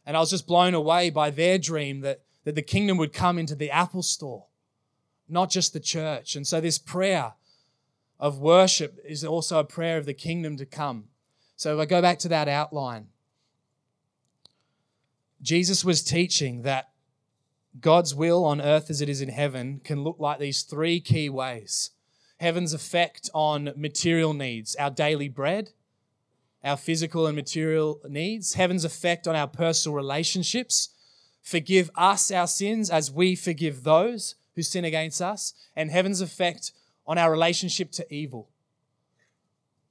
And 0.04 0.16
I 0.16 0.20
was 0.20 0.30
just 0.30 0.48
blown 0.48 0.74
away 0.74 1.10
by 1.10 1.30
their 1.30 1.58
dream 1.58 2.00
that, 2.00 2.22
that 2.42 2.56
the 2.56 2.62
kingdom 2.62 2.98
would 2.98 3.12
come 3.12 3.38
into 3.38 3.54
the 3.54 3.70
Apple 3.70 4.02
store. 4.02 4.46
not 5.28 5.50
just 5.50 5.72
the 5.72 5.80
church. 5.80 6.34
And 6.34 6.44
so, 6.44 6.60
this 6.60 6.78
prayer 6.78 7.34
of 8.18 8.40
worship 8.40 8.98
is 9.04 9.24
also 9.24 9.60
a 9.60 9.64
prayer 9.64 9.98
of 9.98 10.06
the 10.06 10.14
kingdom 10.14 10.56
to 10.56 10.66
come. 10.66 11.04
So, 11.54 11.74
if 11.74 11.80
I 11.80 11.86
go 11.86 12.02
back 12.02 12.18
to 12.20 12.28
that 12.28 12.48
outline, 12.48 13.08
Jesus 15.40 15.84
was 15.84 16.02
teaching 16.02 16.62
that 16.62 16.90
God's 17.80 18.14
will 18.14 18.44
on 18.44 18.60
earth 18.60 18.90
as 18.90 19.00
it 19.00 19.08
is 19.08 19.20
in 19.20 19.28
heaven 19.28 19.80
can 19.84 20.02
look 20.02 20.16
like 20.18 20.38
these 20.38 20.62
three 20.62 21.00
key 21.00 21.28
ways 21.28 21.90
heaven's 22.40 22.72
effect 22.72 23.28
on 23.34 23.72
material 23.76 24.32
needs, 24.32 24.76
our 24.76 24.90
daily 24.90 25.28
bread, 25.28 25.70
our 26.62 26.76
physical 26.76 27.26
and 27.26 27.34
material 27.34 28.00
needs, 28.08 28.54
heaven's 28.54 28.84
effect 28.84 29.26
on 29.26 29.34
our 29.34 29.48
personal 29.48 29.96
relationships, 29.96 30.90
forgive 31.42 31.90
us 31.96 32.30
our 32.30 32.46
sins 32.46 32.90
as 32.90 33.10
we 33.10 33.34
forgive 33.34 33.82
those 33.82 34.36
who 34.54 34.62
sin 34.62 34.84
against 34.84 35.20
us, 35.20 35.52
and 35.74 35.90
heaven's 35.90 36.20
effect 36.20 36.72
on 37.06 37.18
our 37.18 37.30
relationship 37.30 37.90
to 37.90 38.14
evil. 38.14 38.48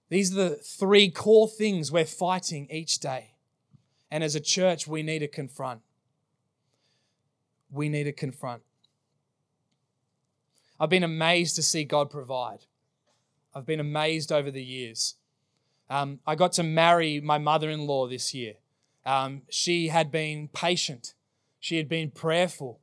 These 0.10 0.32
are 0.32 0.50
the 0.50 0.56
three 0.56 1.10
core 1.10 1.50
things 1.50 1.92
we're 1.92 2.06
fighting 2.06 2.68
each 2.70 3.00
day. 3.00 3.32
And 4.10 4.24
as 4.24 4.36
a 4.36 4.40
church, 4.40 4.88
we 4.88 5.04
need 5.04 5.20
to 5.20 5.28
confront. 5.28 5.82
We 7.72 7.90
need 7.90 8.06
to 8.06 8.14
confront. 8.14 8.64
I've 10.80 10.90
been 10.90 11.04
amazed 11.04 11.56
to 11.56 11.64
see 11.64 11.84
God 11.84 12.10
provide. 12.10 12.66
I've 13.54 13.66
been 13.66 13.80
amazed 13.80 14.32
over 14.32 14.52
the 14.52 14.64
years. 14.64 15.16
Um, 15.90 16.20
I 16.28 16.36
got 16.36 16.52
to 16.54 16.64
marry 16.64 17.20
my 17.20 17.38
mother 17.38 17.70
in 17.70 17.88
law 17.88 18.08
this 18.08 18.34
year. 18.34 18.54
Um, 19.06 19.44
she 19.50 19.88
had 19.88 20.12
been 20.12 20.50
patient, 20.50 21.14
she 21.60 21.78
had 21.78 21.90
been 21.90 22.12
prayerful. 22.12 22.80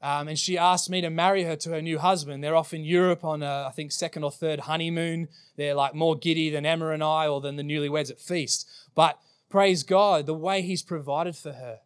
Um, 0.00 0.26
and 0.26 0.36
she 0.36 0.58
asked 0.58 0.90
me 0.90 1.00
to 1.00 1.10
marry 1.10 1.44
her 1.44 1.54
to 1.54 1.70
her 1.70 1.80
new 1.80 2.00
husband. 2.00 2.42
They're 2.42 2.56
off 2.56 2.74
in 2.74 2.84
Europe 2.84 3.22
on, 3.22 3.40
a, 3.40 3.66
I 3.68 3.70
think, 3.70 3.92
second 3.92 4.24
or 4.24 4.32
third 4.32 4.60
honeymoon. 4.60 5.28
They're 5.56 5.74
like 5.74 5.94
more 5.94 6.16
giddy 6.16 6.50
than 6.50 6.66
Emma 6.66 6.88
and 6.88 7.04
I 7.04 7.28
or 7.28 7.40
than 7.40 7.54
the 7.54 7.62
newlyweds 7.62 8.10
at 8.10 8.18
Feast. 8.18 8.68
But 8.96 9.20
praise 9.52 9.82
God, 9.82 10.24
the 10.24 10.32
way 10.32 10.62
He's 10.62 10.82
provided 10.82 11.36
for 11.36 11.52
her. 11.52 11.80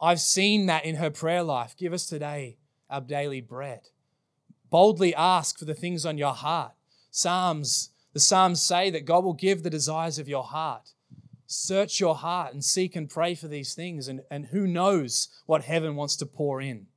I've 0.00 0.20
seen 0.20 0.66
that 0.66 0.84
in 0.84 0.96
her 0.96 1.10
prayer 1.10 1.44
life. 1.44 1.76
Give 1.76 1.92
us 1.92 2.06
today 2.06 2.58
our 2.90 3.00
daily 3.00 3.40
bread. 3.40 3.82
Boldly 4.68 5.14
ask 5.14 5.60
for 5.60 5.64
the 5.64 5.76
things 5.76 6.04
on 6.04 6.18
your 6.18 6.34
heart. 6.34 6.72
Psalms, 7.12 7.90
the 8.14 8.18
Psalms 8.20 8.60
say 8.60 8.90
that 8.90 9.04
God 9.04 9.22
will 9.22 9.32
give 9.32 9.62
the 9.62 9.70
desires 9.70 10.18
of 10.18 10.28
your 10.28 10.42
heart. 10.42 10.90
Search 11.46 12.00
your 12.00 12.16
heart 12.16 12.52
and 12.52 12.64
seek 12.64 12.96
and 12.96 13.08
pray 13.08 13.36
for 13.36 13.46
these 13.46 13.74
things, 13.74 14.08
and, 14.08 14.22
and 14.28 14.46
who 14.46 14.66
knows 14.66 15.28
what 15.46 15.62
heaven 15.62 15.94
wants 15.94 16.16
to 16.16 16.26
pour 16.26 16.60
in. 16.60 16.88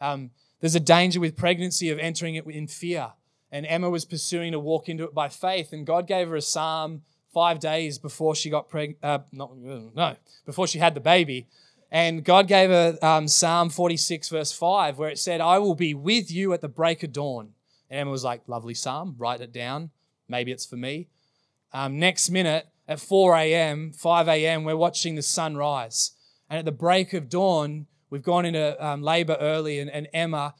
Um, 0.00 0.30
there's 0.60 0.74
a 0.74 0.80
danger 0.80 1.20
with 1.20 1.36
pregnancy 1.36 1.90
of 1.90 1.98
entering 1.98 2.36
it 2.36 2.46
in 2.46 2.66
fear. 2.66 3.12
And 3.50 3.66
Emma 3.66 3.90
was 3.90 4.06
pursuing 4.06 4.52
to 4.52 4.58
walk 4.58 4.88
into 4.88 5.04
it 5.04 5.12
by 5.12 5.28
faith, 5.28 5.70
and 5.74 5.86
God 5.86 6.06
gave 6.06 6.28
her 6.28 6.36
a 6.36 6.40
psalm 6.40 7.02
five 7.32 7.60
days 7.60 7.98
before 7.98 8.34
she 8.34 8.50
got 8.50 8.68
pregnant. 8.68 8.98
Uh, 9.02 9.20
not, 9.32 9.56
no, 9.56 10.16
before 10.44 10.66
she 10.66 10.78
had 10.78 10.94
the 10.94 11.00
baby. 11.00 11.46
And 11.90 12.24
God 12.24 12.48
gave 12.48 12.70
her 12.70 12.98
um, 13.02 13.28
Psalm 13.28 13.68
46, 13.68 14.30
verse 14.30 14.52
5, 14.52 14.98
where 14.98 15.10
it 15.10 15.18
said, 15.18 15.40
I 15.40 15.58
will 15.58 15.74
be 15.74 15.92
with 15.92 16.30
you 16.30 16.52
at 16.54 16.62
the 16.62 16.68
break 16.68 17.02
of 17.02 17.12
dawn. 17.12 17.50
And 17.90 18.00
Emma 18.00 18.10
was 18.10 18.24
like, 18.24 18.42
Lovely 18.46 18.74
Psalm, 18.74 19.14
write 19.18 19.42
it 19.42 19.52
down. 19.52 19.90
Maybe 20.26 20.52
it's 20.52 20.64
for 20.64 20.76
me. 20.76 21.08
Um, 21.72 21.98
next 21.98 22.30
minute, 22.30 22.66
at 22.88 23.00
4 23.00 23.36
a.m., 23.36 23.92
5 23.92 24.28
a.m., 24.28 24.64
we're 24.64 24.76
watching 24.76 25.14
the 25.14 25.22
sun 25.22 25.56
rise. 25.56 26.12
And 26.48 26.58
at 26.58 26.64
the 26.64 26.72
break 26.72 27.12
of 27.12 27.28
dawn, 27.28 27.86
we've 28.10 28.22
gone 28.22 28.44
into 28.46 28.84
um, 28.84 29.02
labor 29.02 29.36
early, 29.40 29.78
and, 29.78 29.90
and 29.90 30.08
Emma 30.12 30.54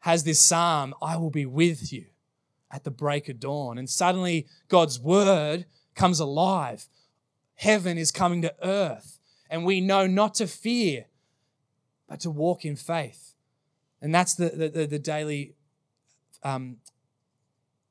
has 0.00 0.24
this 0.24 0.40
psalm 0.40 0.94
I 1.02 1.16
will 1.16 1.30
be 1.30 1.46
with 1.46 1.92
you 1.92 2.06
at 2.70 2.84
the 2.84 2.90
break 2.90 3.28
of 3.28 3.40
dawn. 3.40 3.78
And 3.78 3.88
suddenly, 3.88 4.46
God's 4.68 4.98
word 4.98 5.66
comes 5.98 6.20
alive. 6.20 6.86
Heaven 7.56 7.98
is 7.98 8.10
coming 8.10 8.40
to 8.42 8.54
earth 8.62 9.18
and 9.50 9.64
we 9.64 9.80
know 9.80 10.06
not 10.06 10.34
to 10.34 10.46
fear, 10.46 11.06
but 12.08 12.20
to 12.20 12.30
walk 12.30 12.64
in 12.64 12.76
faith. 12.76 13.34
And 14.00 14.14
that's 14.14 14.34
the, 14.34 14.48
the, 14.48 14.86
the 14.86 14.98
daily 14.98 15.54
um, 16.42 16.76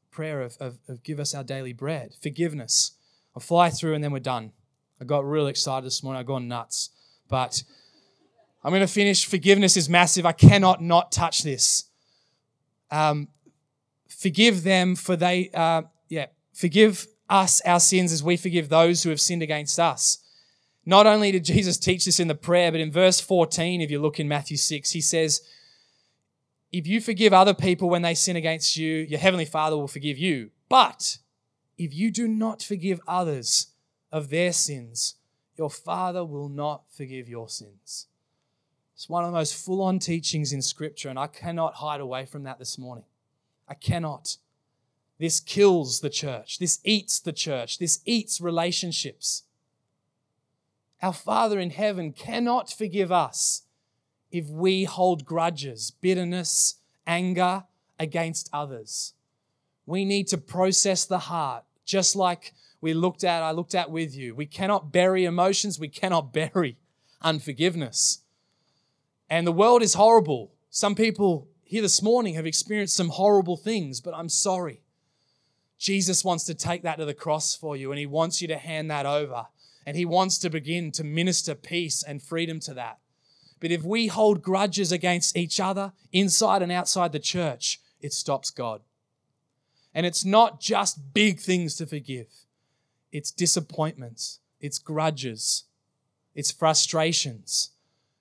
prayer 0.09 0.41
of, 0.41 0.57
of, 0.59 0.79
of 0.87 1.03
give 1.03 1.19
us 1.19 1.35
our 1.35 1.43
daily 1.43 1.73
bread, 1.73 2.13
forgiveness. 2.21 2.93
I'll 3.35 3.41
fly 3.41 3.69
through 3.69 3.93
and 3.93 4.03
then 4.03 4.11
we're 4.11 4.19
done. 4.19 4.53
I 4.99 5.05
got 5.05 5.29
real 5.29 5.47
excited 5.47 5.85
this 5.85 6.01
morning. 6.01 6.19
I've 6.19 6.25
gone 6.25 6.47
nuts. 6.47 6.89
But 7.27 7.63
I'm 8.63 8.71
going 8.71 8.81
to 8.81 8.87
finish. 8.87 9.25
Forgiveness 9.25 9.77
is 9.77 9.89
massive. 9.89 10.25
I 10.25 10.31
cannot 10.31 10.81
not 10.81 11.11
touch 11.11 11.43
this. 11.43 11.85
Um, 12.89 13.27
forgive 14.07 14.63
them 14.63 14.95
for 14.95 15.15
they, 15.15 15.51
uh, 15.53 15.83
yeah, 16.09 16.27
forgive 16.53 17.05
us 17.29 17.61
our 17.61 17.79
sins 17.79 18.11
as 18.11 18.23
we 18.23 18.37
forgive 18.37 18.69
those 18.69 19.03
who 19.03 19.09
have 19.09 19.21
sinned 19.21 19.41
against 19.41 19.79
us. 19.79 20.19
Not 20.85 21.05
only 21.05 21.31
did 21.31 21.43
Jesus 21.43 21.77
teach 21.77 22.05
this 22.05 22.19
in 22.19 22.29
the 22.29 22.35
prayer, 22.35 22.71
but 22.71 22.79
in 22.79 22.91
verse 22.91 23.19
14, 23.19 23.81
if 23.81 23.91
you 23.91 23.99
look 23.99 24.19
in 24.19 24.27
Matthew 24.27 24.55
6, 24.55 24.91
he 24.91 25.01
says, 25.01 25.41
If 26.71 26.87
you 26.87 27.01
forgive 27.01 27.33
other 27.33 27.53
people 27.53 27.89
when 27.89 28.03
they 28.03 28.13
sin 28.13 28.37
against 28.37 28.77
you, 28.77 28.95
your 28.95 29.19
heavenly 29.19 29.45
Father 29.45 29.75
will 29.75 29.89
forgive 29.89 30.17
you. 30.17 30.51
But 30.69 31.17
if 31.77 31.93
you 31.93 32.09
do 32.09 32.27
not 32.27 32.63
forgive 32.63 33.01
others 33.07 33.67
of 34.11 34.29
their 34.29 34.53
sins, 34.53 35.15
your 35.57 35.69
Father 35.69 36.23
will 36.23 36.49
not 36.49 36.83
forgive 36.89 37.27
your 37.27 37.49
sins. 37.49 38.07
It's 38.95 39.09
one 39.09 39.23
of 39.23 39.31
the 39.31 39.37
most 39.37 39.55
full 39.55 39.81
on 39.81 39.99
teachings 39.99 40.53
in 40.53 40.61
Scripture, 40.61 41.09
and 41.09 41.19
I 41.19 41.27
cannot 41.27 41.75
hide 41.75 41.99
away 41.99 42.25
from 42.25 42.43
that 42.43 42.59
this 42.59 42.77
morning. 42.77 43.03
I 43.67 43.73
cannot. 43.73 44.37
This 45.19 45.39
kills 45.39 46.01
the 46.01 46.09
church. 46.09 46.59
This 46.59 46.79
eats 46.83 47.19
the 47.19 47.33
church. 47.33 47.79
This 47.79 47.99
eats 48.05 48.39
relationships. 48.39 49.43
Our 51.01 51.13
Father 51.13 51.59
in 51.59 51.71
heaven 51.71 52.11
cannot 52.11 52.71
forgive 52.71 53.11
us 53.11 53.63
if 54.31 54.47
we 54.47 54.83
hold 54.83 55.25
grudges, 55.25 55.91
bitterness, 55.91 56.75
anger 57.05 57.63
against 57.99 58.49
others. 58.51 59.13
We 59.85 60.05
need 60.05 60.27
to 60.27 60.37
process 60.37 61.05
the 61.05 61.19
heart, 61.19 61.63
just 61.85 62.15
like 62.15 62.53
we 62.81 62.93
looked 62.93 63.23
at, 63.23 63.41
I 63.41 63.51
looked 63.51 63.73
at 63.73 63.89
with 63.89 64.15
you. 64.15 64.35
We 64.35 64.45
cannot 64.45 64.91
bury 64.91 65.25
emotions, 65.25 65.79
we 65.79 65.87
cannot 65.87 66.33
bury 66.33 66.77
unforgiveness. 67.21 68.19
And 69.29 69.45
the 69.45 69.51
world 69.51 69.81
is 69.81 69.95
horrible. 69.95 70.51
Some 70.69 70.95
people 70.95 71.47
here 71.63 71.81
this 71.81 72.01
morning 72.01 72.35
have 72.35 72.45
experienced 72.45 72.95
some 72.95 73.09
horrible 73.09 73.57
things, 73.57 73.99
but 73.99 74.13
I'm 74.13 74.29
sorry. 74.29 74.81
Jesus 75.77 76.23
wants 76.23 76.43
to 76.45 76.55
take 76.55 76.83
that 76.83 76.97
to 76.97 77.05
the 77.05 77.13
cross 77.13 77.55
for 77.55 77.75
you, 77.75 77.91
and 77.91 77.99
He 77.99 78.05
wants 78.05 78.41
you 78.41 78.47
to 78.47 78.57
hand 78.57 78.89
that 78.91 79.05
over. 79.05 79.47
And 79.85 79.95
He 79.95 80.05
wants 80.05 80.37
to 80.39 80.49
begin 80.49 80.91
to 80.93 81.03
minister 81.03 81.55
peace 81.55 82.03
and 82.03 82.21
freedom 82.21 82.59
to 82.61 82.73
that. 82.73 82.99
But 83.59 83.71
if 83.71 83.83
we 83.83 84.07
hold 84.07 84.41
grudges 84.41 84.91
against 84.91 85.37
each 85.37 85.59
other, 85.59 85.93
inside 86.11 86.61
and 86.61 86.71
outside 86.71 87.11
the 87.11 87.19
church, 87.19 87.79
it 88.01 88.13
stops 88.13 88.49
God. 88.49 88.81
And 89.93 90.05
it's 90.05 90.25
not 90.25 90.59
just 90.59 91.13
big 91.13 91.39
things 91.39 91.75
to 91.77 91.85
forgive, 91.85 92.27
it's 93.11 93.31
disappointments, 93.31 94.39
it's 94.59 94.77
grudges, 94.77 95.63
it's 96.35 96.51
frustrations, 96.51 97.71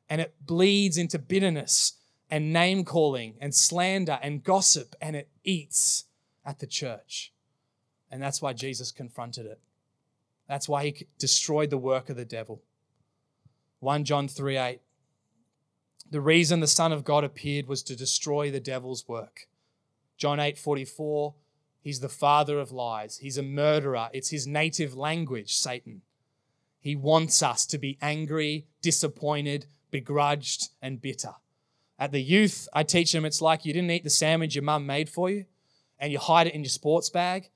and 0.09 0.21
it 0.21 0.35
bleeds 0.41 0.97
into 0.97 1.19
bitterness 1.19 1.95
and 2.31 2.53
name 2.53 2.85
calling 2.85 3.35
and 3.41 3.55
slander 3.55 4.19
and 4.23 4.43
gossip, 4.43 4.95
and 5.01 5.17
it 5.17 5.29
eats 5.45 6.05
at 6.45 6.61
the 6.61 6.67
church. 6.67 7.33
And 8.17 8.23
that's 8.23 8.41
why 8.41 8.55
Jesus 8.55 8.93
confronted 8.93 9.45
it. 9.45 9.61
That's 10.49 10.71
why 10.71 10.87
he 10.87 11.07
destroyed 11.19 11.69
the 11.69 11.77
work 11.77 12.09
of 12.09 12.17
the 12.17 12.25
devil. 12.25 12.63
1 13.81 14.05
John 14.05 14.27
3 14.27 14.57
8. 14.57 14.81
The 16.11 16.23
reason 16.23 16.61
the 16.61 16.67
Son 16.67 16.93
of 16.93 17.05
God 17.05 17.25
appeared 17.25 17.67
was 17.67 17.83
to 17.83 17.95
destroy 17.95 18.51
the 18.51 18.59
devil's 18.59 19.07
work. 19.07 19.49
John 20.17 20.41
8 20.41 20.57
44. 20.57 21.35
He's 21.83 22.01
the 22.01 22.09
father 22.09 22.59
of 22.59 22.73
lies. 22.73 23.19
He's 23.19 23.37
a 23.37 23.43
murderer. 23.43 24.09
It's 24.15 24.31
his 24.31 24.47
native 24.47 24.97
language, 24.97 25.55
Satan. 25.55 26.01
He 26.81 26.97
wants 26.97 27.43
us 27.43 27.67
to 27.67 27.77
be 27.77 27.99
angry, 28.01 28.65
disappointed, 28.81 29.67
begrudged, 29.91 30.71
and 30.81 31.03
bitter. 31.03 31.35
At 31.99 32.13
the 32.13 32.23
youth, 32.23 32.67
I 32.73 32.83
teach 32.83 33.13
them 33.13 33.27
it's 33.27 33.43
like 33.43 33.67
you 33.67 33.75
didn't 33.75 33.91
eat 33.91 34.05
the 34.05 34.09
sandwich 34.09 34.55
your 34.55 34.65
mum 34.65 34.87
made 34.87 35.11
for 35.11 35.29
you 35.29 35.45
and 35.99 36.11
you 36.11 36.19
hide 36.19 36.47
it 36.47 36.55
in 36.55 36.63
your 36.63 36.71
sports 36.71 37.11
bag 37.11 37.51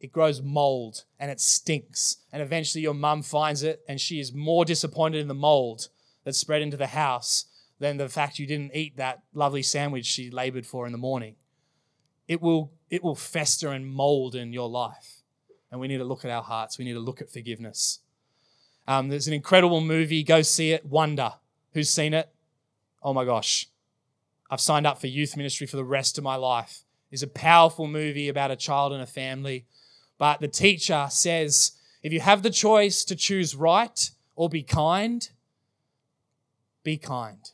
it 0.00 0.12
grows 0.12 0.40
mold 0.40 1.04
and 1.18 1.30
it 1.30 1.40
stinks. 1.40 2.16
And 2.32 2.42
eventually 2.42 2.82
your 2.82 2.94
mum 2.94 3.22
finds 3.22 3.62
it 3.62 3.82
and 3.86 4.00
she 4.00 4.18
is 4.18 4.32
more 4.32 4.64
disappointed 4.64 5.18
in 5.18 5.28
the 5.28 5.34
mold 5.34 5.88
that 6.24 6.34
spread 6.34 6.62
into 6.62 6.76
the 6.76 6.88
house 6.88 7.44
than 7.78 7.98
the 7.98 8.08
fact 8.08 8.38
you 8.38 8.46
didn't 8.46 8.74
eat 8.74 8.96
that 8.96 9.22
lovely 9.34 9.62
sandwich 9.62 10.06
she 10.06 10.30
labored 10.30 10.66
for 10.66 10.86
in 10.86 10.92
the 10.92 10.98
morning. 10.98 11.36
It 12.26 12.40
will, 12.40 12.72
it 12.88 13.02
will 13.02 13.14
fester 13.14 13.68
and 13.68 13.86
mold 13.86 14.34
in 14.34 14.52
your 14.52 14.68
life. 14.68 15.22
And 15.70 15.80
we 15.80 15.88
need 15.88 15.98
to 15.98 16.04
look 16.04 16.24
at 16.24 16.30
our 16.30 16.42
hearts. 16.42 16.78
We 16.78 16.84
need 16.84 16.94
to 16.94 17.00
look 17.00 17.20
at 17.20 17.30
forgiveness. 17.30 18.00
Um, 18.88 19.08
there's 19.08 19.28
an 19.28 19.34
incredible 19.34 19.80
movie. 19.80 20.22
Go 20.22 20.42
see 20.42 20.72
it. 20.72 20.84
Wonder. 20.84 21.34
Who's 21.74 21.90
seen 21.90 22.14
it? 22.14 22.28
Oh 23.02 23.14
my 23.14 23.24
gosh. 23.24 23.68
I've 24.50 24.60
signed 24.60 24.86
up 24.86 25.00
for 25.00 25.06
youth 25.06 25.36
ministry 25.36 25.66
for 25.66 25.76
the 25.76 25.84
rest 25.84 26.18
of 26.18 26.24
my 26.24 26.36
life. 26.36 26.84
It's 27.10 27.22
a 27.22 27.28
powerful 27.28 27.86
movie 27.86 28.28
about 28.28 28.50
a 28.50 28.56
child 28.56 28.92
and 28.92 29.02
a 29.02 29.06
family. 29.06 29.66
But 30.20 30.40
the 30.42 30.48
teacher 30.48 31.06
says 31.08 31.72
if 32.02 32.12
you 32.12 32.20
have 32.20 32.42
the 32.42 32.50
choice 32.50 33.04
to 33.06 33.16
choose 33.16 33.56
right 33.56 34.10
or 34.36 34.50
be 34.50 34.62
kind, 34.62 35.26
be 36.84 36.98
kind. 36.98 37.50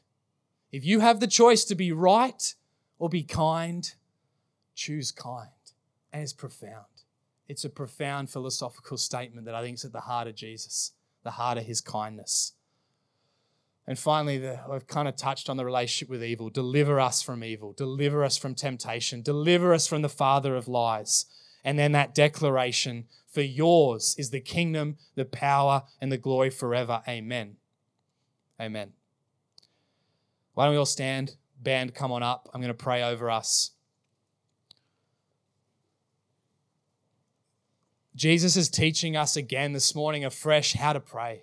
If 0.73 0.85
you 0.85 0.99
have 0.99 1.21
the 1.21 1.29
choice 1.29 1.65
to 1.67 1.77
be 1.77 1.93
right 1.93 2.55
or 2.99 3.09
be 3.09 3.23
kind, 3.23 3.95
choose 4.75 5.13
kind. 5.13 5.49
And 6.13 6.25
it's 6.25 6.33
profound. 6.33 6.87
It's 7.47 7.65
a 7.65 7.71
profound 7.71 8.31
philosophical 8.31 8.97
statement 8.97 9.47
that 9.47 9.55
I 9.55 9.63
think 9.63 9.77
is 9.77 9.85
at 9.85 9.93
the 9.93 10.01
heart 10.01 10.27
of 10.27 10.35
Jesus, 10.35 10.91
the 11.23 11.31
heart 11.31 11.59
of 11.59 11.67
his 11.67 11.81
kindness. 11.81 12.55
And 13.87 13.97
finally, 13.97 14.39
the, 14.39 14.59
I've 14.69 14.89
kind 14.89 15.07
of 15.07 15.15
touched 15.15 15.49
on 15.49 15.57
the 15.57 15.65
relationship 15.65 16.11
with 16.11 16.25
evil. 16.25 16.51
Deliver 16.51 16.99
us 16.99 17.23
from 17.23 17.45
evil. 17.45 17.75
Deliver 17.75 18.25
us 18.25 18.37
from 18.37 18.57
temptation. 18.57 19.23
Deliver 19.23 19.73
us 19.73 19.87
from 19.87 20.03
the 20.03 20.09
father 20.09 20.57
of 20.57 20.67
lies. 20.67 21.27
And 21.67 21.77
then 21.77 21.91
that 21.93 22.15
declaration 22.15 23.07
for 23.29 23.43
yours 23.43 24.15
is 24.17 24.31
the 24.31 24.41
kingdom, 24.41 24.99
the 25.17 25.25
power, 25.25 25.83
and 26.01 26.13
the 26.13 26.17
glory 26.17 26.49
forever. 26.49 27.03
Amen. 27.09 27.57
Amen. 28.61 28.93
Why 30.55 30.65
don't 30.65 30.75
we 30.75 30.79
all 30.79 30.87
stand? 30.87 31.35
Band, 31.61 31.93
come 31.93 32.13
on 32.13 32.23
up. 32.23 32.49
I'm 32.55 32.61
going 32.61 32.73
to 32.73 32.75
pray 32.75 33.03
over 33.03 33.29
us. 33.29 33.73
Jesus 38.15 38.57
is 38.57 38.69
teaching 38.69 39.17
us 39.17 39.37
again 39.37 39.73
this 39.73 39.93
morning 39.93 40.25
afresh 40.25 40.75
how 40.75 40.93
to 40.93 41.01
pray. 41.01 41.43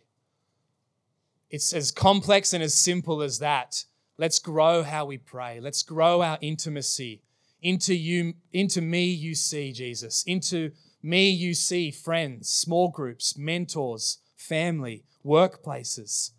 It's 1.50 1.74
as 1.74 1.92
complex 1.92 2.54
and 2.54 2.64
as 2.64 2.74
simple 2.74 3.22
as 3.22 3.40
that. 3.40 3.84
Let's 4.18 4.40
grow 4.40 4.84
how 4.84 5.06
we 5.06 5.18
pray. 5.18 5.60
Let's 5.60 5.84
grow 5.84 6.22
our 6.22 6.38
intimacy. 6.40 7.22
Into 7.64 7.96
you, 7.96 8.34
into 8.52 8.82
me 8.82 9.06
you 9.06 9.34
see 9.34 9.72
Jesus. 9.72 10.24
Into 10.28 10.72
me 11.02 11.30
you 11.30 11.54
see 11.54 11.92
friends, 11.92 12.50
small 12.50 12.90
groups, 12.90 13.38
mentors, 13.38 14.20
family, 14.36 15.06
workplaces. 15.26 16.32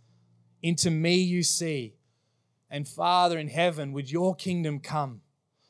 Into 0.63 0.91
me 0.91 1.17
you 1.17 1.43
see. 1.43 1.95
And 2.71 2.87
Father 2.87 3.39
in 3.39 3.49
heaven, 3.49 3.93
would 3.93 4.11
your 4.11 4.35
kingdom 4.35 4.81
come? 4.81 5.23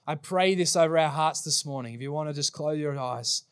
I 0.06 0.16
pray 0.16 0.54
this 0.54 0.74
over 0.74 0.98
our 0.98 1.08
hearts 1.08 1.42
this 1.42 1.64
morning. 1.64 1.94
If 1.94 2.00
you 2.00 2.12
want 2.12 2.28
to 2.28 2.34
just 2.34 2.52
close 2.52 2.78
your 2.78 2.98
eyes, 2.98 3.44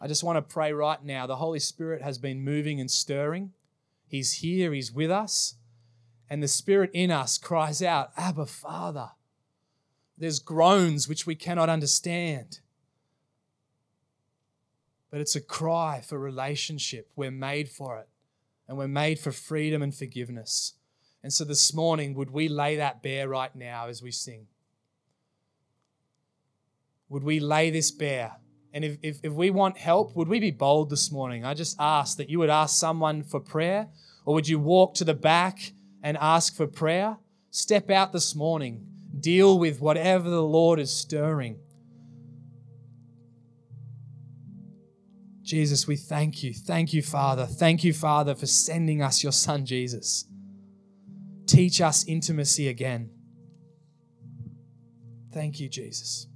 I 0.00 0.08
just 0.08 0.24
want 0.24 0.36
to 0.36 0.54
pray 0.54 0.72
right 0.72 1.02
now. 1.02 1.26
The 1.26 1.36
Holy 1.36 1.60
Spirit 1.60 2.02
has 2.02 2.18
been 2.18 2.44
moving 2.44 2.80
and 2.80 2.90
stirring. 2.90 3.52
He's 4.06 4.32
here, 4.32 4.72
He's 4.72 4.92
with 4.92 5.10
us. 5.10 5.54
And 6.28 6.42
the 6.42 6.48
Spirit 6.48 6.90
in 6.92 7.10
us 7.10 7.38
cries 7.38 7.80
out, 7.80 8.10
Abba, 8.16 8.46
Father. 8.46 9.10
There's 10.16 10.38
groans 10.38 11.08
which 11.08 11.26
we 11.26 11.34
cannot 11.34 11.68
understand. 11.68 12.60
But 15.10 15.20
it's 15.20 15.36
a 15.36 15.40
cry 15.40 16.02
for 16.04 16.18
relationship. 16.18 17.10
We're 17.16 17.30
made 17.30 17.68
for 17.68 17.98
it. 17.98 18.08
And 18.68 18.78
we're 18.78 18.88
made 18.88 19.18
for 19.18 19.32
freedom 19.32 19.82
and 19.82 19.94
forgiveness. 19.94 20.74
And 21.22 21.32
so 21.32 21.44
this 21.44 21.72
morning, 21.72 22.14
would 22.14 22.30
we 22.30 22.48
lay 22.48 22.76
that 22.76 23.02
bare 23.02 23.28
right 23.28 23.54
now 23.54 23.88
as 23.88 24.02
we 24.02 24.10
sing? 24.10 24.46
Would 27.08 27.24
we 27.24 27.40
lay 27.40 27.70
this 27.70 27.90
bare? 27.90 28.36
And 28.72 28.84
if, 28.84 28.98
if, 29.02 29.20
if, 29.22 29.32
we 29.32 29.50
want 29.50 29.78
help, 29.78 30.16
would 30.16 30.28
we 30.28 30.40
be 30.40 30.50
bold 30.50 30.90
this 30.90 31.12
morning? 31.12 31.44
I 31.44 31.54
just 31.54 31.76
ask 31.78 32.16
that 32.16 32.28
you 32.28 32.40
would 32.40 32.50
ask 32.50 32.76
someone 32.76 33.22
for 33.22 33.38
prayer, 33.38 33.88
or 34.24 34.34
would 34.34 34.48
you 34.48 34.58
walk 34.58 34.94
to 34.96 35.04
the 35.04 35.14
back 35.14 35.72
and 36.02 36.16
ask 36.16 36.56
for 36.56 36.66
prayer? 36.66 37.18
Step 37.50 37.88
out 37.88 38.12
this 38.12 38.34
morning, 38.34 38.84
deal 39.24 39.58
with 39.58 39.80
whatever 39.80 40.28
the 40.28 40.42
Lord 40.42 40.78
is 40.78 40.94
stirring. 40.94 41.58
Jesus, 45.42 45.86
we 45.86 45.96
thank 45.96 46.42
you. 46.42 46.52
Thank 46.52 46.92
you, 46.92 47.00
Father. 47.02 47.46
Thank 47.46 47.84
you, 47.84 47.94
Father, 47.94 48.34
for 48.34 48.46
sending 48.46 49.00
us 49.00 49.22
your 49.22 49.32
Son, 49.32 49.64
Jesus. 49.64 50.26
Teach 51.46 51.80
us 51.80 52.06
intimacy 52.06 52.68
again. 52.68 53.10
Thank 55.32 55.58
you, 55.58 55.70
Jesus. 55.70 56.26